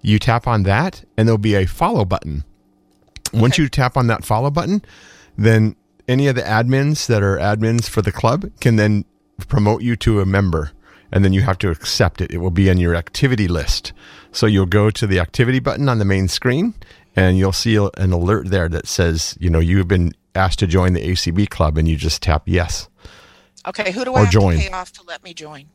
You 0.01 0.19
tap 0.19 0.47
on 0.47 0.63
that, 0.63 1.03
and 1.17 1.27
there'll 1.27 1.37
be 1.37 1.55
a 1.55 1.65
follow 1.65 2.05
button. 2.05 2.43
Once 3.33 3.57
you 3.57 3.69
tap 3.69 3.97
on 3.97 4.07
that 4.07 4.25
follow 4.25 4.51
button, 4.51 4.83
then 5.37 5.75
any 6.07 6.27
of 6.27 6.35
the 6.35 6.41
admins 6.41 7.07
that 7.07 7.23
are 7.23 7.37
admins 7.37 7.87
for 7.87 8.01
the 8.01 8.11
club 8.11 8.51
can 8.59 8.75
then 8.75 9.05
promote 9.47 9.81
you 9.81 9.95
to 9.95 10.19
a 10.21 10.25
member 10.25 10.71
and 11.11 11.23
then 11.25 11.33
you 11.33 11.41
have 11.41 11.57
to 11.59 11.69
accept 11.69 12.21
it. 12.21 12.31
It 12.31 12.37
will 12.37 12.51
be 12.51 12.69
in 12.69 12.77
your 12.77 12.95
activity 12.95 13.47
list. 13.47 13.93
So 14.31 14.45
you'll 14.45 14.65
go 14.65 14.89
to 14.91 15.05
the 15.07 15.19
activity 15.19 15.59
button 15.59 15.89
on 15.89 15.99
the 15.99 16.05
main 16.05 16.27
screen 16.27 16.73
and 17.15 17.37
you'll 17.37 17.51
see 17.51 17.75
an 17.75 18.11
alert 18.13 18.49
there 18.49 18.69
that 18.69 18.87
says, 18.87 19.35
you 19.39 19.49
know, 19.49 19.59
you've 19.59 19.87
been 19.87 20.13
asked 20.35 20.59
to 20.59 20.67
join 20.67 20.93
the 20.93 21.01
ACB 21.05 21.49
club 21.49 21.77
and 21.77 21.87
you 21.87 21.95
just 21.97 22.21
tap 22.21 22.43
yes. 22.45 22.87
Okay, 23.67 23.91
who 23.91 24.05
do 24.05 24.11
Or 24.13 24.19
I 24.19 24.23
have 24.23 24.31
join. 24.31 24.57
to 24.57 24.63
pay 24.63 24.69
off 24.71 24.91
to 24.93 25.03
let 25.07 25.23
me 25.23 25.33
join? 25.33 25.65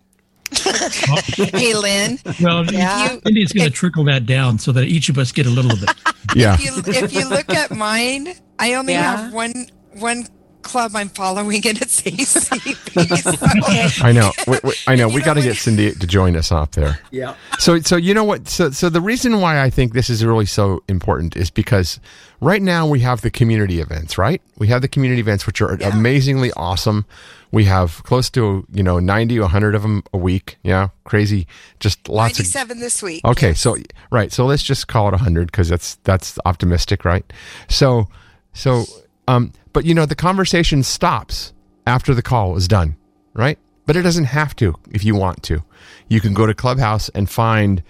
hey, 0.53 1.75
Lynn. 1.75 2.19
Well, 2.41 2.65
Yeah. 2.67 3.19
Cindy's 3.25 3.53
going 3.53 3.67
to 3.69 3.71
trickle 3.75 4.05
that 4.05 4.27
down 4.27 4.59
so 4.59 4.73
that 4.73 4.85
each 4.85 5.09
of 5.09 5.19
us 5.19 5.33
get 5.33 5.47
a 5.47 5.51
little 5.51 5.73
of 5.73 5.83
it. 5.83 5.91
Yeah. 6.35 6.55
If 6.55 6.65
you, 6.65 6.93
if 6.95 7.13
you 7.13 7.29
look 7.29 7.51
at 7.51 7.71
mine, 7.77 8.33
I 8.59 8.75
only 8.75 8.95
Yeah. 8.95 9.17
have 9.25 9.33
one 9.33 9.67
one 9.99 10.27
club 10.67 10.93
I'm 10.95 11.09
following, 11.09 11.67
and 11.67 11.81
it's 11.81 12.01
ACB. 12.03 13.97
So- 13.99 14.05
I 14.05 14.13
know. 14.13 14.33
We, 14.47 14.59
we, 14.63 14.75
I 14.87 14.97
know. 14.97 15.09
We 15.09 15.23
got 15.23 15.35
to 15.35 15.43
get 15.43 15.57
Cindy 15.57 15.93
to 15.93 16.07
join 16.07 16.37
us 16.37 16.53
up 16.53 16.73
there. 16.73 16.99
Yeah. 17.11 17.35
So, 17.59 17.81
so 17.81 17.97
you 17.97 18.15
know 18.15 18.25
what? 18.25 18.49
So, 18.49 18.71
so 18.71 18.89
the 18.89 19.01
reason 19.01 19.41
why 19.41 19.63
I 19.63 19.71
think 19.71 19.93
this 19.93 20.11
is 20.11 20.25
really 20.25 20.47
so 20.47 20.83
important 20.89 21.37
is 21.37 21.51
because 21.51 22.01
right 22.41 22.63
now 22.63 22.87
we 22.87 23.01
have 23.01 23.21
the 23.23 23.31
community 23.31 23.81
events, 23.81 24.19
right? 24.19 24.43
We 24.59 24.69
have 24.69 24.83
the 24.83 24.89
community 24.89 25.21
events, 25.21 25.47
which 25.47 25.61
are 25.61 25.75
amazingly 25.83 26.53
awesome. 26.53 27.07
We 27.53 27.65
have 27.65 28.03
close 28.03 28.29
to 28.31 28.67
you 28.73 28.83
know 28.83 28.99
ninety, 28.99 29.39
or 29.39 29.49
hundred 29.49 29.75
of 29.77 29.83
them 29.83 30.03
a 30.13 30.19
week. 30.19 30.59
Yeah, 30.63 30.89
crazy. 31.05 31.47
Just 31.79 32.09
lots 32.09 32.39
of 32.41 32.45
97 32.45 32.81
this 32.81 33.03
week. 33.03 33.25
Okay, 33.25 33.55
so 33.55 33.77
right, 34.11 34.33
so 34.33 34.45
let's 34.47 34.63
just 34.65 34.89
call 34.89 35.09
it 35.09 35.15
hundred 35.15 35.47
because 35.47 35.69
that's 35.69 35.95
that's 36.03 36.39
optimistic, 36.45 37.05
right? 37.05 37.25
So, 37.69 38.09
so, 38.53 38.85
um, 39.29 39.53
but 39.73 39.85
you 39.85 39.95
know, 39.95 40.07
the 40.07 40.15
conversation 40.15 40.83
stops 40.83 41.53
after 41.87 42.15
the 42.15 42.23
call 42.23 42.57
is 42.57 42.69
done, 42.69 42.97
right? 43.35 43.59
But 43.87 43.97
it 43.97 44.03
doesn't 44.03 44.25
have 44.25 44.57
to 44.57 44.75
if 44.91 45.05
you 45.05 45.15
want 45.15 45.43
to. 45.45 45.63
You 46.09 46.21
can 46.21 46.35
go 46.35 46.47
to 46.47 46.55
Clubhouse 46.55 47.09
and 47.11 47.31
find 47.31 47.83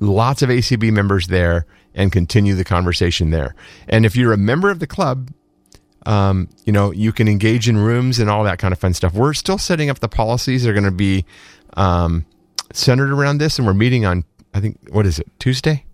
lots 0.00 0.42
of 0.42 0.48
ACB 0.48 0.92
members 0.92 1.28
there 1.28 1.66
and 1.94 2.12
continue 2.12 2.54
the 2.54 2.64
conversation 2.64 3.30
there. 3.30 3.54
And 3.88 4.06
if 4.06 4.16
you're 4.16 4.32
a 4.32 4.38
member 4.38 4.70
of 4.70 4.78
the 4.78 4.86
club, 4.86 5.30
um, 6.06 6.48
you 6.64 6.72
know, 6.72 6.92
you 6.92 7.12
can 7.12 7.28
engage 7.28 7.68
in 7.68 7.76
rooms 7.76 8.18
and 8.18 8.30
all 8.30 8.44
that 8.44 8.58
kind 8.58 8.72
of 8.72 8.78
fun 8.78 8.94
stuff. 8.94 9.14
We're 9.14 9.34
still 9.34 9.58
setting 9.58 9.90
up 9.90 9.98
the 9.98 10.08
policies. 10.08 10.64
They're 10.64 10.72
going 10.72 10.84
to 10.84 10.90
be 10.90 11.24
um, 11.76 12.24
centered 12.72 13.10
around 13.10 13.38
this, 13.38 13.58
and 13.58 13.66
we're 13.66 13.74
meeting 13.74 14.06
on, 14.06 14.24
I 14.54 14.60
think, 14.60 14.78
what 14.90 15.06
is 15.06 15.18
it, 15.18 15.28
Tuesday? 15.38 15.84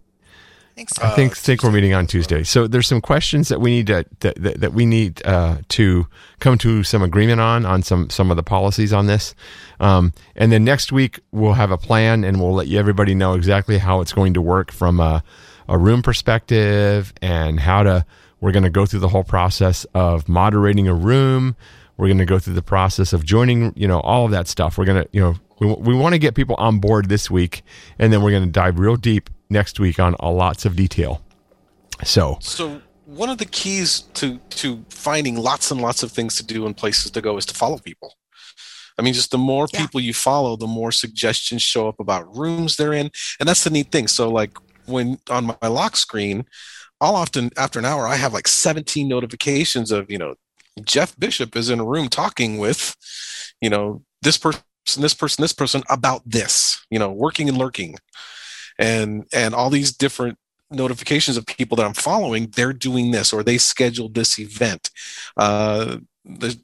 Think 0.75 0.91
so. 0.91 1.05
I 1.05 1.11
think 1.11 1.37
think 1.37 1.63
we're 1.63 1.71
meeting 1.71 1.95
on 1.95 2.09
Tuesday. 2.09 2.43
So 2.43 2.67
there's 2.67 2.89
some 2.89 3.01
questions 3.01 3.49
that 3.49 3.61
we 3.61 3.71
need 3.71 3.87
to 3.87 4.05
that, 4.21 4.43
that, 4.43 4.61
that 4.61 4.73
we 4.73 4.87
need 4.87 5.25
uh, 5.25 5.59
to 5.69 6.09
come 6.41 6.59
to 6.59 6.83
some 6.83 7.01
agreement 7.01 7.41
on 7.41 7.65
on 7.65 7.83
some 7.85 8.11
some 8.11 8.33
of 8.33 8.37
the 8.37 8.43
policies 8.43 8.93
on 8.93 9.07
this. 9.07 9.37
Um, 9.79 10.13
and 10.35 10.51
then 10.51 10.65
next 10.65 10.91
week 10.91 11.21
we'll 11.31 11.53
have 11.53 11.71
a 11.71 11.79
plan 11.79 12.25
and 12.25 12.41
we'll 12.41 12.55
let 12.55 12.67
you 12.67 12.79
everybody 12.81 13.15
know 13.15 13.35
exactly 13.35 13.79
how 13.79 14.01
it's 14.01 14.13
going 14.13 14.35
to 14.35 14.43
work 14.43 14.73
from 14.73 14.99
a, 14.99 15.23
a 15.69 15.79
room 15.79 16.03
perspective 16.03 17.13
and 17.23 17.61
how 17.61 17.85
to. 17.85 18.05
We're 18.41 18.53
going 18.53 18.65
to 18.65 18.71
go 18.71 18.85
through 18.85 19.01
the 19.01 19.09
whole 19.09 19.25
process 19.25 19.87
of 19.95 20.29
moderating 20.29 20.87
a 20.87 20.93
room. 20.93 21.57
We're 21.97 22.09
going 22.09 22.19
to 22.19 22.27
go 22.27 22.39
through 22.39 22.55
the 22.55 22.63
process 22.63 23.13
of 23.13 23.25
joining. 23.25 23.73
You 23.77 23.87
know 23.87 24.01
all 24.01 24.25
of 24.25 24.33
that 24.33 24.49
stuff. 24.49 24.77
We're 24.77 24.87
going 24.87 25.05
to 25.05 25.09
you 25.13 25.21
know 25.21 25.37
we, 25.61 25.73
we 25.73 25.95
want 25.95 26.15
to 26.15 26.19
get 26.19 26.35
people 26.35 26.57
on 26.57 26.81
board 26.81 27.09
this 27.09 27.31
week, 27.31 27.63
and 27.97 28.13
then 28.13 28.23
we're 28.23 28.33
going 28.33 28.45
to 28.45 28.51
dive 28.51 28.81
real 28.81 28.97
deep 28.97 29.31
next 29.51 29.81
week 29.81 29.99
on 29.99 30.17
a 30.21 30.31
lots 30.31 30.65
of 30.65 30.77
detail. 30.77 31.23
So, 32.03 32.39
So 32.41 32.81
one 33.07 33.29
of 33.29 33.39
the 33.39 33.47
keys 33.47 34.01
to 34.15 34.39
to 34.51 34.85
finding 34.89 35.37
lots 35.37 35.71
and 35.71 35.81
lots 35.81 36.03
of 36.03 36.13
things 36.13 36.37
to 36.37 36.45
do 36.45 36.67
and 36.67 36.77
places 36.77 37.11
to 37.13 37.21
go 37.21 37.37
is 37.37 37.47
to 37.47 37.55
follow 37.55 37.79
people. 37.79 38.15
I 38.99 39.03
mean, 39.03 39.15
just 39.15 39.31
the 39.31 39.39
more 39.39 39.67
people 39.67 40.01
you 40.01 40.15
follow, 40.15 40.57
the 40.57 40.69
more 40.69 40.93
suggestions 40.93 41.63
show 41.63 41.89
up 41.89 41.99
about 41.99 42.37
rooms 42.37 42.77
they're 42.77 42.93
in, 42.93 43.11
and 43.41 43.49
that's 43.49 43.65
the 43.65 43.71
neat 43.71 43.91
thing. 43.91 44.07
So, 44.07 44.31
like 44.31 44.57
when 44.87 45.19
on 45.31 45.47
my 45.47 45.69
lock 45.69 45.97
screen, 45.97 46.45
I'll 47.01 47.17
often 47.17 47.51
after 47.57 47.79
an 47.79 47.85
hour 47.85 48.07
I 48.07 48.17
have 48.17 48.33
like 48.33 48.49
17 48.49 49.09
notifications 49.09 49.91
of 49.91 50.11
you 50.11 50.19
know 50.19 50.35
Jeff 50.83 51.19
Bishop 51.19 51.57
is 51.57 51.71
in 51.71 51.81
a 51.81 51.85
room 51.85 52.09
talking 52.09 52.59
with 52.59 52.97
you 53.61 53.71
know 53.71 54.03
this 54.23 54.39
person, 54.39 54.63
this 54.97 55.15
person, 55.15 55.43
this 55.43 55.53
person 55.53 55.83
about 55.89 56.23
this, 56.25 56.85
you 56.91 56.99
know, 56.99 57.13
working 57.13 57.49
and 57.49 57.59
lurking, 57.59 57.97
and 58.79 59.27
and 59.33 59.55
all 59.55 59.71
these 59.71 59.93
different 59.93 60.39
notifications 60.71 61.37
of 61.37 61.47
people 61.47 61.77
that 61.77 61.87
I'm 61.87 61.95
following, 61.95 62.49
they're 62.55 62.73
doing 62.73 63.11
this 63.11 63.33
or 63.33 63.43
they 63.43 63.59
scheduled 63.59 64.15
this 64.15 64.39
event. 64.39 64.91
Uh, 65.37 65.99
the 66.25 66.59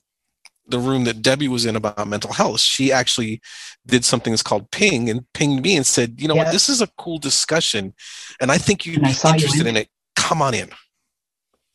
the 0.66 0.78
room 0.78 1.04
that 1.04 1.20
Debbie 1.20 1.48
was 1.48 1.66
in 1.66 1.74
about 1.74 2.06
mental 2.06 2.32
health, 2.32 2.60
she 2.60 2.92
actually 2.92 3.40
did 3.86 4.04
something 4.04 4.32
that's 4.32 4.42
called 4.42 4.70
ping 4.70 5.10
and 5.10 5.26
pinged 5.34 5.62
me 5.62 5.76
and 5.76 5.84
said, 5.84 6.20
you 6.20 6.28
know 6.28 6.36
what, 6.36 6.52
this 6.52 6.68
is 6.68 6.80
a 6.80 6.86
cool 6.96 7.18
discussion, 7.18 7.92
and 8.40 8.52
I 8.52 8.58
think 8.58 8.86
you'd 8.86 8.96
And 8.96 9.06
be 9.06 9.12
saw 9.12 9.28
you 9.28 9.34
interested 9.34 9.62
in 9.62 9.68
in 9.68 9.76
it. 9.78 9.88
Come 10.16 10.42
on 10.42 10.54
in. 10.54 10.70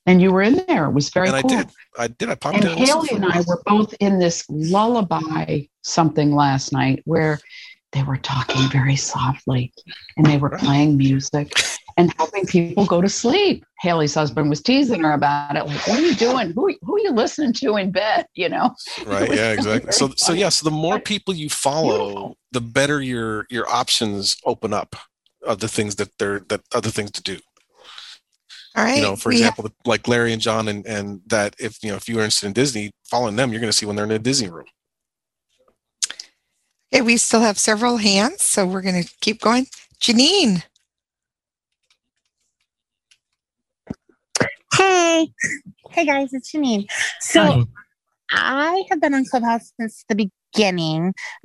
And 0.08 0.22
you 0.22 0.32
were 0.32 0.44
in 0.44 0.64
there. 0.68 0.86
It 0.86 0.92
was 0.92 1.10
very 1.10 1.30
and 1.30 1.42
cool. 1.42 1.52
I 1.52 1.64
did. 1.64 1.72
I 1.98 2.08
did. 2.08 2.30
I 2.30 2.36
popped 2.36 2.58
And 2.58 2.66
in. 2.66 2.78
Haley 2.78 3.10
and 3.12 3.26
I 3.26 3.42
were 3.48 3.62
both 3.66 3.94
in 4.00 4.20
this 4.20 4.46
lullaby 4.50 5.62
something 5.82 6.36
last 6.36 6.72
night 6.72 7.02
where 7.06 7.40
they 7.96 8.04
were 8.04 8.18
talking 8.18 8.70
very 8.70 8.96
softly 8.98 9.74
and 10.18 10.26
they 10.26 10.38
were 10.38 10.50
playing 10.50 10.98
music 10.98 11.54
and 11.98 12.14
helping 12.18 12.46
people 12.46 12.86
go 12.86 13.02
to 13.02 13.08
sleep. 13.08 13.64
Haley's 13.80 14.14
husband 14.14 14.50
was 14.50 14.62
teasing 14.62 15.02
her 15.04 15.14
about 15.14 15.56
it, 15.56 15.66
like, 15.66 15.88
"What 15.88 16.00
are 16.00 16.02
you 16.06 16.14
doing? 16.16 16.52
Who 16.52 16.76
who 16.82 16.96
are 16.98 17.00
you 17.00 17.12
listening 17.12 17.54
to 17.54 17.78
in 17.78 17.92
bed?" 17.92 18.26
You 18.36 18.50
know. 18.50 18.76
right 19.06 19.34
yeah 19.34 19.52
exactly 19.54 19.92
so 19.94 20.08
very 20.08 20.18
so 20.18 20.26
funny. 20.28 20.40
yeah 20.42 20.50
so 20.50 20.66
the 20.66 20.76
more 20.76 21.00
people 21.00 21.34
you 21.34 21.50
follow 21.50 22.36
the 22.52 22.62
better 22.62 23.02
your 23.02 23.48
your 23.50 23.68
options 23.70 24.36
open 24.46 24.74
up 24.74 24.96
of 25.46 25.60
the 25.60 25.68
things 25.70 25.96
that 25.96 26.10
they're 26.20 26.40
that 26.50 26.62
other 26.74 26.90
things 26.90 27.12
to 27.12 27.24
do 27.24 27.40
All 28.76 28.84
right. 28.84 28.98
you 28.98 29.02
know 29.02 29.16
for 29.16 29.30
we 29.30 29.42
have- 29.42 29.54
example 29.54 29.72
like 29.86 30.08
larry 30.08 30.34
and 30.34 30.42
john 30.42 30.68
and 30.68 30.86
and 30.88 31.22
that 31.28 31.56
if 31.60 31.84
you 31.84 31.90
know 31.92 31.96
if 31.98 32.10
you're 32.10 32.20
interested 32.20 32.48
in 32.48 32.54
disney 32.54 32.92
following 33.04 33.36
them 33.36 33.52
you're 33.52 33.62
going 33.62 33.72
to 33.72 33.78
see 33.78 33.86
when 33.86 33.96
they're 33.96 34.06
in 34.06 34.12
a 34.12 34.18
disney 34.20 34.50
room 34.50 34.66
okay, 36.96 37.02
we 37.02 37.18
still 37.18 37.42
have 37.42 37.60
several 37.60 37.98
hands, 37.98 38.42
so 38.42 38.66
we're 38.66 38.82
going 38.82 39.04
to 39.04 39.10
keep 39.22 39.42
going. 39.42 39.68
Janine. 40.00 40.64
Hey, 44.74 45.28
hey 45.90 46.06
guys, 46.06 46.34
it's 46.34 46.52
Janine. 46.54 46.88
So 47.20 47.66
I 48.32 48.84
have 48.90 49.02
been 49.02 49.14
on 49.14 49.26
Clubhouse 49.26 49.72
since 49.80 50.06
the 50.10 50.16
beginning. 50.16 50.32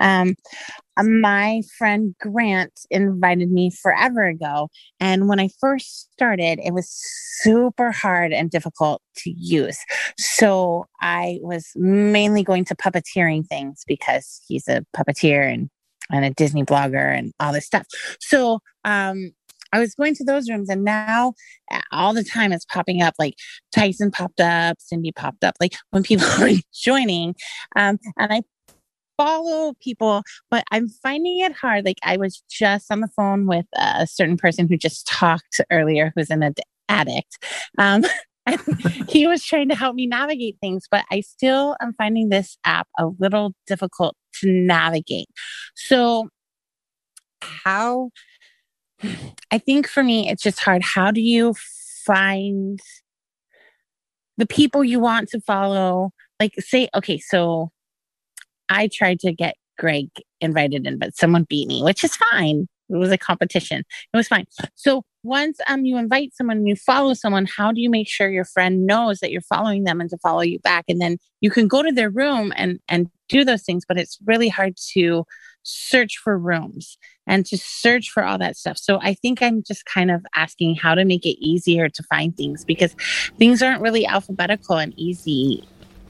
Um, 0.01 0.35
my 1.03 1.63
friend 1.79 2.15
Grant 2.21 2.73
invited 2.91 3.51
me 3.51 3.71
forever 3.71 4.27
ago. 4.27 4.69
And 4.99 5.29
when 5.29 5.41
I 5.41 5.49
first 5.61 6.13
started, 6.13 6.61
it 6.63 6.73
was 6.73 6.89
super 7.41 7.91
hard 7.93 8.33
and 8.33 8.51
difficult 8.51 9.01
to 9.19 9.31
use. 9.31 9.79
So 10.19 10.87
I 11.01 11.39
was 11.43 11.67
mainly 11.75 12.43
going 12.43 12.65
to 12.67 12.75
puppeteering 12.75 13.47
things 13.47 13.83
because 13.87 14.41
he's 14.47 14.69
a 14.69 14.85
puppeteer 14.97 15.53
and, 15.53 15.71
and 16.11 16.25
a 16.25 16.31
Disney 16.31 16.65
blogger 16.65 17.17
and 17.17 17.33
all 17.41 17.53
this 17.53 17.67
stuff. 17.67 17.87
So 18.21 18.61
um, 18.85 19.33
I 19.73 19.79
was 19.79 19.95
going 19.95 20.15
to 20.17 20.25
those 20.25 20.51
rooms 20.51 20.69
and 20.69 20.85
now 20.85 21.35
all 21.93 22.13
the 22.13 22.25
time 22.25 22.53
it's 22.53 22.65
popping 22.65 23.03
up 23.03 23.15
like 23.19 23.35
Tyson 23.75 24.11
popped 24.11 24.41
up, 24.41 24.77
Cindy 24.81 25.13
popped 25.13 25.45
up, 25.45 25.55
like 25.61 25.77
when 25.91 26.03
people 26.03 26.27
are 26.41 26.51
joining. 26.75 27.35
Um, 27.77 27.99
and 28.19 28.33
I 28.33 28.43
follow 29.21 29.75
people, 29.83 30.23
but 30.51 30.65
I'm 30.71 30.89
finding 30.89 31.41
it 31.41 31.53
hard. 31.53 31.85
Like 31.85 31.99
I 32.03 32.17
was 32.17 32.43
just 32.51 32.91
on 32.91 33.01
the 33.01 33.09
phone 33.09 33.47
with 33.47 33.67
a 33.77 34.07
certain 34.07 34.39
person 34.39 34.67
who 34.67 34.79
just 34.79 35.07
talked 35.07 35.61
earlier 35.71 36.13
who's 36.17 36.31
an 36.31 36.43
ad- 36.43 36.61
addict. 36.89 37.39
Um, 37.77 38.05
and 38.47 38.59
he 39.09 39.27
was 39.27 39.45
trying 39.45 39.69
to 39.69 39.75
help 39.75 39.95
me 39.95 40.07
navigate 40.07 40.57
things, 40.63 40.87
but 40.91 41.05
I 41.11 41.21
still 41.21 41.77
am 41.83 41.93
finding 41.99 42.31
this 42.31 42.57
app 42.65 42.89
a 42.99 43.09
little 43.19 43.53
difficult 43.67 44.17
to 44.41 44.51
navigate. 44.51 45.29
So, 45.75 46.29
how 47.43 48.11
I 49.51 49.59
think 49.59 49.87
for 49.87 50.03
me, 50.03 50.31
it's 50.31 50.43
just 50.43 50.61
hard. 50.61 50.83
How 50.83 51.11
do 51.11 51.21
you 51.21 51.55
find 52.07 52.81
the 54.39 54.47
people 54.47 54.83
you 54.83 55.01
want 55.01 55.29
to 55.31 55.41
follow? 55.41 56.13
Like, 56.41 56.55
say, 56.59 56.89
okay, 56.95 57.19
so 57.19 57.71
I 58.71 58.89
tried 58.93 59.21
to 59.21 59.33
get 59.33 59.57
Greg 59.79 60.09
invited 60.41 60.87
in, 60.87 60.99
but 60.99 61.17
someone 61.17 61.45
beat 61.45 61.69
me, 61.69 61.83
which 61.83 62.05
is 62.05 62.17
fine. 62.17 62.69
It 62.89 62.97
was 62.97 63.13
a 63.13 63.19
competition. 63.19 63.81
It 64.13 64.17
was 64.17 64.29
fine. 64.29 64.47
So 64.75 65.03
once 65.23 65.59
um 65.69 65.85
you 65.85 65.97
invite 65.97 66.35
someone 66.35 66.67
you 66.67 66.77
follow 66.77 67.15
someone, 67.15 67.47
how 67.47 67.73
do 67.73 67.81
you 67.81 67.91
make 67.91 68.09
sure 68.09 68.29
your 68.31 68.45
friend 68.45 68.87
knows 68.87 69.21
that 69.21 69.31
you're 69.31 69.43
following 69.43 69.85
them 69.85 70.01
and 70.01 70.11
to 70.11 70.19
follow 70.19 70.41
you 70.41 70.59
back? 70.61 70.85
And 70.89 71.01
then 71.01 71.19
you 71.41 71.51
can 71.51 71.69
go 71.69 71.83
to 71.83 71.93
their 71.93 72.11
room 72.11 72.53
and 72.57 72.81
and 72.89 73.09
do 73.29 73.45
those 73.45 73.63
things, 73.63 73.85
but 73.87 73.99
it's 73.99 74.19
really 74.27 74.49
hard 74.49 74.75
to 74.93 75.25
search 75.63 76.19
for 76.19 76.39
rooms 76.39 76.97
and 77.27 77.47
to 77.47 77.57
search 77.57 78.11
for 78.11 78.25
all 78.25 78.39
that 78.39 78.57
stuff. 78.57 78.79
So 78.79 78.99
I 79.03 79.15
think 79.15 79.43
I'm 79.43 79.63
just 79.63 79.85
kind 79.85 80.11
of 80.11 80.25
asking 80.35 80.77
how 80.77 80.95
to 80.95 81.05
make 81.05 81.27
it 81.27 81.39
easier 81.39 81.89
to 81.89 82.03
find 82.05 82.37
things 82.37 82.65
because 82.65 82.95
things 83.39 83.63
aren't 83.63 83.83
really 83.83 84.07
alphabetical 84.07 84.79
and 84.79 84.95
easy 84.99 85.63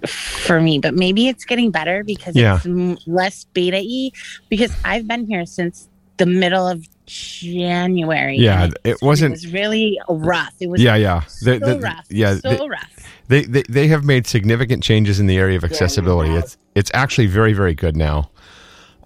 for 0.09 0.61
me, 0.61 0.79
but 0.79 0.95
maybe 0.95 1.29
it's 1.29 1.45
getting 1.45 1.71
better 1.71 2.03
because 2.05 2.35
Yeah. 2.37 2.57
it's 2.57 2.67
m- 2.67 2.99
less 3.07 3.45
beta 3.53 3.79
E 3.83 4.13
Because 4.49 4.73
I've 4.85 5.07
been 5.09 5.27
here 5.27 5.47
since 5.47 5.89
the 6.17 6.27
middle 6.27 6.67
of 6.69 6.87
January. 7.07 8.37
Yeah, 8.37 8.65
and 8.65 8.79
it 8.85 8.99
wasn't- 9.03 9.31
It 9.33 9.45
was 9.45 9.53
really 9.53 9.99
rough. 10.09 10.55
It 10.61 10.69
was 10.69 10.81
yeah, 10.83 10.95
yeah. 10.97 11.21
so 11.27 11.59
The- 11.59 11.59
the- 11.75 11.81
rough. 11.81 12.07
Yeah, 12.11 12.35
so 12.37 12.55
they, 12.57 12.69
rough. 12.69 12.97
They, 13.29 13.43
they 13.45 13.63
they 13.69 13.87
have 13.89 14.05
made 14.05 14.27
significant 14.27 14.83
changes 14.83 15.21
in 15.21 15.27
the 15.27 15.39
area 15.39 15.57
of 15.57 15.65
accessibility. 15.65 16.31
It's 16.35 16.57
it's 16.75 16.91
actually 16.95 17.27
very 17.29 17.53
very 17.53 17.75
good 17.75 17.97
now. 17.97 18.31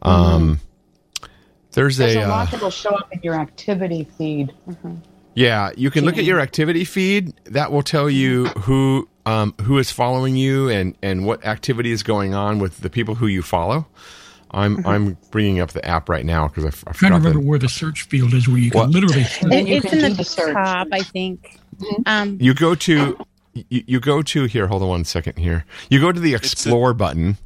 Um, 0.02 0.60
there's, 1.72 1.96
There's 1.96 2.14
a, 2.16 2.20
a 2.22 2.28
lot 2.28 2.48
uh, 2.48 2.50
that 2.52 2.62
will 2.62 2.70
show 2.70 2.94
up 2.94 3.12
in 3.12 3.20
your 3.22 3.34
activity 3.34 4.06
feed. 4.16 4.52
yeah. 5.34 5.70
You 5.76 5.90
can 5.90 6.04
look 6.04 6.18
at 6.18 6.24
your 6.24 6.40
activity 6.40 6.84
feed. 6.84 7.32
That 7.46 7.72
will 7.72 7.82
tell 7.82 8.08
you 8.08 8.46
who 8.48 9.08
um, 9.26 9.54
who 9.62 9.78
is 9.78 9.90
following 9.90 10.36
you 10.36 10.68
and 10.68 10.96
and 11.02 11.26
what 11.26 11.44
activity 11.44 11.90
is 11.90 12.02
going 12.02 12.34
on 12.34 12.58
with 12.58 12.78
the 12.80 12.90
people 12.90 13.14
who 13.16 13.26
you 13.26 13.42
follow. 13.42 13.86
I'm 14.50 14.86
I'm 14.86 15.16
bringing 15.30 15.58
up 15.60 15.72
the 15.72 15.84
app 15.84 16.08
right 16.08 16.24
now 16.24 16.46
because 16.46 16.64
I, 16.64 16.68
f- 16.68 16.84
I 16.86 16.90
I'm 16.90 16.94
trying 16.94 17.12
to 17.12 17.16
forgot 17.18 17.28
remember 17.28 17.40
the, 17.40 17.46
where 17.48 17.58
the 17.58 17.68
search 17.68 18.02
field 18.02 18.32
is 18.34 18.46
where 18.46 18.58
you 18.58 18.70
can 18.70 18.80
What? 18.82 18.90
literally 18.90 19.22
It- 19.22 19.84
it's 19.84 19.92
in 19.92 20.14
the, 20.16 20.52
top, 20.52 20.88
I 20.92 21.00
think. 21.00 21.58
Mm-hmm. 21.76 22.02
Um, 22.06 22.38
you 22.40 22.54
go 22.54 22.76
to 22.76 23.18
you, 23.54 23.82
you 23.86 24.00
go 24.00 24.22
to 24.22 24.44
here 24.44 24.68
hold 24.68 24.82
on 24.82 24.88
one 24.88 25.04
second 25.04 25.38
here 25.38 25.64
you 25.90 26.00
go 26.00 26.12
to 26.12 26.20
the 26.20 26.34
explore 26.34 26.94
button 26.94 27.36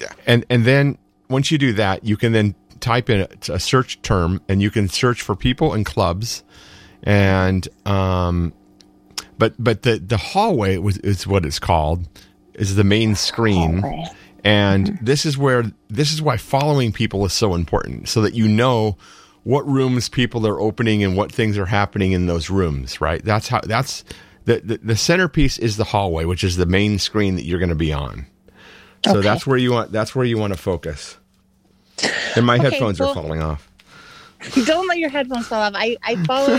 yeah. 0.00 0.08
and 0.26 0.44
and 0.50 0.64
then 0.64 0.98
once 1.28 1.50
you 1.52 1.58
do 1.58 1.72
that 1.74 2.04
you 2.04 2.16
can 2.16 2.32
then 2.32 2.56
type 2.80 3.08
in 3.08 3.20
a, 3.20 3.52
a 3.52 3.60
search 3.60 4.02
term 4.02 4.40
and 4.48 4.60
you 4.62 4.70
can 4.70 4.88
search 4.88 5.22
for 5.22 5.36
people 5.36 5.72
and 5.72 5.86
clubs 5.86 6.42
and 7.04 7.68
um 7.86 8.52
but 9.38 9.54
but 9.58 9.82
the 9.82 9.98
the 9.98 10.16
hallway 10.16 10.76
was 10.78 10.98
is 10.98 11.26
what 11.26 11.44
it's 11.44 11.58
called 11.58 12.06
is 12.54 12.76
the 12.76 12.84
main 12.84 13.14
screen. 13.14 13.82
and 14.44 14.86
mm-hmm. 14.90 15.04
this 15.04 15.24
is 15.24 15.38
where 15.38 15.64
this 15.88 16.12
is 16.12 16.20
why 16.20 16.36
following 16.36 16.92
people 16.92 17.24
is 17.24 17.32
so 17.32 17.54
important 17.54 18.08
so 18.08 18.20
that 18.22 18.34
you 18.34 18.48
know 18.48 18.96
what 19.44 19.66
rooms 19.66 20.08
people 20.08 20.46
are 20.46 20.60
opening 20.60 21.02
and 21.02 21.16
what 21.16 21.32
things 21.32 21.56
are 21.58 21.66
happening 21.66 22.12
in 22.12 22.26
those 22.26 22.50
rooms 22.50 23.00
right? 23.00 23.24
That's 23.24 23.48
how 23.48 23.60
that's 23.60 24.04
the 24.44 24.60
the, 24.60 24.78
the 24.78 24.96
centerpiece 24.96 25.58
is 25.58 25.76
the 25.76 25.84
hallway 25.84 26.24
which 26.24 26.44
is 26.44 26.56
the 26.56 26.66
main 26.66 26.98
screen 26.98 27.36
that 27.36 27.44
you're 27.44 27.58
going 27.60 27.68
to 27.68 27.74
be 27.74 27.92
on. 27.92 28.26
So 29.04 29.12
Okay. 29.12 29.22
that's 29.22 29.46
where 29.46 29.58
you 29.58 29.72
want 29.72 29.90
that's 29.92 30.14
where 30.14 30.24
you 30.24 30.38
want 30.38 30.52
to 30.52 30.58
focus. 30.58 31.16
And 32.36 32.44
my 32.46 32.56
Okay, 32.56 32.70
headphones 32.70 32.98
well- 33.00 33.10
are 33.10 33.14
falling 33.14 33.42
off 33.42 33.68
Don't 34.64 34.86
let 34.88 34.98
your 34.98 35.10
headphones 35.10 35.48
fall 35.48 35.62
off. 35.62 35.72
I, 35.74 35.96
I 36.02 36.16
follow 36.24 36.58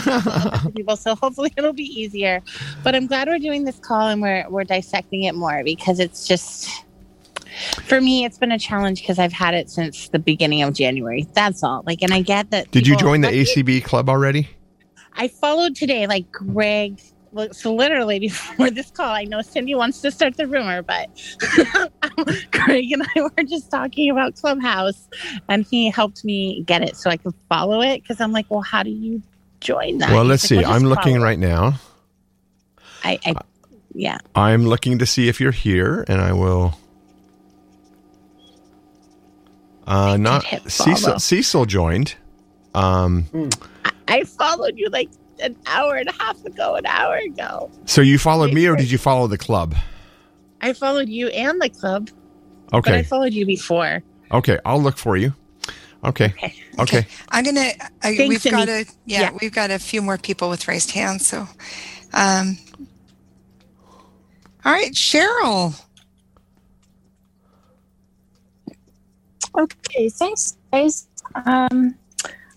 people, 0.76 0.96
so 0.96 1.16
hopefully 1.16 1.54
it'll 1.58 1.74
be 1.74 1.84
easier. 1.84 2.42
But 2.84 2.96
I'm 2.96 3.08
glad 3.08 3.28
we're 3.28 3.40
doing 3.40 3.66
this 3.66 3.80
call 3.80 4.08
and 4.08 4.22
we're 4.22 4.46
we're 4.50 4.64
dissecting 4.64 5.24
it 5.24 5.36
more 5.36 5.64
because 5.64 6.00
it's 6.00 6.28
just 6.28 6.86
for 7.86 8.02
me 8.02 8.26
it's 8.26 8.38
been 8.38 8.52
a 8.52 8.60
challenge 8.60 9.02
because 9.02 9.20
I've 9.20 9.34
had 9.34 9.54
it 9.54 9.70
since 9.70 10.10
the 10.10 10.20
beginning 10.20 10.64
of 10.64 10.74
January. 10.74 11.28
That's 11.34 11.64
all. 11.64 11.84
Like 11.86 12.02
and 12.02 12.14
I 12.14 12.22
get 12.22 12.50
that 12.52 12.72
did 12.72 12.88
you 12.88 12.98
join 12.98 13.22
the 13.22 13.28
acb 13.28 13.84
club 13.84 14.10
already 14.10 14.50
I 15.16 15.28
followed 15.28 15.76
today, 15.76 16.08
like 16.08 16.32
Greg. 16.32 17.00
Well, 17.34 17.54
So 17.54 17.74
literally 17.74 18.20
before 18.28 18.70
this 18.70 18.92
call, 18.92 19.10
I 19.10 19.24
know 19.26 19.42
Cindy 19.42 19.76
wants 19.76 20.02
to 20.02 20.12
start 20.12 20.38
the 20.38 20.48
rumor, 20.48 20.82
but 20.82 21.10
Craig 22.52 22.92
and 22.92 23.04
I 23.16 23.22
were 23.38 23.44
just 23.44 23.70
talking 23.70 24.10
about 24.10 24.36
Clubhouse, 24.36 25.10
and 25.50 25.66
he 25.66 25.90
helped 25.90 26.24
me 26.24 26.64
get 26.64 26.82
it 26.82 26.96
so 26.96 27.10
I 27.10 27.18
could 27.18 27.34
follow 27.50 27.82
it 27.82 28.02
because 28.02 28.22
I'm 28.22 28.32
like, 28.32 28.46
well, 28.50 28.62
how 28.62 28.84
do 28.84 28.90
you 28.90 29.22
join 29.64 29.98
that? 30.00 30.12
well 30.12 30.26
let's 30.26 30.44
like, 30.44 30.50
see 30.50 30.56
"Well, 30.58 30.66
just 30.66 30.76
i'm 30.76 30.84
looking 30.84 31.14
follow 31.14 31.16
it." 31.16 31.30
right 31.30 31.40
now 31.40 31.74
I, 33.04 33.18
I 33.26 33.34
yeah. 33.94 34.18
i'm 34.36 34.66
looking 34.66 35.00
to 35.00 35.06
see 35.06 35.30
if 35.30 35.40
you're 35.40 35.52
here 35.52 36.04
and 36.08 36.22
i 36.22 36.34
will 36.34 36.78
uh 39.88 40.18
not 40.18 40.44
cecil, 40.68 41.20
cecil 41.20 41.66
joined 41.66 42.16
um 42.76 43.26
I 44.08 44.24
followed 44.26 44.78
you 44.78 44.90
like 44.90 45.10
an 45.44 45.56
hour 45.68 45.96
and 45.96 46.10
a 46.10 46.14
half 46.14 46.44
ago, 46.46 46.76
an 46.76 46.86
hour 46.86 47.18
ago. 47.18 47.70
So 47.86 48.02
you 48.02 48.18
followed 48.18 48.54
me, 48.54 48.68
or 48.68 48.76
did 48.76 48.90
you 48.90 48.98
follow 48.98 49.28
the 49.28 49.38
club? 49.38 49.76
I 50.62 50.74
followed 50.74 51.10
you 51.10 51.28
and 51.28 51.62
the 51.62 51.70
club, 51.70 52.10
Okay. 52.74 52.92
but 52.92 52.94
I 52.94 53.04
followed 53.04 53.34
you 53.34 53.46
before. 53.46 54.02
okay, 54.32 54.58
I'll 54.66 54.82
look 54.82 54.98
for 54.98 55.18
you. 55.18 55.34
Okay, 56.06 56.34
okay. 56.80 57.06
I'm 57.30 57.46
gonna. 57.46 57.72
I, 58.02 58.16
Thanks, 58.16 58.44
we've 58.44 58.52
got 58.52 58.68
a 58.68 58.86
yeah, 59.06 59.22
Yeah. 59.22 59.32
We've 59.42 59.54
got 59.54 59.72
a 59.72 59.80
few 59.80 60.02
more 60.02 60.18
people 60.18 60.50
with 60.50 60.68
raised 60.68 60.92
hands. 60.92 61.26
So, 61.28 61.48
um, 62.14 62.58
all 64.66 64.72
right, 64.74 64.92
Cheryl. 64.94 65.80
Okay, 69.58 70.10
thanks, 70.10 70.58
guys. 70.72 71.08
Um, 71.46 71.96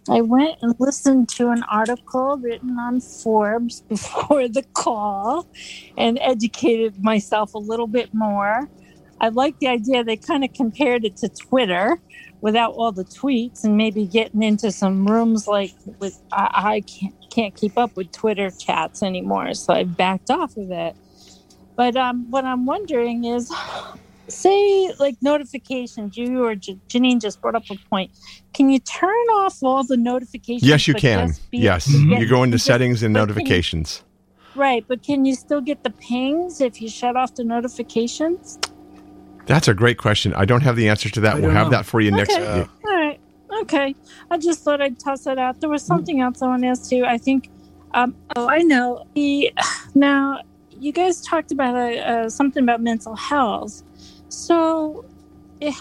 I 0.08 0.20
went 0.20 0.58
and 0.62 0.74
listened 0.78 1.28
to 1.30 1.50
an 1.50 1.62
article 1.64 2.36
written 2.36 2.78
on 2.78 3.00
Forbes 3.00 3.80
before 3.88 4.48
the 4.48 4.62
call 4.74 5.46
and 5.96 6.18
educated 6.20 7.02
myself 7.02 7.54
a 7.54 7.58
little 7.58 7.86
bit 7.86 8.14
more. 8.14 8.68
I 9.20 9.28
like 9.28 9.58
the 9.58 9.68
idea 9.68 10.04
they 10.04 10.16
kind 10.16 10.44
of 10.44 10.52
compared 10.52 11.04
it 11.04 11.16
to 11.18 11.28
Twitter 11.28 11.98
without 12.42 12.74
all 12.74 12.92
the 12.92 13.04
tweets 13.04 13.64
and 13.64 13.76
maybe 13.76 14.06
getting 14.06 14.42
into 14.42 14.70
some 14.70 15.06
rooms 15.06 15.48
like 15.48 15.72
with 15.98 16.22
I, 16.32 16.50
I 16.52 16.80
can't 16.82 17.14
can't 17.30 17.54
keep 17.54 17.76
up 17.76 17.96
with 17.96 18.12
Twitter 18.12 18.50
chats 18.50 19.02
anymore, 19.02 19.54
so 19.54 19.74
I 19.74 19.84
backed 19.84 20.30
off 20.30 20.56
of 20.56 20.70
it. 20.70 20.96
But 21.76 21.96
um, 21.96 22.30
what 22.30 22.44
I'm 22.44 22.64
wondering 22.64 23.24
is, 23.24 23.52
say 24.28 24.92
like 24.98 25.16
notifications. 25.22 26.16
You 26.16 26.44
or 26.44 26.54
J- 26.54 26.78
Janine 26.88 27.20
just 27.20 27.40
brought 27.40 27.54
up 27.54 27.64
a 27.70 27.76
point. 27.90 28.10
Can 28.54 28.70
you 28.70 28.78
turn 28.80 29.10
off 29.34 29.62
all 29.62 29.84
the 29.84 29.96
notifications? 29.96 30.68
Yes, 30.68 30.86
you 30.88 30.94
can. 30.94 31.34
be- 31.50 31.58
Yes, 31.58 31.86
get- 31.86 32.20
you 32.20 32.26
go 32.28 32.42
into 32.42 32.58
settings 32.58 33.02
and 33.02 33.14
but 33.14 33.20
can 33.20 33.28
you- 33.28 33.34
notifications. 33.34 34.02
Right, 34.54 34.84
but 34.88 35.02
can 35.02 35.26
you 35.26 35.34
still 35.34 35.60
get 35.60 35.84
the 35.84 35.90
pings 35.90 36.62
if 36.62 36.80
you 36.80 36.88
shut 36.88 37.14
off 37.14 37.34
the 37.34 37.44
notifications? 37.44 38.58
That's 39.44 39.68
a 39.68 39.74
great 39.74 39.98
question. 39.98 40.32
I 40.34 40.44
don't 40.46 40.62
have 40.62 40.76
the 40.76 40.88
answer 40.88 41.10
to 41.10 41.20
that. 41.20 41.34
We'll 41.34 41.42
don't 41.44 41.54
have 41.54 41.66
know. 41.66 41.76
that 41.78 41.84
for 41.84 42.00
you 42.00 42.10
next. 42.10 42.34
Okay. 42.34 42.66
All 42.86 42.96
right. 42.96 43.20
Okay. 43.62 43.94
I 44.30 44.38
just 44.38 44.62
thought 44.62 44.80
I'd 44.80 44.98
toss 44.98 45.24
that 45.24 45.38
out. 45.38 45.60
There 45.60 45.68
was 45.68 45.82
something 45.82 46.20
else 46.20 46.42
I 46.42 46.46
want 46.48 46.62
to 46.62 46.68
ask 46.68 46.88
too. 46.88 47.04
I 47.04 47.18
think. 47.18 47.50
Um, 47.94 48.14
oh, 48.34 48.48
I 48.48 48.58
know. 48.58 49.06
The, 49.14 49.52
now, 49.94 50.40
you 50.78 50.90
guys 50.92 51.20
talked 51.20 51.52
about 51.52 51.74
uh, 51.74 51.98
uh, 52.00 52.28
something 52.28 52.62
about 52.62 52.82
mental 52.82 53.14
health. 53.14 53.82
So, 54.36 55.02
if, 55.60 55.76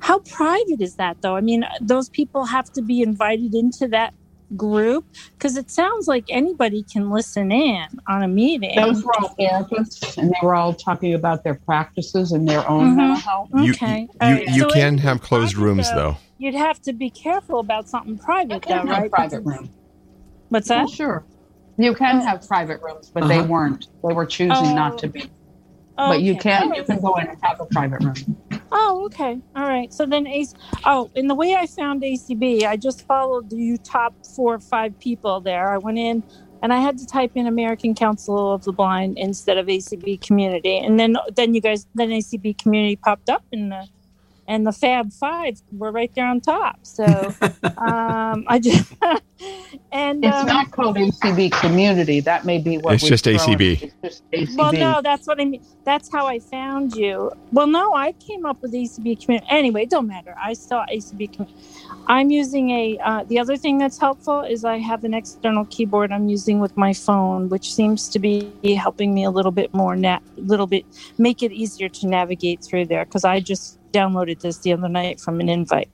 How 0.00 0.20
private 0.20 0.80
is 0.80 0.96
that, 0.96 1.18
though? 1.22 1.36
I 1.36 1.40
mean, 1.40 1.64
those 1.80 2.08
people 2.10 2.46
have 2.46 2.70
to 2.72 2.82
be 2.82 3.02
invited 3.02 3.54
into 3.54 3.88
that 3.88 4.14
group 4.56 5.04
because 5.38 5.56
it 5.56 5.70
sounds 5.70 6.06
like 6.06 6.24
anybody 6.30 6.84
can 6.90 7.10
listen 7.10 7.52
in 7.52 7.86
on 8.08 8.22
a 8.22 8.28
meeting. 8.28 8.76
Those 8.76 9.04
were 9.04 9.12
all 9.20 9.34
therapists, 9.40 10.16
and 10.18 10.30
they 10.30 10.36
were 10.46 10.54
all 10.54 10.74
talking 10.74 11.14
about 11.14 11.44
their 11.44 11.60
practices 11.66 12.32
and 12.32 12.48
their 12.48 12.68
own 12.68 12.90
Mhm. 12.92 12.96
mental 12.96 13.16
health. 13.16 13.48
You, 13.54 13.72
Okay. 13.72 14.08
you, 14.08 14.08
All 14.20 14.30
right. 14.32 14.48
you 14.50 14.64
So 14.64 14.70
can 14.70 14.98
have 14.98 15.22
closed 15.22 15.56
rooms, 15.56 15.90
though, 15.90 15.96
though. 15.96 16.16
You'd 16.38 16.54
have 16.54 16.80
to 16.82 16.92
be 16.92 17.10
careful 17.10 17.60
about 17.60 17.88
something 17.88 18.18
private, 18.18 18.62
though, 18.62 18.74
can 18.74 18.86
have 18.88 18.98
right? 19.02 19.10
private 19.10 19.42
room. 19.44 19.72
What's 20.50 20.68
that? 20.68 20.86
Oh, 20.86 20.92
sure. 20.92 21.26
You 21.78 21.94
can 21.94 22.20
have 22.22 22.46
private 22.46 22.80
rooms, 22.82 23.10
but 23.14 23.28
they 23.28 23.38
Uh-huh. 23.38 23.48
weren't. 23.48 23.86
They 24.06 24.14
were 24.14 24.26
choosing 24.26 24.74
not 24.74 24.98
to 24.98 25.08
be. 25.08 25.30
But 26.04 26.20
oh, 26.20 26.22
you 26.22 26.36
Okay. 26.36 26.38
can 26.38 26.74
you 26.74 26.84
can 26.84 27.00
go 27.00 27.14
in 27.16 27.28
and 27.28 27.38
have 27.42 27.60
a 27.60 27.66
private 27.66 28.00
room. 28.02 28.14
Oh, 28.70 29.04
okay. 29.06 29.40
All 29.56 29.64
right. 29.66 29.92
So 29.92 30.06
then, 30.06 30.26
AC- 30.26 30.54
oh, 30.84 31.10
in 31.14 31.28
the 31.28 31.34
way 31.34 31.54
I 31.54 31.66
found 31.66 32.02
ACB, 32.02 32.64
I 32.64 32.76
just 32.76 33.06
followed 33.06 33.50
you 33.52 33.78
top 33.78 34.14
four 34.36 34.54
or 34.54 34.60
five 34.60 34.98
people 34.98 35.40
there. 35.40 35.72
I 35.72 35.78
went 35.78 35.98
in 35.98 36.24
and 36.62 36.72
I 36.72 36.80
had 36.80 36.98
to 36.98 37.06
type 37.06 37.32
in 37.34 37.46
American 37.46 37.94
Council 37.94 38.52
of 38.52 38.64
the 38.64 38.72
Blind 38.72 39.16
instead 39.18 39.56
of 39.58 39.66
ACB 39.68 40.20
Community, 40.20 40.78
and 40.78 41.00
then 41.00 41.16
then 41.34 41.54
you 41.54 41.60
guys 41.62 41.86
then 41.94 42.10
ACB 42.10 42.58
Community 42.58 42.96
popped 42.96 43.30
up 43.30 43.44
in 43.52 43.70
the 43.70 43.86
and 44.52 44.66
the 44.66 44.72
Fab 44.72 45.14
Five 45.14 45.62
were 45.72 45.90
right 45.90 46.14
there 46.14 46.26
on 46.26 46.42
top. 46.42 46.78
So 46.82 47.04
um, 47.64 48.44
I 48.46 48.60
just 48.62 48.92
and 49.92 50.22
It's 50.22 50.36
um, 50.36 50.46
not 50.46 50.70
called 50.70 50.96
ACB 50.96 51.52
Community. 51.52 52.20
That 52.20 52.44
may 52.44 52.58
be 52.58 52.76
what 52.76 52.94
It's 52.94 53.02
just. 53.02 53.24
ACB. 53.24 53.82
It's 53.82 53.94
just 54.02 54.30
ACB. 54.30 54.58
Well, 54.58 54.72
no, 54.74 55.00
that's 55.02 55.26
what 55.26 55.40
I 55.40 55.46
mean. 55.46 55.64
That's 55.84 56.12
how 56.12 56.26
I 56.26 56.38
found 56.38 56.94
you. 56.94 57.32
Well, 57.50 57.66
no, 57.66 57.94
I 57.94 58.12
came 58.12 58.44
up 58.44 58.60
with 58.60 58.74
ACB 58.74 59.24
community. 59.24 59.46
Anyway, 59.48 59.84
it 59.84 59.90
don't 59.90 60.06
matter. 60.06 60.34
I 60.38 60.52
saw 60.52 60.84
ACB 60.84 61.32
community. 61.32 61.58
I'm 62.08 62.30
using 62.30 62.70
a. 62.70 62.98
Uh, 62.98 63.24
the 63.24 63.38
other 63.38 63.56
thing 63.56 63.78
that's 63.78 63.98
helpful 63.98 64.42
is 64.42 64.66
I 64.66 64.78
have 64.78 65.02
an 65.04 65.14
external 65.14 65.64
keyboard 65.64 66.12
I'm 66.12 66.28
using 66.28 66.60
with 66.60 66.76
my 66.76 66.92
phone, 66.92 67.48
which 67.48 67.72
seems 67.72 68.06
to 68.10 68.18
be 68.18 68.52
helping 68.76 69.14
me 69.14 69.24
a 69.24 69.30
little 69.30 69.52
bit 69.52 69.72
more. 69.72 69.96
Na- 69.96 70.20
little 70.36 70.66
bit 70.66 70.84
make 71.16 71.42
it 71.42 71.52
easier 71.52 71.88
to 71.88 72.06
navigate 72.06 72.62
through 72.62 72.84
there 72.86 73.06
because 73.06 73.24
I 73.24 73.40
just 73.40 73.78
downloaded 73.92 74.40
this 74.40 74.58
the 74.58 74.72
other 74.72 74.88
night 74.88 75.20
from 75.20 75.40
an 75.40 75.48
invite. 75.48 75.88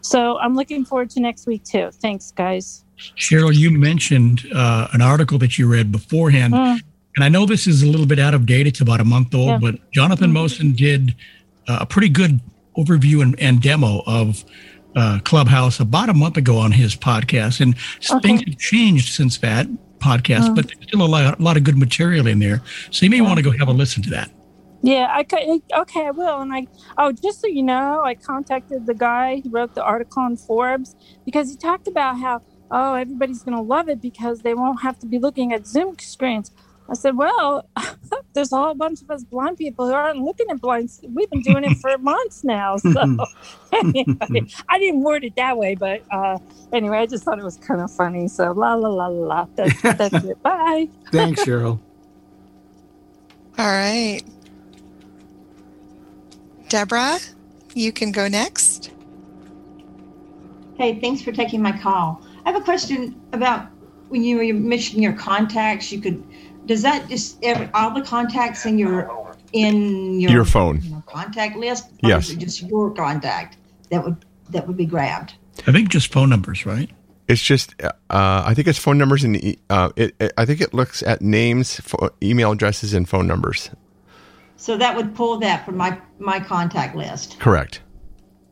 So 0.00 0.38
I'm 0.38 0.54
looking 0.54 0.84
forward 0.84 1.10
to 1.10 1.20
next 1.20 1.46
week 1.46 1.64
too. 1.64 1.90
Thanks, 1.92 2.30
guys. 2.30 2.84
Cheryl, 3.18 3.54
you 3.54 3.70
mentioned 3.70 4.46
uh, 4.54 4.88
an 4.92 5.02
article 5.02 5.38
that 5.38 5.58
you 5.58 5.66
read 5.70 5.92
beforehand, 5.92 6.54
Mm. 6.54 6.80
and 7.16 7.24
I 7.24 7.28
know 7.28 7.44
this 7.46 7.66
is 7.66 7.82
a 7.82 7.86
little 7.86 8.06
bit 8.06 8.18
out 8.18 8.32
of 8.34 8.46
date. 8.46 8.66
It's 8.66 8.80
about 8.80 9.00
a 9.00 9.04
month 9.04 9.34
old, 9.34 9.48
Yeah. 9.48 9.58
but 9.58 9.90
Jonathan 9.92 10.32
Mosen 10.32 10.72
did 10.74 11.14
uh, 11.68 11.78
a 11.80 11.86
pretty 11.86 12.08
good 12.08 12.40
overview 12.78 13.20
and, 13.22 13.38
and 13.40 13.60
demo 13.60 14.02
of 14.06 14.44
uh, 14.94 15.18
Clubhouse 15.24 15.78
about 15.80 16.08
a 16.08 16.14
month 16.14 16.36
ago 16.38 16.56
on 16.56 16.72
his 16.72 16.94
podcast, 16.96 17.60
and 17.60 17.74
s- 18.00 18.14
things 18.22 18.42
have 18.46 18.56
changed 18.58 19.12
since 19.12 19.38
that 19.38 19.66
podcast, 19.98 20.48
Mm. 20.50 20.54
but 20.56 20.68
there's 20.68 20.86
still 20.88 21.02
a 21.02 21.06
lot, 21.08 21.38
a 21.38 21.42
lot 21.42 21.56
of 21.56 21.64
good 21.64 21.76
material 21.76 22.26
in 22.26 22.38
there. 22.38 22.62
So 22.92 23.04
you 23.04 23.10
may 23.10 23.20
want 23.20 23.36
to 23.38 23.42
go 23.42 23.50
have 23.58 23.68
a 23.68 23.72
listen 23.72 24.02
to 24.04 24.10
that. 24.10 24.30
Yeah, 24.86 25.08
I 25.12 25.24
could. 25.24 25.40
Okay, 25.76 26.08
I 26.08 26.12
will. 26.12 26.40
And 26.42 26.54
I, 26.54 26.68
oh, 26.98 27.12
just 27.12 27.42
so 27.42 27.48
you 27.48 27.64
know, 27.64 28.02
I 28.04 28.16
contacted 28.16 28.86
the 28.86 28.94
guy 28.94 29.42
who 29.44 29.50
wrote 29.52 29.74
the 29.74 29.84
article 29.84 30.24
on 30.24 30.38
Forbes 30.38 30.96
because 31.26 31.50
he 31.50 31.58
talked 31.58 31.88
about 31.88 32.20
how, 32.20 32.42
oh, 32.72 32.94
everybody's 32.94 33.44
going 33.44 33.56
to 33.58 33.62
love 33.62 33.90
it 33.90 34.02
because 34.02 34.42
they 34.42 34.54
won't 34.54 34.82
have 34.82 34.98
to 35.00 35.06
be 35.08 35.20
looking 35.20 35.52
at 35.54 35.66
Zoom 35.68 35.96
screens. 36.00 36.52
I 36.90 36.94
said, 36.94 37.18
well, 37.18 37.68
there's 38.34 38.52
a 38.52 38.58
whole 38.58 38.74
bunch 38.76 39.02
of 39.02 39.10
us 39.10 39.24
blind 39.24 39.58
people 39.58 39.86
who 39.88 39.94
aren't 39.94 40.20
looking 40.20 40.48
at 40.50 40.60
blind. 40.62 40.90
sc- 40.90 41.04
We've 41.14 41.30
been 41.30 41.42
doing 41.42 41.64
it 41.64 41.76
for 41.76 41.96
months 42.00 42.42
now. 42.44 42.78
So 42.92 43.04
anyway, 43.72 44.08
I 44.70 44.78
didn't 44.80 45.02
word 45.04 45.24
it 45.24 45.34
that 45.36 45.58
way, 45.58 45.76
but 45.76 46.02
uh, 46.12 46.38
anyway, 46.74 46.98
I 46.98 47.06
just 47.06 47.24
thought 47.24 47.38
it 47.38 47.44
was 47.44 47.58
kind 47.58 47.80
of 47.82 47.92
funny. 47.92 48.28
So 48.28 48.52
la 48.52 48.74
la 48.74 48.88
la 48.90 49.08
la 49.08 49.26
la. 49.26 49.46
That's, 49.56 49.84
that's 49.98 50.24
it. 50.24 50.38
Bye. 50.44 50.88
Thanks, 51.12 51.44
Cheryl. 51.44 51.82
All 53.58 53.66
right. 53.66 54.22
Deborah, 56.68 57.18
you 57.74 57.92
can 57.92 58.12
go 58.12 58.28
next. 58.28 58.90
Hey, 60.76 61.00
thanks 61.00 61.22
for 61.22 61.32
taking 61.32 61.62
my 61.62 61.76
call. 61.78 62.22
I 62.44 62.50
have 62.52 62.60
a 62.60 62.64
question 62.64 63.20
about 63.32 63.66
when 64.08 64.22
you 64.22 64.36
were 64.36 64.54
mentioning 64.58 65.02
your 65.02 65.14
contacts. 65.14 65.90
You 65.90 66.00
could, 66.00 66.22
does 66.66 66.82
that 66.82 67.08
just 67.08 67.38
every, 67.42 67.68
all 67.72 67.92
the 67.94 68.02
contacts 68.02 68.66
in 68.66 68.78
your 68.78 69.10
in 69.52 70.20
your 70.20 70.32
Your 70.32 70.44
phone. 70.44 70.80
you 70.82 70.90
know, 70.90 71.02
contact 71.06 71.56
list? 71.56 71.86
Or 72.02 72.10
Yes. 72.10 72.28
is 72.28 72.36
it 72.36 72.38
just 72.38 72.62
your 72.62 72.90
contact 72.92 73.56
that 73.90 74.04
would 74.04 74.24
that 74.50 74.66
would 74.66 74.76
be 74.76 74.86
grabbed? 74.86 75.34
I 75.66 75.72
think 75.72 75.88
just 75.88 76.12
phone 76.12 76.28
numbers, 76.28 76.66
right? 76.66 76.90
It's 77.28 77.42
just, 77.42 77.74
uh, 77.82 77.90
I 78.10 78.54
think 78.54 78.68
it's 78.68 78.78
phone 78.78 78.98
numbers 78.98 79.24
and 79.24 79.36
e- 79.42 79.58
uh, 79.68 79.90
it, 79.96 80.14
it, 80.20 80.32
I 80.38 80.44
think 80.44 80.60
it 80.60 80.72
looks 80.72 81.02
at 81.02 81.22
names, 81.22 81.80
pho- 81.80 82.10
email 82.22 82.52
addresses, 82.52 82.92
and 82.94 83.08
phone 83.08 83.26
numbers. 83.26 83.70
So 84.56 84.76
that 84.76 84.96
would 84.96 85.14
pull 85.14 85.38
that 85.38 85.64
from 85.64 85.76
my 85.76 86.00
my 86.18 86.40
contact 86.40 86.96
list. 86.96 87.38
Correct. 87.38 87.82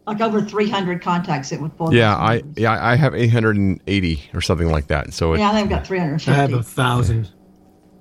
Like 0.06 0.20
over 0.20 0.42
300 0.42 1.00
contacts, 1.00 1.50
it 1.50 1.60
would 1.60 1.74
pull. 1.78 1.94
Yeah, 1.94 2.14
that. 2.14 2.20
I 2.20 2.42
yeah 2.56 2.84
I 2.84 2.94
have 2.94 3.14
880 3.14 4.30
or 4.34 4.40
something 4.40 4.70
like 4.70 4.88
that. 4.88 5.14
So 5.14 5.32
it, 5.32 5.38
yeah, 5.38 5.52
they've 5.52 5.68
got 5.68 5.86
350. 5.86 6.30
I 6.30 6.34
have 6.34 6.52
a 6.52 6.62
thousand. 6.62 7.30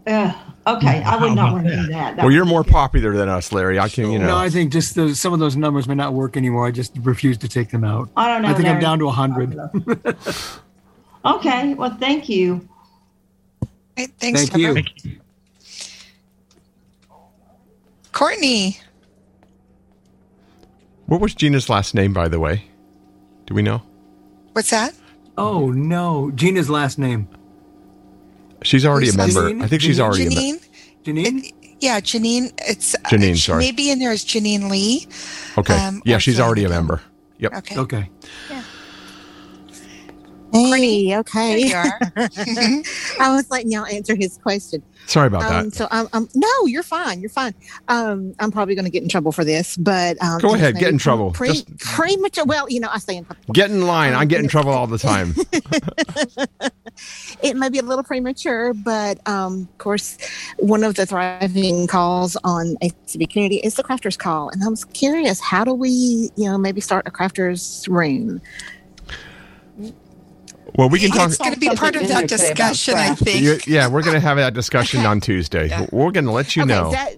Uh, 0.05 0.33
okay, 0.67 1.01
I 1.01 1.15
would 1.15 1.33
not 1.33 1.53
want 1.53 1.65
to 1.65 1.75
do 1.77 1.87
that. 1.87 2.17
That 2.17 2.23
well, 2.23 2.31
you're 2.31 2.43
more 2.43 2.65
popular 2.65 3.15
than 3.15 3.29
us, 3.29 3.53
Larry. 3.53 3.79
I 3.79 3.87
can 3.87 4.11
you 4.11 4.19
know. 4.19 4.27
No, 4.27 4.37
I 4.37 4.49
think 4.49 4.73
just 4.73 4.95
those, 4.95 5.21
some 5.21 5.31
of 5.31 5.39
those 5.39 5.55
numbers 5.55 5.87
may 5.87 5.95
not 5.95 6.13
work 6.13 6.35
anymore. 6.35 6.67
I 6.67 6.71
just 6.71 6.97
refuse 7.03 7.37
to 7.37 7.47
take 7.47 7.69
them 7.69 7.85
out. 7.85 8.09
I 8.17 8.27
don't 8.27 8.41
know, 8.41 8.49
I 8.49 8.53
think 8.53 8.67
I'm 8.67 8.81
down 8.81 8.99
to 8.99 9.07
a 9.07 9.11
hundred. 9.11 9.57
Okay, 11.25 11.73
well, 11.73 11.95
thank 11.99 12.27
you. 12.27 12.67
Right, 13.97 14.11
thanks, 14.19 14.41
Thank 14.41 14.57
you. 14.57 14.75
Deborah. 14.75 15.22
Courtney, 18.13 18.79
What 21.07 21.19
was 21.19 21.33
Gina's 21.35 21.67
last 21.67 21.93
name, 21.93 22.13
by 22.13 22.27
the 22.29 22.39
way? 22.39 22.63
Do 23.45 23.53
we 23.53 23.61
know? 23.61 23.81
what's 24.53 24.69
that? 24.69 24.93
Oh 25.37 25.71
no, 25.71 26.31
Gina's 26.31 26.69
last 26.69 26.99
name. 26.99 27.27
She's 28.61 28.85
already 28.85 29.09
a 29.09 29.13
member. 29.17 29.41
Janine? 29.51 29.63
I 29.63 29.67
think 29.67 29.81
she's 29.81 29.99
already 29.99 30.27
a 30.27 30.29
member. 30.29 30.59
Janine? 31.03 31.33
Janine? 31.41 31.53
Yeah, 31.79 31.99
Janine. 31.99 32.53
It's 32.59 32.95
uh, 32.95 32.99
Janine, 33.09 33.33
she 33.33 33.41
sorry. 33.41 33.65
may 33.65 33.71
be 33.71 33.89
in 33.91 33.99
there 33.99 34.11
is 34.11 34.23
as 34.23 34.29
Janine 34.29 34.69
Lee. 34.69 35.07
Okay. 35.57 35.75
Um, 35.75 36.01
yeah, 36.05 36.15
or 36.17 36.19
she's 36.19 36.39
already 36.39 36.63
a 36.63 36.69
member. 36.69 37.01
Yep. 37.39 37.53
Okay. 37.55 37.77
Okay. 37.77 38.09
Hey, 40.53 41.17
okay. 41.17 41.63
There 41.63 41.67
you 41.67 41.75
are. 41.75 41.99
I 43.19 43.35
was 43.35 43.49
letting 43.49 43.71
y'all 43.71 43.87
answer 43.87 44.15
his 44.15 44.37
question. 44.37 44.83
Sorry 45.07 45.27
about 45.27 45.43
um, 45.43 45.69
that. 45.69 45.75
So, 45.75 45.87
um, 45.89 46.07
um, 46.13 46.29
no, 46.35 46.47
you're 46.65 46.83
fine. 46.83 47.21
You're 47.21 47.29
fine. 47.29 47.55
Um, 47.87 48.35
I'm 48.39 48.51
probably 48.51 48.75
going 48.75 48.85
to 48.85 48.91
get 48.91 49.01
in 49.01 49.09
trouble 49.09 49.31
for 49.31 49.43
this, 49.43 49.75
but 49.77 50.21
um, 50.21 50.39
Go 50.39 50.49
it's 50.49 50.57
ahead, 50.57 50.75
get 50.75 50.89
in 50.89 50.99
trouble. 50.99 51.31
Pre- 51.31 51.49
Just- 51.49 51.79
premature. 51.79 52.45
Well, 52.45 52.69
you 52.69 52.79
know, 52.79 52.89
I 52.91 52.99
say 52.99 53.17
in 53.17 53.25
trouble. 53.25 53.41
Get 53.51 53.71
in 53.71 53.87
line. 53.87 54.13
I 54.13 54.25
get 54.25 54.41
in 54.41 54.47
trouble 54.47 54.71
all 54.71 54.85
the 54.85 54.99
time. 54.99 55.33
it 57.43 57.57
may 57.57 57.69
be 57.69 57.79
a 57.79 57.83
little 57.83 58.03
premature, 58.03 58.73
but 58.73 59.27
um, 59.27 59.67
of 59.71 59.77
course, 59.79 60.17
one 60.57 60.83
of 60.83 60.95
the 60.95 61.07
thriving 61.07 61.87
calls 61.87 62.37
on 62.43 62.75
ACB 62.83 63.29
community 63.29 63.57
is 63.57 63.75
the 63.75 63.83
crafters 63.83 64.17
call, 64.17 64.49
and 64.49 64.63
I 64.63 64.67
was 64.67 64.85
curious, 64.85 65.39
how 65.39 65.63
do 65.63 65.73
we, 65.73 66.29
you 66.35 66.45
know, 66.45 66.57
maybe 66.57 66.79
start 66.79 67.07
a 67.07 67.11
crafters 67.11 67.87
room? 67.87 68.41
Well, 70.75 70.89
we 70.89 70.99
can 70.99 71.11
talk. 71.11 71.29
It's 71.29 71.37
going 71.37 71.53
to 71.53 71.59
be 71.59 71.69
part 71.69 71.95
of 71.95 72.07
that 72.07 72.27
discussion, 72.27 72.95
I 72.95 73.15
think. 73.15 73.41
You- 73.41 73.59
yeah, 73.67 73.87
we're 73.87 74.01
going 74.03 74.15
to 74.15 74.19
have 74.19 74.37
that 74.37 74.53
discussion 74.53 75.05
on 75.05 75.21
Tuesday. 75.21 75.69
We're 75.91 76.11
going 76.11 76.25
to 76.25 76.31
let 76.31 76.55
you 76.55 76.63
okay, 76.63 76.71
know. 76.73 76.91
that 76.91 77.15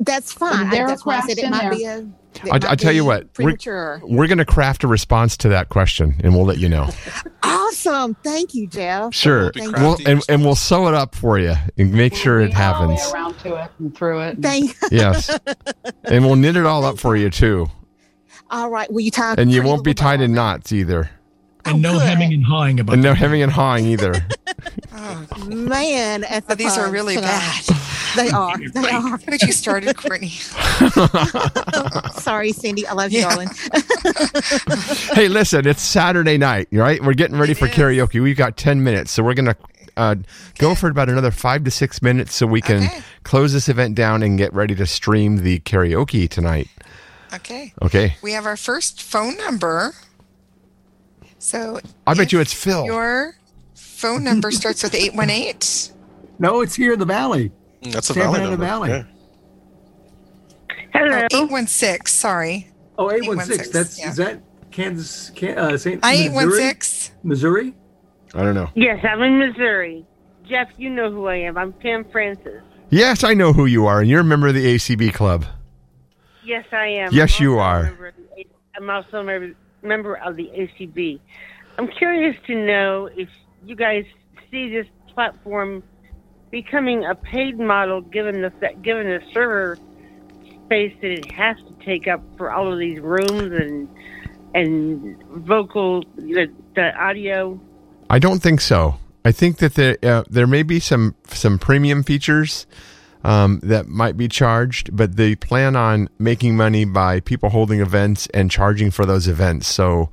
that's 0.00 0.32
fine. 0.32 0.70
There 0.70 0.84
are 0.84 0.88
that's 0.88 1.04
why 1.06 1.18
I 1.18 1.20
said 1.20 1.38
it 1.38 1.50
might 1.50 1.60
there. 1.62 1.70
be 1.70 1.84
a. 1.84 1.98
it 1.98 2.08
I, 2.50 2.58
might 2.68 2.78
tell 2.78 2.92
you 2.92 3.02
be 3.02 3.06
what, 3.06 3.22
we're, 3.24 3.44
premature. 3.44 4.00
we're 4.04 4.26
going 4.26 4.38
to 4.38 4.44
craft 4.44 4.82
a 4.84 4.88
response 4.88 5.36
to 5.38 5.48
that 5.50 5.68
question, 5.68 6.14
and 6.24 6.34
we'll 6.34 6.44
let 6.46 6.58
you 6.58 6.68
know. 6.68 6.88
Awesome. 7.44 8.14
Thank 8.22 8.54
you, 8.54 8.66
Jeff. 8.66 9.14
Sure, 9.14 9.50
Thank 9.52 9.74
we'll, 9.78 9.96
and, 10.06 10.22
and 10.28 10.44
we'll 10.44 10.54
sew 10.54 10.88
it 10.88 10.94
up 10.94 11.14
for 11.14 11.38
you 11.38 11.54
and 11.78 11.92
make 11.92 12.14
sure 12.14 12.38
it 12.40 12.52
happens. 12.52 13.00
around 13.12 13.38
to 13.38 13.56
it 13.56 13.70
and 13.78 13.96
through 13.96 14.20
it. 14.20 14.38
Thank. 14.42 14.76
Yes, 14.90 15.30
and 16.04 16.24
we'll 16.24 16.36
knit 16.36 16.56
it 16.56 16.66
all 16.66 16.84
up 16.84 16.98
for 16.98 17.16
you 17.16 17.30
too, 17.30 17.66
All 18.50 18.68
right. 18.68 18.92
Will 18.92 19.00
you 19.00 19.10
tie? 19.10 19.34
and 19.38 19.50
you 19.50 19.62
won't 19.62 19.84
be 19.84 19.94
tied 19.94 20.20
in 20.20 20.34
knots 20.34 20.70
either, 20.70 21.10
And 21.64 21.80
no 21.80 21.98
hemming 21.98 22.32
and 22.32 22.44
hawing 22.44 22.80
about 22.80 22.94
and 22.94 23.02
no 23.02 23.14
hemming 23.14 23.42
and 23.42 23.52
hawing 23.52 23.86
either. 23.86 24.14
Man, 25.46 26.24
at 26.24 26.46
the 26.46 26.52
Oh, 26.52 26.56
these 26.56 26.76
are 26.76 26.90
really 26.90 27.14
tonight. 27.16 27.28
bad. 27.68 27.76
They 28.14 28.28
are. 28.28 28.58
They 28.58 28.90
are. 28.90 29.12
Look 29.12 29.26
at 29.32 29.40
you 29.42 29.52
started, 29.52 29.96
Courtney. 29.96 30.28
Sorry, 32.20 32.52
Cindy. 32.52 32.86
I 32.86 32.92
love 32.92 33.10
you, 33.10 33.20
Yeah. 33.20 33.28
darling. 33.30 33.48
hey, 35.14 35.28
listen, 35.28 35.66
it's 35.66 35.80
Saturday 35.80 36.36
night, 36.36 36.68
right? 36.72 37.02
We're 37.02 37.14
getting 37.14 37.38
ready 37.38 37.54
for 37.54 37.68
karaoke. 37.68 38.22
We've 38.22 38.36
got 38.36 38.58
10 38.58 38.84
minutes, 38.84 39.12
so 39.12 39.22
we're 39.22 39.32
going 39.32 39.46
to 39.46 39.56
uh, 39.96 40.14
go 40.58 40.74
for 40.74 40.90
about 40.90 41.08
another 41.08 41.30
five 41.30 41.64
to 41.64 41.70
six 41.70 42.02
minutes 42.02 42.34
so 42.34 42.46
we 42.46 42.60
can 42.60 42.82
Okay. 42.84 43.00
close 43.22 43.54
this 43.54 43.70
event 43.70 43.94
down 43.94 44.22
and 44.22 44.36
get 44.36 44.52
ready 44.52 44.74
to 44.74 44.84
stream 44.86 45.38
the 45.38 45.60
karaoke 45.60 46.28
tonight. 46.28 46.68
Okay. 47.32 47.72
Okay. 47.80 48.16
We 48.22 48.32
have 48.32 48.44
our 48.44 48.58
first 48.58 49.00
phone 49.00 49.38
number. 49.38 49.94
So 51.42 51.80
I 52.06 52.14
bet 52.14 52.30
you 52.30 52.38
it's 52.38 52.52
Phil. 52.54 52.84
your 52.84 53.34
phone 53.74 54.22
number 54.22 54.50
starts 54.52 54.84
with 54.84 54.94
818. 54.94 55.92
No, 56.38 56.60
it's 56.60 56.76
here 56.76 56.92
in 56.92 57.00
the 57.00 57.04
valley. 57.04 57.50
That's 57.82 58.08
a 58.10 58.14
San 58.14 58.32
Fernando 58.32 58.56
Valley. 58.56 59.04
Hello. 60.94 61.26
816, 61.32 62.06
sorry. 62.06 62.70
Oh, 62.96 63.10
816. 63.10 63.72
That's 63.72 63.98
yeah. 63.98 64.10
is 64.10 64.16
that 64.16 64.40
Kansas 64.70 65.30
Can, 65.30 65.58
uh, 65.58 65.76
St. 65.76 65.98
I 66.04 66.28
Missouri? 66.28 66.62
816. 66.62 67.16
Missouri? 67.24 67.74
I 68.34 68.42
don't 68.42 68.54
know. 68.54 68.70
Yes, 68.76 69.04
I'm 69.04 69.20
in 69.22 69.40
Missouri. 69.40 70.06
Jeff, 70.48 70.68
you 70.76 70.90
know 70.90 71.10
who 71.10 71.26
I 71.26 71.36
am. 71.38 71.58
I'm 71.58 71.72
Pam 71.72 72.04
Francis. 72.12 72.62
Yes, 72.90 73.24
I 73.24 73.34
know 73.34 73.52
who 73.52 73.66
you 73.66 73.86
are, 73.86 74.00
and 74.00 74.08
you're 74.08 74.20
a 74.20 74.24
member 74.24 74.46
of 74.46 74.54
the 74.54 74.64
ACB 74.76 75.12
club. 75.12 75.44
Yes, 76.44 76.66
I 76.70 76.86
am. 76.86 77.12
Yes, 77.12 77.40
I'm 77.40 77.44
you 77.44 77.58
are. 77.58 77.82
member 77.82 78.06
of 78.08 78.14
the 78.16 78.40
A- 78.42 78.46
I'm 78.76 78.88
also 78.88 79.18
a 79.18 79.24
member- 79.24 79.56
member 79.82 80.16
of 80.16 80.36
the 80.36 80.50
ACB. 80.54 81.20
I'm 81.78 81.88
curious 81.88 82.36
to 82.46 82.54
know 82.54 83.08
if 83.16 83.28
you 83.64 83.74
guys 83.74 84.04
see 84.50 84.68
this 84.70 84.86
platform 85.14 85.82
becoming 86.50 87.04
a 87.04 87.14
paid 87.14 87.58
model, 87.58 88.00
given 88.00 88.42
the 88.42 88.52
given 88.82 89.06
the 89.06 89.20
server 89.32 89.78
space 90.66 90.94
that 91.00 91.10
it 91.10 91.32
has 91.32 91.56
to 91.56 91.84
take 91.84 92.06
up 92.06 92.22
for 92.36 92.52
all 92.52 92.72
of 92.72 92.78
these 92.78 93.00
rooms 93.00 93.52
and 93.52 93.88
and 94.54 95.22
vocal 95.46 96.02
the, 96.16 96.46
the 96.74 96.94
audio. 96.96 97.58
I 98.10 98.18
don't 98.18 98.42
think 98.42 98.60
so. 98.60 98.96
I 99.24 99.32
think 99.32 99.58
that 99.58 99.74
there 99.74 99.96
uh, 100.02 100.24
there 100.28 100.46
may 100.46 100.62
be 100.62 100.80
some 100.80 101.14
some 101.28 101.58
premium 101.58 102.02
features 102.02 102.66
um, 103.24 103.60
that 103.62 103.88
might 103.88 104.16
be 104.16 104.28
charged, 104.28 104.94
but 104.96 105.16
they 105.16 105.34
plan 105.34 105.76
on 105.76 106.08
making 106.18 106.56
money 106.56 106.84
by 106.84 107.20
people 107.20 107.50
holding 107.50 107.80
events 107.80 108.26
and 108.34 108.50
charging 108.50 108.90
for 108.90 109.06
those 109.06 109.28
events. 109.28 109.68
So 109.68 110.10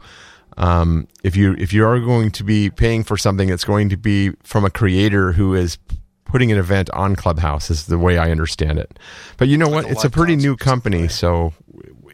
um, 0.57 1.07
if 1.23 1.35
you 1.35 1.55
if 1.57 1.73
you 1.73 1.85
are 1.85 1.99
going 1.99 2.31
to 2.31 2.43
be 2.43 2.69
paying 2.69 3.03
for 3.03 3.17
something, 3.17 3.49
it's 3.49 3.63
going 3.63 3.89
to 3.89 3.97
be 3.97 4.31
from 4.43 4.65
a 4.65 4.69
creator 4.69 5.31
who 5.31 5.55
is 5.55 5.77
putting 6.25 6.51
an 6.51 6.57
event 6.57 6.89
on 6.91 7.15
Clubhouse. 7.15 7.71
Is 7.71 7.87
the 7.87 7.97
way 7.97 8.17
I 8.17 8.29
understand 8.29 8.77
it. 8.77 8.99
But 9.37 9.47
you 9.47 9.57
know 9.57 9.69
what? 9.69 9.89
It's 9.89 10.03
a 10.03 10.09
pretty 10.09 10.35
new 10.35 10.55
company, 10.55 11.07
so 11.07 11.53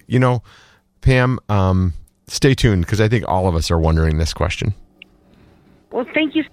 you 0.07 0.19
know, 0.19 0.43
Pam. 1.01 1.39
Um, 1.49 1.93
stay 2.27 2.55
tuned 2.55 2.85
because 2.85 3.01
I 3.01 3.09
think 3.09 3.27
all 3.27 3.47
of 3.47 3.55
us 3.55 3.69
are 3.69 3.79
wondering 3.79 4.17
this 4.17 4.33
question. 4.33 4.73
Well, 5.91 6.05
thank 6.13 6.35
you. 6.35 6.43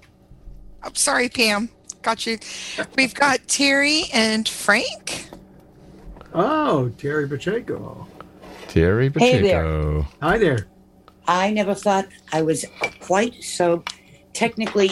I'm 0.82 0.94
sorry, 0.94 1.28
Pam. 1.28 1.68
Got 2.02 2.26
you. 2.26 2.38
We've 2.96 3.14
got 3.14 3.46
Terry 3.46 4.04
and 4.12 4.48
Frank. 4.48 5.28
Oh, 6.34 6.88
Terry 6.98 7.28
Pacheco. 7.28 8.08
Terry 8.66 9.08
Hey 9.16 9.40
there. 9.40 9.62
Pacheco. 9.62 10.06
Hi 10.20 10.38
there. 10.38 10.66
I 11.28 11.50
never 11.52 11.74
thought 11.74 12.08
I 12.32 12.42
was 12.42 12.64
quite 13.00 13.44
so 13.44 13.84
technically 14.32 14.90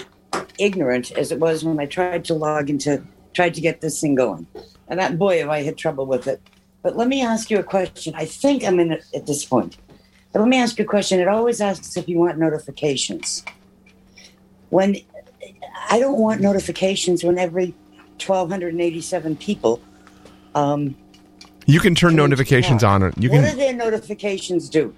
ignorant 0.59 1.11
as 1.13 1.33
it 1.33 1.41
was 1.41 1.65
when 1.65 1.81
I 1.81 1.87
tried 1.87 2.25
to 2.27 2.35
log 2.35 2.71
into, 2.71 3.03
tried 3.33 3.55
to 3.55 3.61
get 3.61 3.81
this 3.81 4.01
thing 4.01 4.15
going. 4.15 4.47
And 4.87 5.01
that 5.01 5.19
boy, 5.19 5.41
have 5.41 5.49
I 5.49 5.63
had 5.63 5.77
trouble 5.77 6.07
with 6.07 6.29
it. 6.29 6.41
But 6.83 6.97
let 6.97 7.09
me 7.09 7.23
ask 7.23 7.51
you 7.51 7.59
a 7.59 7.65
question. 7.65 8.15
I 8.15 8.25
think 8.25 8.63
I'm 8.63 8.79
in 8.79 8.93
it 8.93 9.05
at 9.15 9.27
this 9.27 9.45
point. 9.45 9.79
But 10.33 10.41
let 10.41 10.49
me 10.49 10.59
ask 10.59 10.79
you 10.79 10.85
a 10.85 10.89
question. 10.89 11.19
It 11.19 11.27
always 11.27 11.61
asks 11.61 11.97
if 11.97 12.09
you 12.09 12.19
want 12.19 12.39
notifications. 12.39 13.45
When 14.69 14.97
I 15.89 15.99
don't 15.99 16.19
want 16.19 16.41
notifications 16.41 17.25
when 17.25 17.39
every 17.39 17.75
1,287 18.25 19.37
people. 19.37 19.81
Um, 20.55 20.97
You 21.67 21.81
can 21.81 21.95
turn 21.95 22.17
notifications 22.17 22.85
on. 22.85 23.01
You 23.17 23.31
what 23.31 23.41
do 23.41 23.47
can. 23.47 23.57
their 23.59 23.73
notifications 23.75 24.69
do? 24.69 24.95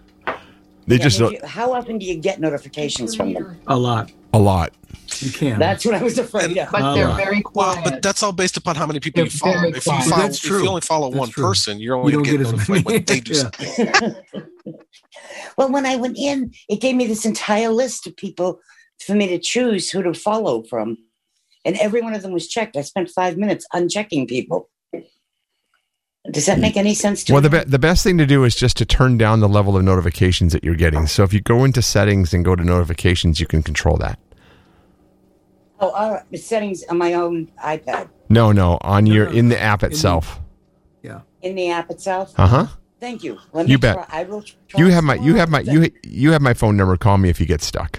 They 0.88 0.96
I 0.96 0.98
just 0.98 1.20
mean, 1.20 1.32
you- 1.32 1.38
how 1.46 1.72
often 1.72 1.98
do 1.98 2.06
you 2.06 2.16
get 2.16 2.40
notifications 2.40 3.14
from 3.14 3.32
them? 3.34 3.56
A 3.68 3.76
lot. 3.78 4.10
a 4.32 4.38
lot. 4.38 4.72
You 5.20 5.30
can. 5.30 5.58
That's 5.60 5.84
what 5.84 5.94
I 5.94 6.02
was 6.02 6.18
afraid 6.18 6.56
of. 6.56 6.68
But 6.72 6.94
they're 6.94 7.12
very 7.14 7.42
Well, 7.54 7.80
but 7.84 8.02
that's 8.02 8.22
all 8.22 8.32
based 8.32 8.56
upon 8.56 8.74
how 8.74 8.86
many 8.86 8.98
people 8.98 9.22
you 9.22 9.30
follow. 9.30 9.52
very 9.60 9.68
If 9.70 9.86
you, 9.86 9.92
follow 9.92 10.16
That's 10.22 10.44
if 10.44 10.50
you 10.50 10.66
only 10.68 10.80
follow 10.80 11.10
That's 11.10 11.18
one 11.20 11.28
true. 11.28 11.44
person, 11.44 11.78
you're 11.78 11.94
only 11.96 12.12
don't 12.12 12.22
going 12.24 12.38
to 12.38 12.44
get 12.44 12.50
get 12.50 12.68
notified 12.68 12.84
when 12.84 13.04
they 13.04 13.20
do 13.30 13.34
something. 13.34 14.14
well, 15.56 15.70
when 15.70 15.86
I 15.86 15.96
went 15.96 16.16
in, 16.18 16.52
it 16.68 16.80
gave 16.80 16.96
me 16.96 17.06
this 17.06 17.24
entire 17.24 17.68
list 17.68 18.06
of 18.08 18.16
people 18.16 18.58
for 19.02 19.14
me 19.14 19.26
to 19.28 19.38
choose 19.38 19.90
who 19.90 20.02
to 20.02 20.14
follow 20.14 20.62
from. 20.62 20.98
And 21.64 21.76
every 21.76 22.00
one 22.00 22.14
of 22.14 22.22
them 22.22 22.32
was 22.32 22.48
checked. 22.48 22.76
I 22.76 22.82
spent 22.82 23.08
five 23.10 23.36
minutes 23.36 23.66
unchecking 23.72 24.28
people. 24.28 24.68
Does 26.30 26.46
that 26.46 26.60
make 26.60 26.76
any 26.76 26.94
sense 26.94 27.24
to 27.24 27.32
Well, 27.32 27.42
you? 27.42 27.48
the, 27.48 27.58
be- 27.64 27.70
the 27.70 27.78
best 27.80 28.04
thing 28.04 28.16
to 28.18 28.26
do 28.26 28.44
is 28.44 28.54
just 28.54 28.76
to 28.76 28.84
turn 28.86 29.18
down 29.18 29.40
the 29.40 29.48
level 29.48 29.76
of 29.76 29.82
notifications 29.82 30.52
that 30.52 30.62
you're 30.62 30.76
getting. 30.76 31.06
So 31.08 31.24
if 31.24 31.32
you 31.32 31.40
go 31.40 31.64
into 31.64 31.82
settings 31.82 32.32
and 32.32 32.44
go 32.44 32.54
to 32.54 32.62
notifications, 32.64 33.40
you 33.40 33.46
can 33.46 33.62
control 33.62 33.96
that. 33.96 34.18
Oh, 35.80 35.90
all 35.90 36.12
right. 36.12 36.22
The 36.30 36.38
settings 36.38 36.84
on 36.84 36.98
my 36.98 37.14
own 37.14 37.50
iPad. 37.64 38.08
No, 38.28 38.52
no, 38.52 38.78
on 38.82 39.06
your 39.06 39.26
in 39.32 39.48
the 39.48 39.60
app 39.60 39.82
itself. 39.82 40.40
Yeah. 41.02 41.22
In 41.42 41.56
the 41.56 41.70
app 41.70 41.90
itself? 41.90 42.32
Uh 42.38 42.46
huh. 42.46 42.66
Thank 43.00 43.24
you. 43.24 43.36
Let 43.52 43.66
me 43.66 43.72
You 43.72 43.78
bet. 43.78 43.96
try. 43.96 44.06
I 44.20 44.22
will 44.22 44.42
try 44.42 44.80
You 44.80 44.86
have 44.92 45.02
my 45.02 45.16
you 45.16 45.34
have 45.34 45.50
my 45.50 45.60
you 45.60 45.90
you 46.04 46.30
have 46.30 46.40
my 46.40 46.54
phone 46.54 46.76
number. 46.76 46.96
Call 46.96 47.18
me 47.18 47.30
if 47.30 47.40
you 47.40 47.46
get 47.46 47.62
stuck. 47.62 47.98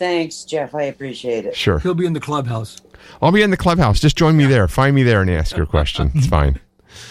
Thanks, 0.00 0.44
Jeff. 0.44 0.74
I 0.74 0.84
appreciate 0.84 1.44
it. 1.44 1.54
Sure. 1.54 1.78
He'll 1.78 1.92
be 1.94 2.06
in 2.06 2.14
the 2.14 2.20
clubhouse. 2.20 2.78
I'll 3.20 3.30
be 3.32 3.42
in 3.42 3.50
the 3.50 3.56
clubhouse. 3.58 4.00
Just 4.00 4.16
join 4.16 4.34
me 4.34 4.46
there. 4.46 4.66
Find 4.66 4.96
me 4.96 5.02
there 5.02 5.20
and 5.20 5.30
ask 5.30 5.54
your 5.54 5.66
question. 5.66 6.10
It's 6.14 6.26
fine. 6.38 6.58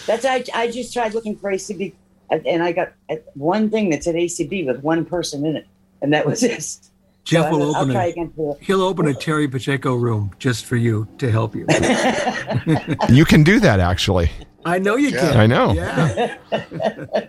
That's 0.07 0.25
I. 0.25 0.43
I 0.55 0.71
just 0.71 0.91
tried 0.91 1.13
looking 1.13 1.35
for 1.37 1.51
ACB, 1.51 1.93
and- 2.31 2.45
and 2.47 2.63
I 2.63 2.71
got 2.71 2.93
uh, 3.09 3.17
one 3.35 3.69
thing 3.69 3.91
that 3.91 4.03
said 4.03 4.15
ACB 4.15 4.65
with 4.65 4.81
one 4.81 5.05
person 5.05 5.45
in 5.45 5.55
it, 5.55 5.67
and 6.01 6.11
that 6.13 6.25
was 6.25 6.41
this. 6.41 6.89
Jeff 7.25 7.45
So 7.45 7.51
will 7.51 7.61
I'll- 7.61 7.75
I'll 7.75 7.81
open 7.83 7.93
try 7.93 8.05
a, 8.05 8.09
again 8.09 8.33
for 8.35 8.57
He'll 8.59 8.81
open 8.81 9.07
a 9.07 9.13
Terry 9.13 9.47
Pacheco 9.47 9.93
room 9.93 10.31
just 10.39 10.65
for 10.65 10.75
you 10.75 11.07
to 11.19 11.29
help 11.31 11.55
you. 11.55 11.67
You 13.09 13.23
can 13.23 13.43
do 13.43 13.59
that 13.59 13.79
actually. 13.79 14.31
I 14.65 14.79
know 14.79 14.95
you 14.95 15.09
Yeah. 15.09 15.19
can. 15.31 15.37
I 15.37 15.45
know. 15.45 15.73
Yeah. 15.73 16.37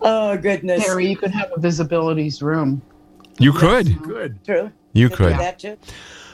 oh 0.00 0.36
goodness. 0.36 0.84
Terry, 0.86 1.08
you 1.08 1.16
could 1.16 1.32
have 1.32 1.50
a 1.56 1.60
visibilities 1.60 2.40
room. 2.40 2.80
You 3.38 3.52
could. 3.52 4.02
Good. 4.02 4.44
True. 4.44 4.72
You 4.92 5.08
Could 5.08 5.18
could. 5.18 5.32
that 5.32 5.58
too. 5.58 5.76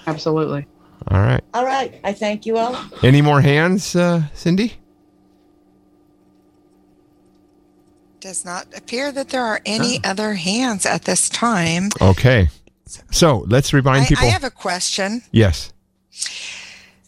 Absolutely. 0.07 0.67
All 1.09 1.21
right. 1.21 1.43
All 1.53 1.65
right. 1.65 1.99
I 2.05 2.13
thank 2.13 2.47
you 2.47 2.59
all. 2.59 2.77
Any 3.03 3.23
more 3.23 3.41
hands, 3.41 3.97
uh, 3.97 4.23
Cindy? 4.35 4.75
Does 8.21 8.45
not 8.45 8.69
appear 8.77 9.11
that 9.11 9.31
there 9.31 9.43
are 9.43 9.61
any 9.67 10.03
other 10.05 10.35
hands 10.35 10.87
at 10.87 11.03
this 11.03 11.29
time. 11.29 11.89
Okay. 12.01 12.49
So 13.11 13.45
let's 13.49 13.73
remind 13.73 14.05
I, 14.05 14.07
people. 14.07 14.25
I 14.25 14.31
have 14.31 14.45
a 14.45 14.51
question. 14.51 15.23
yes. 15.33 15.73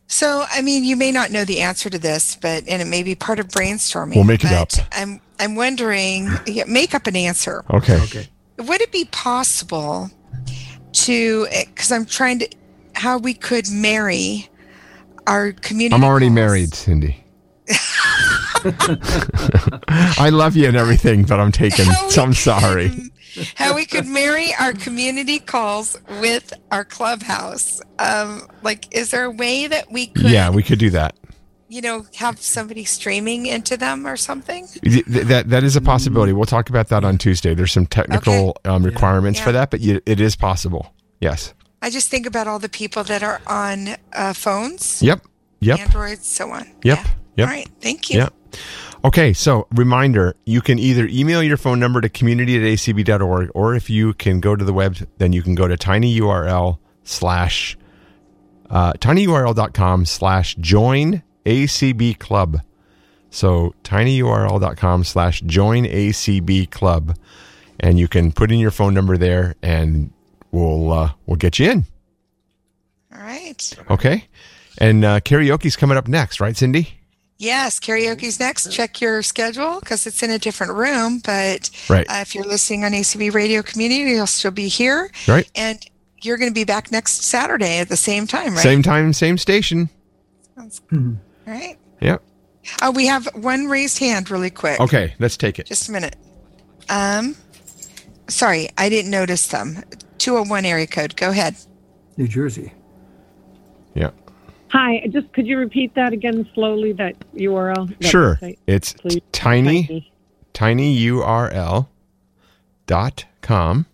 So, 0.07 0.45
I 0.49 0.63
mean, 0.63 0.85
you 0.85 0.97
may 0.97 1.11
not 1.11 1.31
know 1.33 1.45
the 1.45 1.61
answer 1.61 1.91
to 1.91 1.99
this, 1.99 2.37
but 2.37 2.65
and 2.69 2.81
it 2.81 2.87
may 2.87 3.03
be 3.03 3.15
part 3.15 3.41
of 3.41 3.49
brainstorming. 3.49 4.15
We'll 4.15 4.25
make 4.25 4.45
it 4.45 4.51
but 4.51 4.79
up. 4.79 4.87
I'm 4.93 5.21
I'm 5.41 5.57
wondering, 5.57 6.29
yeah, 6.47 6.65
make 6.67 6.95
up 6.95 7.07
an 7.07 7.17
answer. 7.17 7.65
Okay. 7.71 8.01
Okay. 8.03 8.29
Would 8.59 8.81
it 8.81 8.93
be 8.93 9.05
possible 9.07 10.11
to? 10.93 11.47
Because 11.67 11.91
I'm 11.93 12.07
trying 12.07 12.39
to, 12.41 12.49
how 12.95 13.19
we 13.19 13.35
could 13.35 13.71
marry 13.71 14.49
our 15.27 15.53
community. 15.53 15.95
I'm 15.95 16.05
already 16.05 16.31
married, 16.31 16.75
Cindy. 16.75 17.25
I 20.19 20.31
love 20.33 20.57
you 20.57 20.69
and 20.69 20.77
everything, 20.77 21.25
but 21.25 21.41
I'm 21.41 21.53
taken. 21.53 21.87
So 22.09 22.23
I'm 22.23 22.35
sorry. 22.35 23.11
how 23.57 23.75
we 23.75 23.85
could 23.85 24.07
marry 24.07 24.55
our 24.61 24.73
community 24.73 25.39
calls 25.39 25.99
with 26.21 26.53
our 26.71 26.85
clubhouse. 26.85 27.81
Um, 27.99 28.49
like, 28.63 28.95
is 28.95 29.11
there 29.11 29.25
a 29.25 29.31
way 29.31 29.67
that 29.67 29.91
we 29.91 30.07
could, 30.07 30.31
Yeah, 30.31 30.51
we 30.51 30.63
could 30.63 30.79
do 30.79 30.91
that. 30.91 31.17
You 31.69 31.81
know, 31.81 32.07
have 32.17 32.41
somebody 32.41 32.85
streaming 32.85 33.47
into 33.47 33.77
them 33.77 34.07
or 34.07 34.17
something? 34.17 34.67
Th- 34.83 35.05
That 35.07 35.49
that 35.51 35.65
is 35.65 35.77
a 35.77 35.81
possibility. 35.81 36.33
We'll 36.33 36.45
talk 36.47 36.69
about 36.69 36.89
that 36.89 37.05
on 37.05 37.19
Tuesday. 37.19 37.55
There's 37.55 37.73
some 37.73 37.87
technical 37.87 38.57
um, 38.65 38.83
requirements 38.85 39.41
for 39.41 39.49
Yeah. 39.51 39.53
that, 39.53 39.71
but 39.71 39.81
you, 39.81 40.01
it 40.07 40.21
is 40.21 40.37
possible. 40.37 40.95
Yes. 41.21 41.55
I 41.83 41.91
just 41.91 42.09
think 42.11 42.27
about 42.27 42.47
all 42.47 42.59
the 42.59 42.69
people 42.69 43.05
that 43.05 43.23
are 43.23 43.41
on 43.47 43.97
uh, 44.15 44.33
phones, 44.33 45.03
Yep. 45.03 45.23
Yep. 45.61 45.81
Androids, 45.81 46.27
so 46.27 46.51
on. 46.51 46.67
Yep. 46.83 46.99
Yep. 47.37 47.49
All 47.49 47.55
right. 47.55 47.69
Thank 47.81 48.11
you. 48.11 48.19
Yep. 48.21 48.35
Okay, 49.05 49.33
so 49.35 49.67
reminder, 49.75 50.35
you 50.47 50.61
can 50.63 50.79
either 50.79 51.07
email 51.11 51.43
your 51.43 51.57
phone 51.59 51.79
number 51.79 52.01
to 52.01 52.09
community 52.09 52.57
at 52.57 52.63
acb.org, 52.63 53.51
or 53.55 53.75
if 53.75 53.91
you 53.91 54.15
can 54.15 54.41
go 54.41 54.57
to 54.57 54.65
the 54.65 54.73
web, 54.73 54.97
then 55.19 55.33
you 55.35 55.43
can 55.43 55.55
go 55.55 55.69
to 55.69 55.77
tinyurl 55.77 56.79
slash 57.03 57.77
uh, 58.71 58.93
tinyurl.com 58.95 60.07
slash 60.07 60.55
join 60.57 61.23
ACB 61.47 62.19
club. 62.19 62.61
So 63.31 63.75
tinyurl.com 63.83 65.05
slash 65.05 65.41
join 65.43 65.85
ACB 65.85 66.71
club. 66.71 67.17
And 67.81 67.99
you 67.99 68.07
can 68.09 68.31
put 68.33 68.53
in 68.53 68.59
your 68.61 68.71
phone 68.71 68.95
number 68.95 69.17
there 69.17 69.57
and 69.63 70.13
we'll 70.53 70.93
uh, 70.93 71.13
we'll 71.27 71.37
get 71.37 71.59
you 71.59 71.71
in. 71.71 71.87
All 73.13 73.21
right. 73.21 73.77
Okay. 73.91 74.25
And 74.79 75.05
uh, 75.05 75.21
karaoke's 75.21 75.77
coming 75.77 75.97
up 75.97 76.09
next, 76.09 76.41
right, 76.41 76.57
Cindy? 76.57 76.89
Yes, 77.37 77.81
karaoke's 77.81 78.39
next. 78.39 78.73
Check 78.73 79.01
your 79.01 79.23
schedule 79.23 79.81
because 79.81 80.07
it's 80.07 80.23
in 80.23 80.31
a 80.31 80.39
different 80.39 80.73
room. 80.75 81.21
But 81.25 81.69
Right. 81.89 82.07
uh, 82.09 82.19
if 82.21 82.35
you're 82.35 82.45
listening 82.45 82.85
on 82.85 82.93
ACB 82.93 83.35
Radio 83.35 83.63
Community, 83.63 84.13
you'll 84.13 84.27
still 84.29 84.51
be 84.53 84.69
here. 84.69 85.11
Right. 85.27 85.49
And 85.57 85.85
you're 86.23 86.37
going 86.39 86.51
to 86.51 86.55
be 86.55 86.65
back 86.65 86.91
next 86.93 87.23
Saturday 87.25 87.79
at 87.79 87.89
the 87.89 87.97
same 87.97 88.27
time, 88.27 88.55
right? 88.55 88.63
Same 88.63 88.83
time, 88.83 89.13
same 89.13 89.37
station. 89.37 89.91
All 90.57 90.71
right. 91.47 91.77
Yep. 92.01 92.23
Oh, 92.83 92.91
we 92.91 93.07
have 93.07 93.27
one 93.35 93.67
raised 93.67 93.99
hand 93.99 94.31
really 94.31 94.51
quick. 94.51 94.81
Okay, 94.81 95.15
let's 95.19 95.37
take 95.37 95.59
it. 95.59 95.67
Just 95.67 95.89
a 95.89 95.93
minute. 95.93 96.17
Um, 96.89 97.37
sorry, 98.29 98.69
I 98.79 98.89
didn't 98.89 99.11
notice 99.11 99.47
them. 99.49 99.83
201 100.19 100.65
area 100.65 100.87
code. 100.87 101.17
Go 101.17 101.31
ahead. 101.31 101.57
New 102.17 102.27
Jersey. 102.29 102.73
Yeah. 103.95 104.11
Hi, 104.69 105.07
just 105.11 105.33
could 105.33 105.47
you 105.47 105.59
repeat 105.59 105.95
that 105.95 106.13
again 106.13 106.49
slowly? 106.55 106.93
That 106.93 107.15
URL. 107.35 107.89
that 108.01 108.09
Sure. 108.09 108.37
website, 108.43 108.59
It's 108.67 108.93
please? 108.95 109.21
tiny 109.33 110.11
tinyurl 110.55 111.87
dot 112.87 113.25
com 113.41 113.87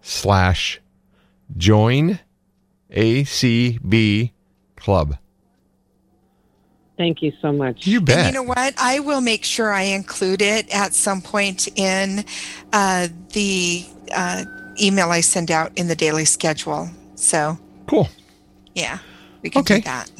slash 0.00 0.80
join 1.56 2.18
ACB 2.90 4.30
club. 4.76 5.18
Thank 6.96 7.22
you 7.22 7.32
so 7.42 7.52
much. 7.52 7.86
You 7.86 7.98
And 7.98 8.06
bet. 8.06 8.26
you 8.26 8.32
know 8.32 8.42
what? 8.44 8.74
I 8.78 9.00
will 9.00 9.20
make 9.20 9.44
sure 9.44 9.72
I 9.72 9.82
include 9.82 10.40
it 10.40 10.72
at 10.74 10.94
some 10.94 11.20
point 11.20 11.66
in 11.76 12.24
uh, 12.72 13.08
the 13.32 13.84
uh, 14.14 14.44
email 14.80 15.10
I 15.10 15.20
send 15.20 15.50
out 15.50 15.72
in 15.76 15.88
the 15.88 15.96
daily 15.96 16.24
schedule. 16.24 16.88
So, 17.16 17.58
cool. 17.88 18.08
Yeah, 18.74 18.98
we 19.42 19.50
can 19.50 19.60
Okay. 19.60 19.76
do 19.76 19.82
that. 19.82 20.10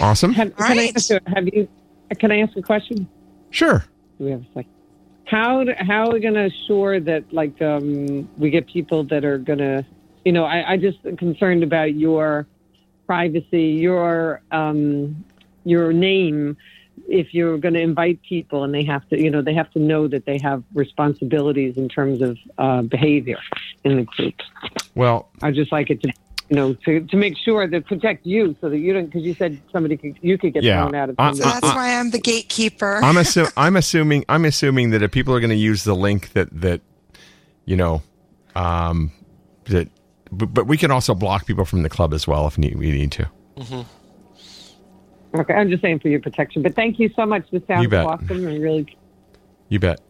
Awesome. 0.00 0.32
Have, 0.34 0.56
can 0.56 0.78
I 0.78 0.92
ask, 0.94 1.10
have 1.26 1.46
you? 1.52 1.68
Can 2.18 2.30
I 2.30 2.40
ask 2.40 2.56
a 2.56 2.62
question? 2.62 3.08
Sure. 3.50 3.84
Do 4.18 4.24
we 4.24 4.30
have 4.30 4.40
a 4.40 4.46
second? 4.54 4.70
How 5.26 5.64
how 5.78 6.08
are 6.08 6.12
we 6.12 6.20
going 6.20 6.34
to 6.34 6.44
assure 6.44 7.00
that 7.00 7.32
like 7.32 7.60
um, 7.62 8.28
we 8.36 8.50
get 8.50 8.66
people 8.66 9.04
that 9.04 9.24
are 9.24 9.38
going 9.38 9.58
to, 9.58 9.84
you 10.24 10.32
know, 10.32 10.44
I, 10.44 10.72
I 10.72 10.76
just 10.76 10.98
concerned 11.18 11.62
about 11.62 11.94
your 11.94 12.46
privacy, 13.06 13.68
your 13.80 14.42
um, 14.50 15.24
your 15.64 15.92
name. 15.92 16.56
If 17.08 17.34
you're 17.34 17.58
going 17.58 17.74
to 17.74 17.80
invite 17.80 18.20
people 18.22 18.62
and 18.62 18.72
they 18.72 18.84
have 18.84 19.06
to, 19.08 19.20
you 19.20 19.28
know, 19.28 19.42
they 19.42 19.54
have 19.54 19.70
to 19.72 19.80
know 19.80 20.06
that 20.06 20.26
they 20.26 20.38
have 20.38 20.62
responsibilities 20.74 21.76
in 21.76 21.88
terms 21.88 22.22
of 22.22 22.38
uh, 22.56 22.82
behavior 22.82 23.38
in 23.82 23.96
the 23.96 24.02
group. 24.04 24.34
Well, 24.94 25.28
I 25.42 25.50
just 25.50 25.72
like 25.72 25.90
it 25.90 26.00
to, 26.02 26.12
you 26.50 26.56
know, 26.56 26.74
to, 26.84 27.00
to 27.00 27.16
make 27.16 27.36
sure 27.36 27.66
that 27.66 27.86
protect 27.86 28.24
you 28.24 28.54
so 28.60 28.68
that 28.70 28.78
you 28.78 28.92
don't, 28.92 29.06
because 29.06 29.22
you 29.22 29.34
said 29.34 29.60
somebody 29.72 29.96
could, 29.96 30.16
you 30.22 30.38
could 30.38 30.54
get 30.54 30.62
Yeah. 30.62 30.82
thrown 30.82 30.94
out 30.94 31.10
of. 31.10 31.16
I- 31.18 31.32
So 31.32 31.42
that's 31.42 31.60
the- 31.62 31.74
why 31.74 31.98
I'm 31.98 32.10
the 32.10 32.20
gatekeeper. 32.20 33.00
I'm 33.02 33.16
assu- 33.16 33.50
I'm 33.56 33.74
assuming 33.74 34.24
I'm 34.28 34.44
assuming 34.44 34.90
that 34.90 35.02
if 35.02 35.10
people 35.10 35.34
are 35.34 35.40
going 35.40 35.50
to 35.50 35.56
use 35.56 35.82
the 35.82 35.96
link 35.96 36.32
that 36.34 36.48
that 36.60 36.80
you 37.64 37.76
know 37.76 38.02
um 38.54 39.10
that 39.64 39.88
but, 40.30 40.54
but 40.54 40.66
we 40.68 40.76
can 40.76 40.90
also 40.92 41.12
block 41.14 41.44
people 41.46 41.64
from 41.64 41.82
the 41.82 41.88
club 41.88 42.14
as 42.14 42.26
well 42.28 42.46
if 42.46 42.56
need, 42.56 42.76
we 42.76 42.92
need 42.92 43.10
to. 43.12 43.28
Okay, 45.34 45.54
I'm 45.54 45.68
just 45.68 45.82
saying 45.82 46.00
for 46.00 46.08
your 46.08 46.20
protection. 46.20 46.62
But 46.62 46.76
thank 46.76 46.98
you 46.98 47.10
so 47.16 47.26
much. 47.26 47.44
This 47.50 47.66
sounds 47.66 47.88
bet. 47.88 48.06
awesome 48.06 48.46
and 48.46 48.62
really 48.62 48.96
You 49.68 49.80
bet. 49.80 50.00